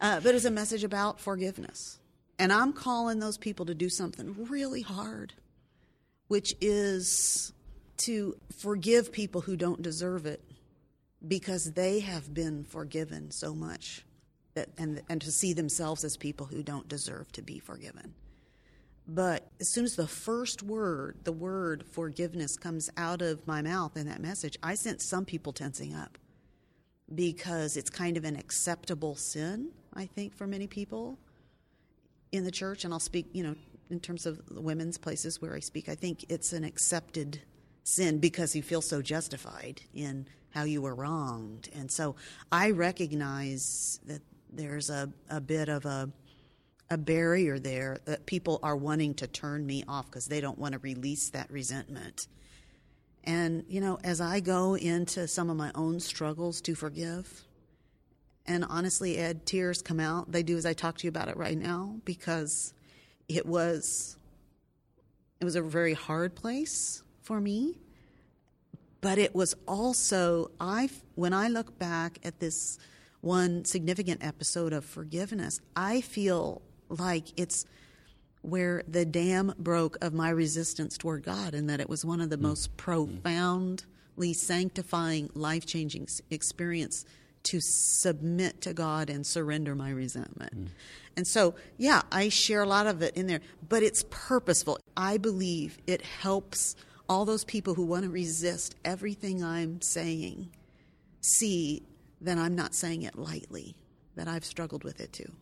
uh, 0.00 0.20
but 0.20 0.34
it's 0.34 0.44
a 0.44 0.50
message 0.50 0.84
about 0.84 1.18
forgiveness, 1.18 1.98
and 2.38 2.52
I'm 2.52 2.74
calling 2.74 3.20
those 3.20 3.38
people 3.38 3.66
to 3.66 3.74
do 3.74 3.88
something 3.88 4.46
really 4.50 4.82
hard, 4.82 5.32
which 6.28 6.54
is 6.60 7.54
to 7.98 8.36
forgive 8.58 9.12
people 9.12 9.40
who 9.40 9.56
don't 9.56 9.80
deserve 9.80 10.26
it, 10.26 10.42
because 11.26 11.72
they 11.72 12.00
have 12.00 12.34
been 12.34 12.64
forgiven 12.64 13.30
so 13.30 13.54
much 13.54 14.04
and, 14.78 15.02
and 15.08 15.20
to 15.20 15.32
see 15.32 15.52
themselves 15.52 16.04
as 16.04 16.16
people 16.16 16.46
who 16.46 16.62
don't 16.62 16.88
deserve 16.88 17.30
to 17.32 17.42
be 17.42 17.58
forgiven. 17.58 18.14
But 19.06 19.48
as 19.58 19.68
soon 19.68 19.84
as 19.84 19.96
the 19.96 20.06
first 20.06 20.62
word, 20.62 21.18
the 21.24 21.32
word 21.32 21.84
forgiveness, 21.90 22.56
comes 22.56 22.90
out 22.96 23.22
of 23.22 23.46
my 23.46 23.62
mouth 23.62 23.96
in 23.96 24.06
that 24.06 24.20
message, 24.20 24.56
I 24.62 24.74
sense 24.74 25.04
some 25.04 25.24
people 25.24 25.52
tensing 25.52 25.94
up 25.94 26.16
because 27.12 27.76
it's 27.76 27.90
kind 27.90 28.16
of 28.16 28.24
an 28.24 28.36
acceptable 28.36 29.16
sin, 29.16 29.70
I 29.94 30.06
think, 30.06 30.34
for 30.34 30.46
many 30.46 30.68
people 30.68 31.18
in 32.30 32.44
the 32.44 32.52
church. 32.52 32.84
And 32.84 32.94
I'll 32.94 33.00
speak, 33.00 33.26
you 33.32 33.42
know, 33.42 33.56
in 33.90 33.98
terms 33.98 34.26
of 34.26 34.46
the 34.46 34.60
women's 34.60 34.96
places 34.96 35.42
where 35.42 35.54
I 35.54 35.60
speak, 35.60 35.88
I 35.88 35.96
think 35.96 36.26
it's 36.28 36.52
an 36.52 36.62
accepted 36.62 37.40
sin 37.82 38.18
because 38.18 38.54
you 38.54 38.62
feel 38.62 38.82
so 38.82 39.02
justified 39.02 39.80
in 39.92 40.26
how 40.50 40.64
you 40.64 40.82
were 40.82 40.94
wronged. 40.94 41.68
And 41.74 41.90
so 41.90 42.14
I 42.52 42.70
recognize 42.70 43.98
that 44.06 44.22
there's 44.52 44.90
a, 44.90 45.10
a 45.28 45.40
bit 45.40 45.68
of 45.68 45.84
a 45.84 46.10
a 46.90 46.98
barrier 46.98 47.58
there 47.58 47.98
that 48.04 48.26
people 48.26 48.58
are 48.62 48.76
wanting 48.76 49.14
to 49.14 49.26
turn 49.28 49.64
me 49.64 49.84
off 49.86 50.06
because 50.06 50.26
they 50.26 50.40
don't 50.40 50.58
want 50.58 50.72
to 50.72 50.78
release 50.80 51.30
that 51.30 51.48
resentment. 51.50 52.26
And, 53.22 53.64
you 53.68 53.80
know, 53.80 53.98
as 54.02 54.20
I 54.20 54.40
go 54.40 54.74
into 54.74 55.28
some 55.28 55.50
of 55.50 55.56
my 55.56 55.70
own 55.74 56.00
struggles 56.00 56.60
to 56.62 56.74
forgive, 56.74 57.44
and 58.46 58.64
honestly, 58.68 59.18
Ed, 59.18 59.46
tears 59.46 59.82
come 59.82 60.00
out. 60.00 60.32
They 60.32 60.42
do 60.42 60.56
as 60.56 60.66
I 60.66 60.72
talk 60.72 60.98
to 60.98 61.04
you 61.04 61.10
about 61.10 61.28
it 61.28 61.36
right 61.36 61.56
now 61.56 61.96
because 62.04 62.74
it 63.28 63.46
was 63.46 64.16
it 65.40 65.44
was 65.44 65.54
a 65.54 65.62
very 65.62 65.94
hard 65.94 66.34
place 66.34 67.02
for 67.22 67.40
me. 67.40 67.78
But 69.00 69.18
it 69.18 69.34
was 69.34 69.54
also 69.68 70.50
I 70.58 70.90
when 71.14 71.32
I 71.32 71.48
look 71.48 71.78
back 71.78 72.18
at 72.24 72.40
this 72.40 72.78
one 73.20 73.64
significant 73.64 74.24
episode 74.24 74.72
of 74.72 74.84
forgiveness, 74.84 75.60
I 75.76 76.00
feel 76.00 76.62
like 76.88 77.38
it's 77.38 77.66
where 78.42 78.82
the 78.88 79.04
dam 79.04 79.54
broke 79.58 80.02
of 80.02 80.14
my 80.14 80.30
resistance 80.30 80.96
toward 80.96 81.22
God, 81.22 81.54
and 81.54 81.68
that 81.68 81.80
it 81.80 81.88
was 81.88 82.04
one 82.04 82.20
of 82.20 82.30
the 82.30 82.38
mm. 82.38 82.42
most 82.42 82.76
profoundly 82.76 84.32
sanctifying, 84.32 85.30
life 85.34 85.66
changing 85.66 86.08
experience 86.30 87.04
to 87.42 87.60
submit 87.60 88.60
to 88.62 88.74
God 88.74 89.10
and 89.10 89.26
surrender 89.26 89.74
my 89.74 89.90
resentment. 89.90 90.58
Mm. 90.58 90.68
And 91.16 91.26
so, 91.26 91.54
yeah, 91.76 92.02
I 92.10 92.28
share 92.28 92.62
a 92.62 92.66
lot 92.66 92.86
of 92.86 93.02
it 93.02 93.16
in 93.16 93.26
there, 93.26 93.40
but 93.68 93.82
it's 93.82 94.04
purposeful. 94.08 94.78
I 94.96 95.18
believe 95.18 95.78
it 95.86 96.02
helps 96.02 96.76
all 97.08 97.24
those 97.24 97.44
people 97.44 97.74
who 97.74 97.84
want 97.84 98.04
to 98.04 98.10
resist 98.10 98.76
everything 98.84 99.42
I'm 99.42 99.82
saying 99.82 100.48
see 101.20 101.82
then 102.20 102.38
I'm 102.38 102.54
not 102.54 102.74
saying 102.74 103.02
it 103.02 103.16
lightly, 103.16 103.76
that 104.16 104.28
I've 104.28 104.44
struggled 104.44 104.84
with 104.84 105.00
it 105.00 105.12
too. 105.12 105.32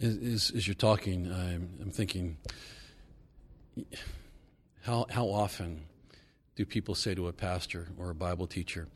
As, 0.00 0.52
as 0.54 0.66
you're 0.66 0.74
talking, 0.74 1.30
I'm, 1.32 1.68
I'm 1.80 1.90
thinking, 1.90 2.36
how, 4.82 5.06
how 5.10 5.26
often 5.26 5.82
do 6.56 6.64
people 6.64 6.94
say 6.94 7.14
to 7.14 7.28
a 7.28 7.32
pastor 7.32 7.88
or 7.98 8.10
a 8.10 8.14
Bible 8.14 8.46
teacher, 8.46 8.88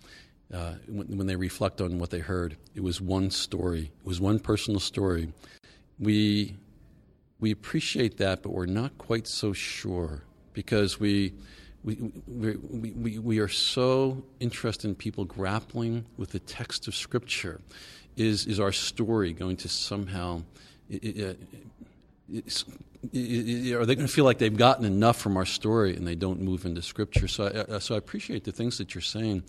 uh, 0.53 0.75
when, 0.87 1.19
when, 1.19 1.27
they 1.27 1.37
reflect 1.37 1.81
on 1.81 1.99
what 1.99 2.11
they 2.11 2.21
heard, 2.21 2.57
it 2.75 2.83
was 2.83 3.01
one 3.01 3.31
story, 3.31 3.91
it 4.01 4.07
was 4.07 4.21
one 4.21 4.39
personal 4.39 4.81
story. 4.81 5.33
We, 5.99 6.57
we 7.41 7.51
appreciate 7.51 8.17
that, 8.19 8.43
but 8.43 8.51
we're 8.51 8.67
not 8.67 8.97
quite 8.99 9.27
so 9.27 9.53
sure 9.53 10.23
because 10.55 10.99
we, 10.99 11.35
we, 11.85 12.13
we, 12.27 12.57
we, 12.91 13.19
we 13.19 13.39
are 13.39 13.49
so 13.49 14.23
interested 14.41 14.89
in 14.89 14.95
people 14.95 15.25
grappling 15.25 16.05
with 16.17 16.31
the 16.31 16.41
text 16.41 16.89
of 16.89 16.95
Scripture. 16.95 17.61
Is, 18.17 18.47
is 18.47 18.59
our 18.59 18.73
story 18.73 19.33
going 19.33 19.57
to 19.59 19.69
somehow, 19.69 20.43
are 20.91 21.37
they 22.33 23.95
going 23.95 23.99
to 23.99 24.09
feel 24.09 24.25
like 24.25 24.39
they've 24.39 24.57
gotten 24.57 24.85
enough 24.85 25.19
from 25.19 25.37
our 25.37 25.47
story 25.47 25.95
and 25.95 26.05
they 26.07 26.17
don't 26.17 26.41
move 26.41 26.67
into 26.67 26.83
Scripture? 26.83 27.29
So 27.29 27.67
I, 27.71 27.79
so 27.79 27.95
I 27.95 27.99
appreciate 27.99 28.43
the 28.43 28.53
things 28.53 28.77
that 28.79 28.95
you're 28.95 29.03
saying. 29.03 29.45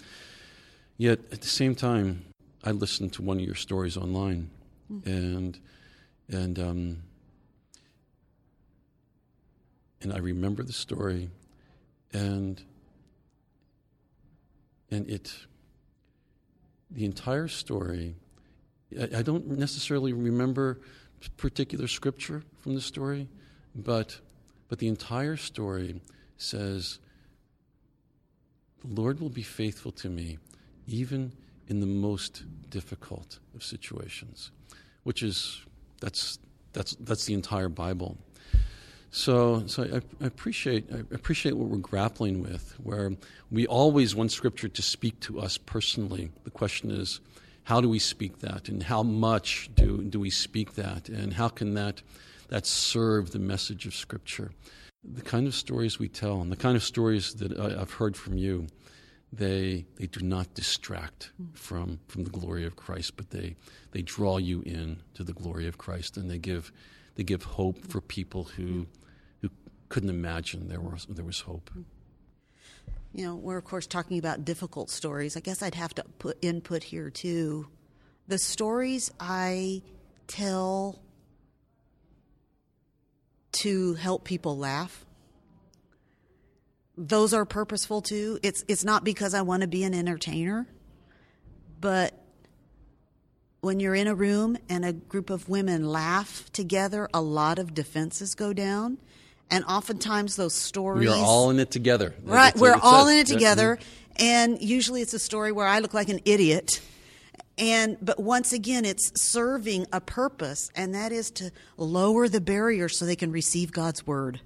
Yet 0.97 1.19
at 1.31 1.41
the 1.41 1.47
same 1.47 1.75
time, 1.75 2.25
I 2.63 2.71
listened 2.71 3.13
to 3.13 3.21
one 3.21 3.39
of 3.39 3.43
your 3.43 3.55
stories 3.55 3.95
online, 3.97 4.49
mm-hmm. 4.91 5.09
and 5.09 5.59
and 6.27 6.59
um, 6.59 6.97
and 10.01 10.13
I 10.13 10.17
remember 10.17 10.63
the 10.63 10.73
story, 10.73 11.29
and 12.13 12.61
and 14.91 15.09
it 15.09 15.33
the 16.91 17.05
entire 17.05 17.47
story 17.47 18.15
I, 18.99 19.17
I 19.17 19.21
don't 19.21 19.47
necessarily 19.47 20.13
remember 20.13 20.79
particular 21.37 21.87
scripture 21.87 22.43
from 22.59 22.75
the 22.75 22.81
story 22.81 23.27
but 23.75 24.19
but 24.69 24.79
the 24.79 24.87
entire 24.87 25.37
story 25.37 26.01
says 26.37 26.99
the 28.83 29.01
lord 29.01 29.19
will 29.19 29.29
be 29.29 29.43
faithful 29.43 29.91
to 29.93 30.09
me 30.09 30.37
even 30.87 31.33
in 31.67 31.79
the 31.79 31.85
most 31.85 32.43
difficult 32.69 33.39
of 33.55 33.63
situations 33.63 34.51
which 35.03 35.21
is 35.21 35.61
that's 35.99 36.39
that's 36.73 36.95
that's 37.01 37.25
the 37.25 37.33
entire 37.33 37.69
bible 37.69 38.17
so, 39.11 39.63
so 39.65 39.83
I, 39.83 40.23
I, 40.23 40.27
appreciate 40.27 40.85
I 40.93 40.99
appreciate 41.13 41.57
what 41.57 41.69
we're 41.69 41.77
grappling 41.77 42.41
with, 42.41 42.75
where 42.81 43.11
we 43.49 43.65
always 43.65 44.15
want 44.15 44.31
Scripture 44.31 44.67
to 44.67 44.81
speak 44.81 45.19
to 45.21 45.39
us 45.39 45.57
personally. 45.57 46.31
The 46.43 46.51
question 46.51 46.91
is, 46.91 47.19
how 47.63 47.81
do 47.81 47.89
we 47.89 47.99
speak 47.99 48.39
that, 48.39 48.69
and 48.69 48.83
how 48.83 49.01
much 49.03 49.69
do 49.73 50.03
do 50.03 50.19
we 50.19 50.29
speak 50.29 50.75
that, 50.75 51.09
and 51.09 51.33
how 51.33 51.49
can 51.49 51.73
that 51.73 52.01
that 52.49 52.67
serve 52.67 53.31
the 53.31 53.39
message 53.39 53.87
of 53.87 53.95
Scripture? 53.95 54.51
The 55.03 55.21
kind 55.21 55.47
of 55.47 55.55
stories 55.55 55.97
we 55.97 56.09
tell, 56.09 56.41
and 56.41 56.51
the 56.51 56.57
kind 56.57 56.75
of 56.75 56.83
stories 56.83 57.33
that 57.35 57.57
I, 57.57 57.81
I've 57.81 57.93
heard 57.93 58.15
from 58.15 58.37
you, 58.37 58.67
they 59.33 59.85
they 59.95 60.05
do 60.05 60.21
not 60.21 60.53
distract 60.53 61.31
from 61.53 61.99
from 62.07 62.25
the 62.25 62.29
glory 62.29 62.65
of 62.65 62.75
Christ, 62.75 63.17
but 63.17 63.31
they 63.31 63.55
they 63.91 64.03
draw 64.03 64.37
you 64.37 64.61
in 64.61 65.01
to 65.15 65.23
the 65.23 65.33
glory 65.33 65.67
of 65.67 65.79
Christ, 65.79 66.15
and 66.15 66.29
they 66.29 66.37
give 66.37 66.71
to 67.15 67.23
give 67.23 67.43
hope 67.43 67.85
for 67.87 68.01
people 68.01 68.45
who 68.45 68.85
couldn't 69.89 70.09
imagine 70.09 70.67
there 70.67 70.81
was 70.81 71.05
there 71.09 71.25
was 71.25 71.41
hope. 71.41 71.69
You 73.13 73.25
know, 73.25 73.35
we're 73.35 73.57
of 73.57 73.65
course 73.65 73.87
talking 73.87 74.19
about 74.19 74.45
difficult 74.45 74.89
stories. 74.89 75.35
I 75.35 75.39
guess 75.39 75.61
I'd 75.61 75.75
have 75.75 75.93
to 75.95 76.03
put 76.19 76.37
input 76.41 76.83
here 76.83 77.09
too. 77.09 77.67
The 78.27 78.37
stories 78.37 79.11
I 79.19 79.81
tell 80.27 80.99
to 83.51 83.95
help 83.95 84.23
people 84.23 84.57
laugh 84.57 85.05
those 86.99 87.33
are 87.33 87.45
purposeful 87.45 88.01
too. 88.01 88.39
It's 88.43 88.65
it's 88.67 88.83
not 88.83 89.05
because 89.05 89.33
I 89.33 89.41
want 89.41 89.61
to 89.61 89.67
be 89.67 89.85
an 89.85 89.93
entertainer, 89.93 90.67
but 91.79 92.13
when 93.61 93.79
you're 93.79 93.95
in 93.95 94.07
a 94.07 94.15
room 94.15 94.57
and 94.67 94.83
a 94.83 94.91
group 94.91 95.29
of 95.29 95.47
women 95.47 95.87
laugh 95.87 96.51
together, 96.51 97.09
a 97.13 97.21
lot 97.21 97.57
of 97.57 97.73
defenses 97.73 98.35
go 98.35 98.51
down. 98.51 98.97
And 99.51 99.65
oftentimes 99.65 100.35
those 100.35 100.53
stories 100.53 101.07
We 101.07 101.13
are 101.13 101.25
all 101.25 101.49
in 101.49 101.59
it 101.59 101.71
together. 101.71 102.13
Right, 102.23 102.55
we're 102.55 102.75
all 102.75 103.05
says. 103.05 103.13
in 103.13 103.19
it 103.21 103.27
together, 103.27 103.79
and 104.17 104.61
usually 104.61 105.01
it's 105.01 105.13
a 105.13 105.19
story 105.19 105.51
where 105.51 105.67
I 105.67 105.79
look 105.79 105.93
like 105.93 106.09
an 106.09 106.19
idiot. 106.25 106.81
And 107.57 107.97
but 108.01 108.19
once 108.19 108.53
again, 108.53 108.85
it's 108.85 109.11
serving 109.19 109.87
a 109.91 109.99
purpose, 109.99 110.69
and 110.75 110.93
that 110.93 111.11
is 111.11 111.31
to 111.31 111.51
lower 111.77 112.27
the 112.29 112.39
barrier 112.39 112.89
so 112.89 113.05
they 113.05 113.15
can 113.15 113.31
receive 113.31 113.71
God's 113.71 114.05
word. 114.05 114.39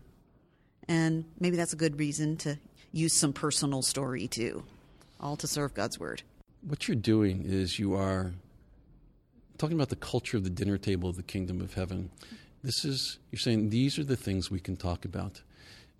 And 0.88 1.26
maybe 1.40 1.58
that's 1.58 1.74
a 1.74 1.78
good 1.78 2.00
reason 2.00 2.38
to 2.38 2.58
use 2.92 3.14
some 3.14 3.34
personal 3.34 3.82
story 3.82 4.28
too, 4.28 4.64
all 5.20 5.36
to 5.38 5.48
serve 5.48 5.74
God's 5.74 6.00
word. 6.00 6.24
What 6.62 6.88
you're 6.88 6.96
doing 6.96 7.44
is 7.46 7.78
you 7.78 7.94
are 7.96 8.34
talking 9.58 9.76
about 9.76 9.90
the 9.90 9.96
culture 9.96 10.38
of 10.38 10.44
the 10.44 10.50
dinner 10.50 10.78
table 10.78 11.10
of 11.10 11.16
the 11.16 11.24
kingdom 11.24 11.62
of 11.62 11.74
heaven. 11.74 12.10
This 12.64 12.86
is, 12.86 13.20
you're 13.32 13.40
saying 13.40 13.70
these 13.70 14.00
are 14.00 14.04
the 14.04 14.16
things 14.16 14.50
we 14.50 14.60
can 14.60 14.78
talk 14.78 15.04
about. 15.04 15.42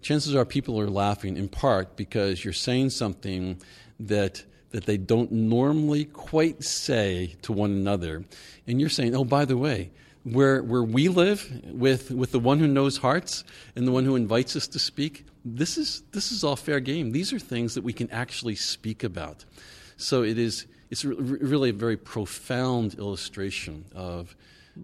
Chances 0.02 0.36
are 0.36 0.46
people 0.46 0.80
are 0.80 0.90
laughing 0.90 1.38
in 1.38 1.50
part 1.50 1.96
because 1.96 2.44
you're 2.44 2.54
saying 2.54 2.92
something 2.92 3.62
that, 4.00 4.44
that 4.72 4.86
they 4.86 4.98
don't 4.98 5.32
normally 5.32 6.06
quite 6.06 6.64
say 6.64 7.36
to 7.42 7.52
one 7.52 7.72
another. 7.72 8.24
And 8.66 8.80
you're 8.80 8.90
saying, 8.90 9.16
oh, 9.16 9.26
by 9.26 9.46
the 9.46 9.58
way, 9.58 9.92
where, 10.24 10.64
where 10.64 10.84
we 10.84 11.10
live 11.10 11.62
with, 11.66 12.12
with 12.12 12.32
the 12.32 12.40
one 12.40 12.60
who 12.60 12.68
knows 12.68 12.98
hearts 12.98 13.44
and 13.76 13.86
the 13.86 13.92
one 13.92 14.06
who 14.06 14.16
invites 14.16 14.56
us 14.56 14.68
to 14.68 14.80
speak, 14.80 15.26
this 15.44 15.78
is, 15.78 16.04
this 16.12 16.32
is 16.32 16.44
all 16.46 16.56
fair 16.56 16.80
game. 16.80 17.12
These 17.12 17.34
are 17.34 17.40
things 17.40 17.76
that 17.76 17.84
we 17.84 17.92
can 17.92 18.10
actually 18.10 18.56
speak 18.56 19.04
about. 19.04 19.44
So 19.98 20.24
it 20.24 20.38
is, 20.38 20.66
it's 20.90 21.04
re- 21.04 21.16
really 21.16 21.72
a 21.72 21.74
very 21.74 21.98
profound 21.98 22.96
illustration 22.96 23.86
of, 23.94 24.36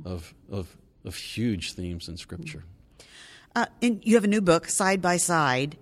of, 0.03 0.34
of, 0.51 0.75
of 1.05 1.15
huge 1.15 1.73
themes 1.73 2.07
in 2.07 2.17
Scripture. 2.17 2.63
Uh, 3.55 3.65
and 3.81 3.99
you 4.03 4.15
have 4.15 4.23
a 4.23 4.27
new 4.27 4.41
book, 4.41 4.67
Side 4.67 5.01
by 5.01 5.17
Side, 5.17 5.77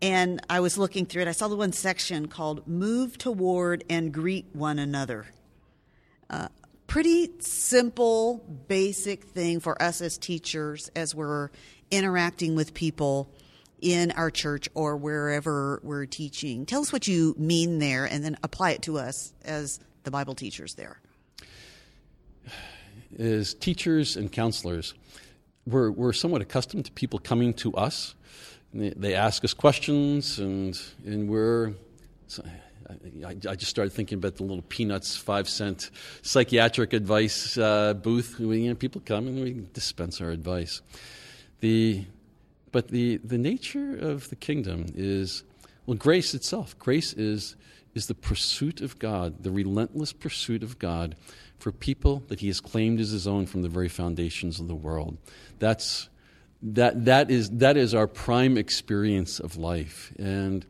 and 0.00 0.40
I 0.48 0.60
was 0.60 0.78
looking 0.78 1.04
through 1.06 1.22
it. 1.22 1.28
I 1.28 1.32
saw 1.32 1.48
the 1.48 1.56
one 1.56 1.72
section 1.72 2.28
called 2.28 2.66
"Move 2.66 3.18
Toward 3.18 3.84
and 3.90 4.12
Greet 4.12 4.46
One 4.52 4.78
Another." 4.78 5.26
Uh, 6.30 6.48
pretty 6.86 7.30
simple, 7.40 8.38
basic 8.68 9.24
thing 9.24 9.60
for 9.60 9.80
us 9.82 10.00
as 10.00 10.16
teachers 10.16 10.90
as 10.96 11.14
we're 11.14 11.50
interacting 11.90 12.54
with 12.54 12.72
people 12.72 13.30
in 13.80 14.10
our 14.12 14.30
church 14.30 14.68
or 14.74 14.96
wherever 14.96 15.80
we're 15.82 16.06
teaching. 16.06 16.66
Tell 16.66 16.80
us 16.80 16.92
what 16.92 17.06
you 17.06 17.34
mean 17.38 17.78
there, 17.78 18.06
and 18.06 18.24
then 18.24 18.36
apply 18.42 18.72
it 18.72 18.82
to 18.82 18.98
us 18.98 19.34
as 19.44 19.80
the 20.04 20.10
Bible 20.10 20.34
teachers 20.34 20.74
there. 20.74 21.00
As 23.20 23.52
teachers 23.52 24.16
and 24.16 24.32
counselors, 24.32 24.94
we're, 25.66 25.90
we're 25.90 26.14
somewhat 26.14 26.40
accustomed 26.40 26.86
to 26.86 26.92
people 26.92 27.18
coming 27.18 27.52
to 27.54 27.74
us. 27.74 28.14
They, 28.72 29.14
ask 29.14 29.44
us 29.44 29.52
questions, 29.52 30.38
and, 30.38 30.80
and 31.04 31.28
we're. 31.28 31.74
I, 32.88 33.36
I, 33.48 33.56
just 33.56 33.66
started 33.66 33.92
thinking 33.92 34.16
about 34.16 34.36
the 34.36 34.44
little 34.44 34.62
peanuts 34.62 35.16
five 35.16 35.48
cent 35.48 35.90
psychiatric 36.22 36.92
advice 36.92 37.58
uh, 37.58 37.94
booth. 37.94 38.38
We, 38.38 38.62
you 38.62 38.70
know, 38.70 38.74
people 38.74 39.02
come 39.04 39.26
and 39.26 39.42
we 39.42 39.66
dispense 39.74 40.20
our 40.20 40.30
advice. 40.30 40.80
The, 41.60 42.04
but 42.72 42.88
the, 42.88 43.18
the 43.18 43.38
nature 43.38 43.96
of 43.96 44.30
the 44.30 44.36
kingdom 44.36 44.86
is 44.94 45.44
well, 45.86 45.96
grace 45.96 46.34
itself. 46.34 46.78
Grace 46.78 47.12
is, 47.12 47.56
is 47.94 48.06
the 48.06 48.14
pursuit 48.14 48.80
of 48.80 48.98
God, 48.98 49.42
the 49.42 49.50
relentless 49.50 50.12
pursuit 50.12 50.62
of 50.62 50.78
God 50.78 51.16
for 51.60 51.70
people 51.70 52.22
that 52.28 52.40
He 52.40 52.48
has 52.48 52.60
claimed 52.60 53.00
as 53.00 53.10
His 53.10 53.26
own 53.26 53.46
from 53.46 53.62
the 53.62 53.68
very 53.68 53.88
foundations 53.88 54.58
of 54.58 54.66
the 54.66 54.74
world. 54.74 55.16
That's, 55.58 56.08
that, 56.62 57.04
that, 57.04 57.30
is, 57.30 57.50
that 57.50 57.76
is 57.76 57.94
our 57.94 58.06
prime 58.06 58.56
experience 58.58 59.38
of 59.38 59.56
life. 59.56 60.12
And, 60.18 60.64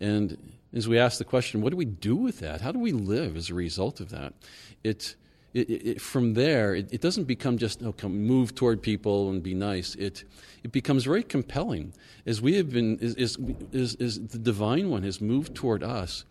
and 0.00 0.36
as 0.74 0.88
we 0.88 0.98
ask 0.98 1.18
the 1.18 1.24
question, 1.24 1.60
what 1.60 1.70
do 1.70 1.76
we 1.76 1.84
do 1.84 2.16
with 2.16 2.40
that? 2.40 2.60
How 2.60 2.72
do 2.72 2.78
we 2.78 2.92
live 2.92 3.36
as 3.36 3.50
a 3.50 3.54
result 3.54 4.00
of 4.00 4.10
that? 4.10 4.34
It, 4.82 5.14
it, 5.54 5.68
it, 5.68 6.00
from 6.00 6.34
there, 6.34 6.74
it, 6.74 6.88
it, 6.92 7.00
doesn't 7.00 7.24
become 7.24 7.58
just 7.58 7.82
oh, 7.82 7.92
come, 7.92 8.22
move 8.22 8.54
toward 8.54 8.80
people 8.80 9.28
and 9.30 9.42
be 9.42 9.54
nice. 9.54 9.94
It, 9.96 10.24
it 10.64 10.72
becomes 10.72 11.04
very 11.04 11.22
compelling. 11.22 11.92
As 12.24 12.40
we 12.40 12.54
have 12.54 12.70
been, 12.70 12.98
as, 13.00 13.14
as, 13.16 13.96
as, 14.00 14.18
the 14.18 14.38
divine 14.38 14.88
one 14.88 15.02
has 15.02 15.20
moved 15.20 15.54
toward 15.54 15.82
us, 15.82 16.24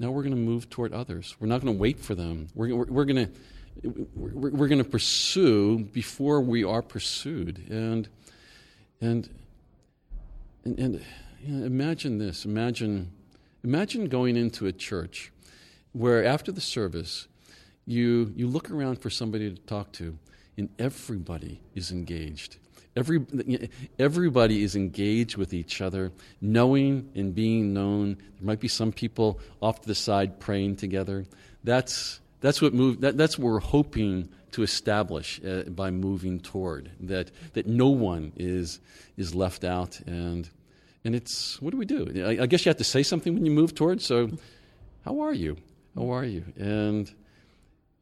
now 0.00 0.10
we're 0.10 0.22
going 0.22 0.34
to 0.34 0.40
move 0.40 0.70
toward 0.70 0.94
others. 0.94 1.36
We're 1.38 1.46
not 1.46 1.60
going 1.60 1.74
to 1.74 1.78
wait 1.78 2.00
for 2.00 2.14
them. 2.14 2.48
We're, 2.54 2.74
we're, 2.74 2.86
we're 2.86 3.04
going 3.04 3.26
to 3.26 3.32
we're, 4.16 4.50
we're 4.50 4.68
going 4.68 4.82
to 4.82 4.88
pursue 4.88 5.78
before 5.78 6.40
we 6.40 6.64
are 6.64 6.82
pursued. 6.82 7.68
And 7.68 8.08
and 9.00 9.28
and, 10.64 10.78
and 10.78 11.04
you 11.42 11.54
know, 11.54 11.66
imagine 11.66 12.18
this. 12.18 12.46
Imagine 12.46 13.12
imagine 13.62 14.08
going 14.08 14.36
into 14.36 14.66
a 14.66 14.72
church 14.72 15.32
where 15.92 16.24
after 16.24 16.50
the 16.50 16.62
service 16.62 17.28
you 17.86 18.32
you 18.34 18.48
look 18.48 18.70
around 18.70 19.02
for 19.02 19.10
somebody 19.10 19.50
to 19.50 19.60
talk 19.62 19.92
to, 19.92 20.16
and 20.56 20.70
everybody 20.78 21.60
is 21.74 21.92
engaged. 21.92 22.56
Every, 23.00 23.24
everybody 23.98 24.62
is 24.62 24.76
engaged 24.76 25.38
with 25.38 25.54
each 25.54 25.80
other, 25.80 26.12
knowing 26.42 27.10
and 27.14 27.34
being 27.34 27.72
known. 27.72 28.16
There 28.16 28.46
might 28.46 28.60
be 28.60 28.68
some 28.68 28.92
people 28.92 29.40
off 29.62 29.80
to 29.80 29.88
the 29.88 29.94
side 29.94 30.38
praying 30.38 30.76
together. 30.76 31.24
That's, 31.64 32.20
that's, 32.42 32.60
what 32.60 32.74
move, 32.74 33.00
that, 33.00 33.16
that's 33.16 33.38
what 33.38 33.46
we're 33.46 33.60
hoping 33.60 34.28
to 34.52 34.62
establish 34.62 35.40
uh, 35.42 35.62
by 35.70 35.90
moving 35.90 36.40
toward, 36.40 36.90
that, 37.00 37.30
that 37.54 37.66
no 37.66 37.88
one 37.88 38.32
is, 38.36 38.80
is 39.16 39.34
left 39.34 39.64
out. 39.64 39.98
And, 40.00 40.50
and 41.02 41.14
it's, 41.14 41.60
what 41.62 41.70
do 41.70 41.78
we 41.78 41.86
do? 41.86 42.22
I, 42.26 42.42
I 42.42 42.46
guess 42.46 42.66
you 42.66 42.68
have 42.68 42.76
to 42.76 42.84
say 42.84 43.02
something 43.02 43.32
when 43.32 43.46
you 43.46 43.52
move 43.52 43.74
toward. 43.74 44.02
So, 44.02 44.30
how 45.06 45.20
are 45.20 45.32
you? 45.32 45.56
How 45.96 46.12
are 46.12 46.24
you? 46.26 46.44
And 46.58 47.10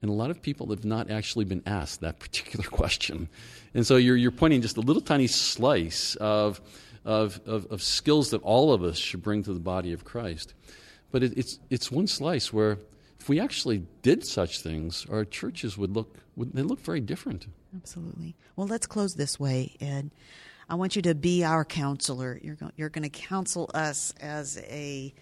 and 0.00 0.10
a 0.10 0.14
lot 0.14 0.30
of 0.30 0.40
people 0.40 0.68
have 0.68 0.84
not 0.84 1.10
actually 1.10 1.44
been 1.44 1.62
asked 1.66 2.00
that 2.00 2.18
particular 2.20 2.64
question. 2.64 3.28
And 3.74 3.86
so 3.86 3.96
you're, 3.96 4.16
you're 4.16 4.30
pointing 4.30 4.62
just 4.62 4.76
a 4.76 4.80
little 4.80 5.02
tiny 5.02 5.26
slice 5.26 6.14
of, 6.16 6.60
of, 7.04 7.40
of, 7.46 7.66
of 7.70 7.82
skills 7.82 8.30
that 8.30 8.42
all 8.42 8.72
of 8.72 8.82
us 8.82 8.98
should 8.98 9.22
bring 9.22 9.42
to 9.44 9.52
the 9.52 9.60
body 9.60 9.92
of 9.92 10.04
Christ. 10.04 10.54
But 11.10 11.22
it, 11.22 11.36
it's, 11.36 11.58
it's 11.70 11.90
one 11.90 12.06
slice 12.06 12.52
where 12.52 12.78
if 13.18 13.28
we 13.28 13.40
actually 13.40 13.84
did 14.02 14.24
such 14.24 14.60
things, 14.60 15.06
our 15.10 15.24
churches 15.24 15.76
would 15.76 15.94
look, 15.94 16.16
would, 16.36 16.52
they 16.52 16.62
look 16.62 16.80
very 16.80 17.00
different. 17.00 17.46
Absolutely. 17.74 18.36
Well, 18.56 18.66
let's 18.66 18.86
close 18.86 19.14
this 19.14 19.38
way, 19.38 19.76
Ed. 19.80 20.10
I 20.70 20.74
want 20.74 20.96
you 20.96 21.02
to 21.02 21.14
be 21.14 21.44
our 21.44 21.64
counselor. 21.64 22.38
You're, 22.42 22.54
go- 22.54 22.70
you're 22.76 22.90
going 22.90 23.04
to 23.04 23.10
counsel 23.10 23.70
us 23.74 24.12
as 24.20 24.58
a 24.68 25.14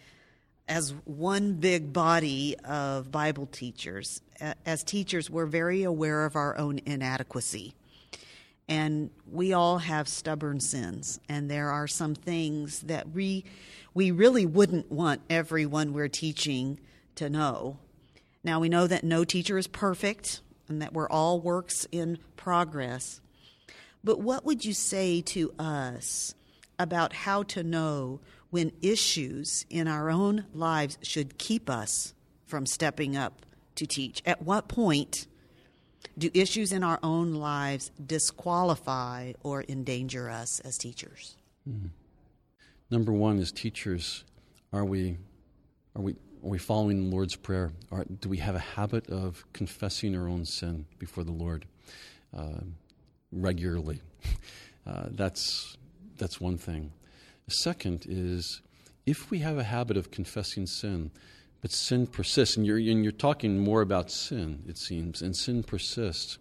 as 0.69 0.93
one 1.05 1.55
big 1.55 1.93
body 1.93 2.57
of 2.64 3.11
Bible 3.11 3.47
teachers. 3.47 4.21
As 4.64 4.83
teachers, 4.83 5.31
we're 5.31 5.47
very 5.47 5.85
aware 5.85 6.25
of 6.25 6.37
our 6.37 6.57
own 6.59 6.81
inadequacy. 6.85 7.75
And 8.69 9.11
we 9.31 9.53
all 9.53 9.79
have 9.79 10.09
stubborn 10.09 10.59
sins. 10.59 11.21
And 11.29 11.49
there 11.49 11.71
are 11.71 11.87
some 11.87 12.14
things 12.14 12.81
that 12.83 13.11
we, 13.11 13.45
we 13.95 14.11
really 14.11 14.45
wouldn't 14.45 14.91
want 14.91 15.21
everyone 15.31 15.93
we're 15.93 16.09
teaching 16.09 16.81
to 17.14 17.31
know. 17.31 17.79
Now, 18.43 18.59
we 18.59 18.69
know 18.69 18.87
that 18.87 19.05
no 19.05 19.25
teacher 19.25 19.57
is 19.57 19.69
perfect 19.69 20.41
and 20.69 20.83
that 20.83 20.93
we're 20.93 21.09
all 21.09 21.41
works 21.41 21.87
in 21.93 22.19
progress. 22.37 23.21
But 24.03 24.21
what 24.21 24.45
would 24.45 24.64
you 24.64 24.73
say 24.73 25.21
to 25.23 25.53
us 25.59 26.35
about 26.79 27.12
how 27.12 27.45
to 27.45 27.62
know 27.62 28.21
when 28.51 28.72
issues 28.82 29.66
in 29.70 29.88
our 29.88 30.11
own 30.11 30.47
lives 30.55 30.99
should 31.03 31.38
keep 31.38 31.68
us 31.68 32.14
from 32.47 32.66
stepping 32.66 33.16
up 33.16 33.44
to 33.76 33.86
teach? 33.86 34.22
At 34.24 34.42
what 34.42 34.68
point 34.68 35.26
do 36.16 36.30
issues 36.34 36.72
in 36.72 36.82
our 36.82 36.99
own 37.03 37.34
lives 37.34 37.90
disqualify 38.05 39.32
or 39.42 39.64
endanger 39.68 40.30
us 40.30 40.61
as 40.61 40.78
teachers? 40.78 41.36
Mm-hmm. 41.68 41.88
Number 42.90 43.12
one, 43.12 43.38
as 43.38 43.51
teachers, 43.51 44.24
are 44.72 44.84
we, 44.84 45.18
are 45.97 46.03
we, 46.03 46.12
are 46.12 46.49
we 46.49 46.59
following 46.59 47.11
the 47.11 47.14
Lord's 47.14 47.34
Prayer? 47.34 47.72
Are, 47.90 48.05
do 48.20 48.28
we 48.28 48.38
have 48.38 48.55
a 48.55 48.61
habit 48.61 49.09
of 49.11 49.44
confessing 49.53 50.16
our 50.16 50.28
own 50.28 50.44
sin 50.44 50.86
before 50.99 51.24
the 51.24 51.32
Lord? 51.32 51.66
Uh, 52.36 52.61
regularly. 53.32 54.01
Uh, 54.88 55.09
that's, 55.11 55.76
that's 56.16 56.40
one 56.40 56.57
thing. 56.57 56.92
The 57.49 57.55
second 57.55 58.07
is 58.09 58.61
if 59.07 59.30
we 59.30 59.38
have 59.38 59.57
a 59.57 59.62
habit 59.62 59.97
of 59.97 60.11
confessing 60.11 60.66
sin, 60.66 61.12
but 61.62 61.70
sin 61.70 62.09
persists, 62.09 62.57
and 62.57 62.66
you're, 62.66 62.78
and 62.78 63.05
you're 63.05 63.12
talking 63.12 63.59
more 63.59 63.82
about 63.82 64.11
sin, 64.11 64.64
it 64.66 64.76
seems, 64.76 65.22
and 65.22 65.36
sin 65.36 65.62
persists, 65.62 66.38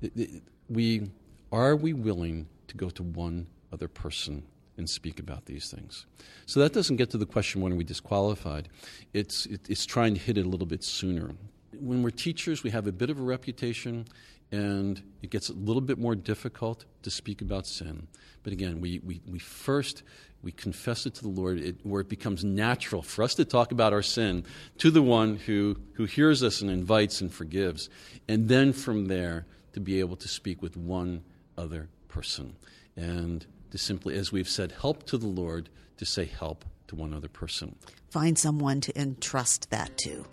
it, 0.00 0.12
it, 0.16 0.42
we, 0.70 1.10
are 1.52 1.76
we 1.76 1.92
willing 1.92 2.48
to 2.68 2.78
go 2.78 2.88
to 2.88 3.02
one 3.02 3.46
other 3.74 3.88
person 3.88 4.42
and 4.78 4.88
speak 4.88 5.20
about 5.20 5.44
these 5.44 5.70
things. 5.70 6.06
So 6.46 6.60
that 6.60 6.72
doesn't 6.72 6.96
get 6.96 7.10
to 7.10 7.18
the 7.18 7.26
question 7.26 7.60
when 7.60 7.74
are 7.74 7.76
we 7.76 7.84
disqualified. 7.84 8.70
It's, 9.12 9.44
it, 9.44 9.60
it's 9.68 9.84
trying 9.84 10.14
to 10.14 10.20
hit 10.20 10.38
it 10.38 10.46
a 10.46 10.48
little 10.48 10.66
bit 10.66 10.82
sooner. 10.82 11.32
When 11.78 12.02
we're 12.02 12.10
teachers, 12.10 12.62
we 12.62 12.70
have 12.70 12.86
a 12.86 12.92
bit 12.92 13.10
of 13.10 13.18
a 13.18 13.22
reputation, 13.22 14.06
and 14.52 15.02
it 15.22 15.30
gets 15.30 15.48
a 15.48 15.54
little 15.54 15.80
bit 15.80 15.98
more 15.98 16.14
difficult 16.14 16.84
to 17.02 17.10
speak 17.10 17.40
about 17.40 17.66
sin. 17.66 18.06
But 18.44 18.52
again, 18.52 18.80
we, 18.80 19.00
we, 19.00 19.20
we 19.26 19.38
first 19.38 20.02
we 20.42 20.50
confess 20.50 21.06
it 21.06 21.14
to 21.14 21.22
the 21.22 21.28
Lord, 21.28 21.60
it, 21.60 21.76
where 21.84 22.00
it 22.00 22.08
becomes 22.08 22.44
natural 22.44 23.02
for 23.02 23.22
us 23.22 23.34
to 23.36 23.44
talk 23.44 23.70
about 23.70 23.92
our 23.92 24.02
sin 24.02 24.44
to 24.78 24.90
the 24.90 25.02
one 25.02 25.36
who, 25.36 25.76
who 25.94 26.04
hears 26.04 26.42
us 26.42 26.60
and 26.60 26.70
invites 26.70 27.20
and 27.20 27.32
forgives. 27.32 27.88
And 28.28 28.48
then 28.48 28.72
from 28.72 29.06
there, 29.06 29.46
to 29.72 29.80
be 29.80 30.00
able 30.00 30.16
to 30.16 30.28
speak 30.28 30.60
with 30.60 30.76
one 30.76 31.22
other 31.56 31.88
person. 32.08 32.56
And 32.96 33.46
to 33.70 33.78
simply, 33.78 34.16
as 34.16 34.32
we've 34.32 34.48
said, 34.48 34.72
help 34.72 35.04
to 35.04 35.16
the 35.16 35.28
Lord, 35.28 35.70
to 35.96 36.04
say 36.04 36.24
help 36.24 36.64
to 36.88 36.96
one 36.96 37.14
other 37.14 37.28
person. 37.28 37.76
Find 38.10 38.38
someone 38.38 38.80
to 38.82 39.00
entrust 39.00 39.70
that 39.70 39.96
to. 39.98 40.26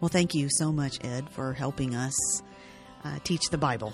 Well, 0.00 0.08
thank 0.10 0.34
you 0.34 0.48
so 0.50 0.70
much, 0.70 1.02
Ed, 1.04 1.28
for 1.30 1.54
helping 1.54 1.94
us 1.94 2.14
uh, 3.06 3.18
teach 3.24 3.42
the 3.50 3.58
Bible. 3.58 3.92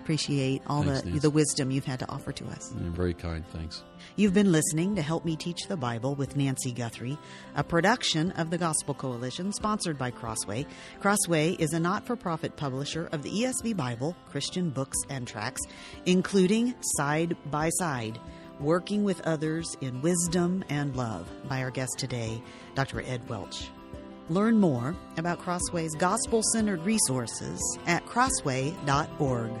Appreciate 0.00 0.62
all 0.66 0.82
Thanks, 0.82 1.00
the, 1.02 1.06
Nancy. 1.06 1.20
the 1.20 1.30
wisdom 1.30 1.70
you've 1.70 1.84
had 1.84 1.98
to 1.98 2.08
offer 2.08 2.32
to 2.32 2.46
us. 2.46 2.72
Very 2.74 3.12
kind. 3.12 3.46
Thanks. 3.48 3.82
You've 4.16 4.32
been 4.32 4.50
listening 4.52 4.96
to 4.96 5.02
Help 5.02 5.26
Me 5.26 5.36
Teach 5.36 5.68
the 5.68 5.76
Bible 5.76 6.14
with 6.14 6.34
Nancy 6.34 6.72
Guthrie, 6.72 7.18
a 7.56 7.62
production 7.62 8.30
of 8.32 8.48
the 8.48 8.56
Gospel 8.56 8.94
Coalition 8.94 9.52
sponsored 9.52 9.98
by 9.98 10.10
Crossway. 10.10 10.64
Crossway 11.00 11.52
is 11.58 11.74
a 11.74 11.80
not 11.80 12.06
for 12.06 12.16
profit 12.16 12.56
publisher 12.56 13.10
of 13.12 13.22
the 13.22 13.30
ESV 13.30 13.76
Bible, 13.76 14.16
Christian 14.30 14.70
books 14.70 14.96
and 15.10 15.28
tracts, 15.28 15.60
including 16.06 16.74
Side 16.96 17.36
by 17.50 17.68
Side 17.68 18.18
Working 18.60 19.04
with 19.04 19.20
Others 19.26 19.76
in 19.82 20.00
Wisdom 20.00 20.64
and 20.70 20.96
Love 20.96 21.28
by 21.48 21.62
our 21.62 21.70
guest 21.70 21.96
today, 21.98 22.42
Dr. 22.74 23.02
Ed 23.02 23.28
Welch. 23.28 23.68
Learn 24.28 24.60
more 24.60 24.94
about 25.16 25.38
Crossway's 25.38 25.94
gospel 25.94 26.42
centered 26.52 26.84
resources 26.84 27.60
at 27.86 28.04
crossway.org. 28.06 29.52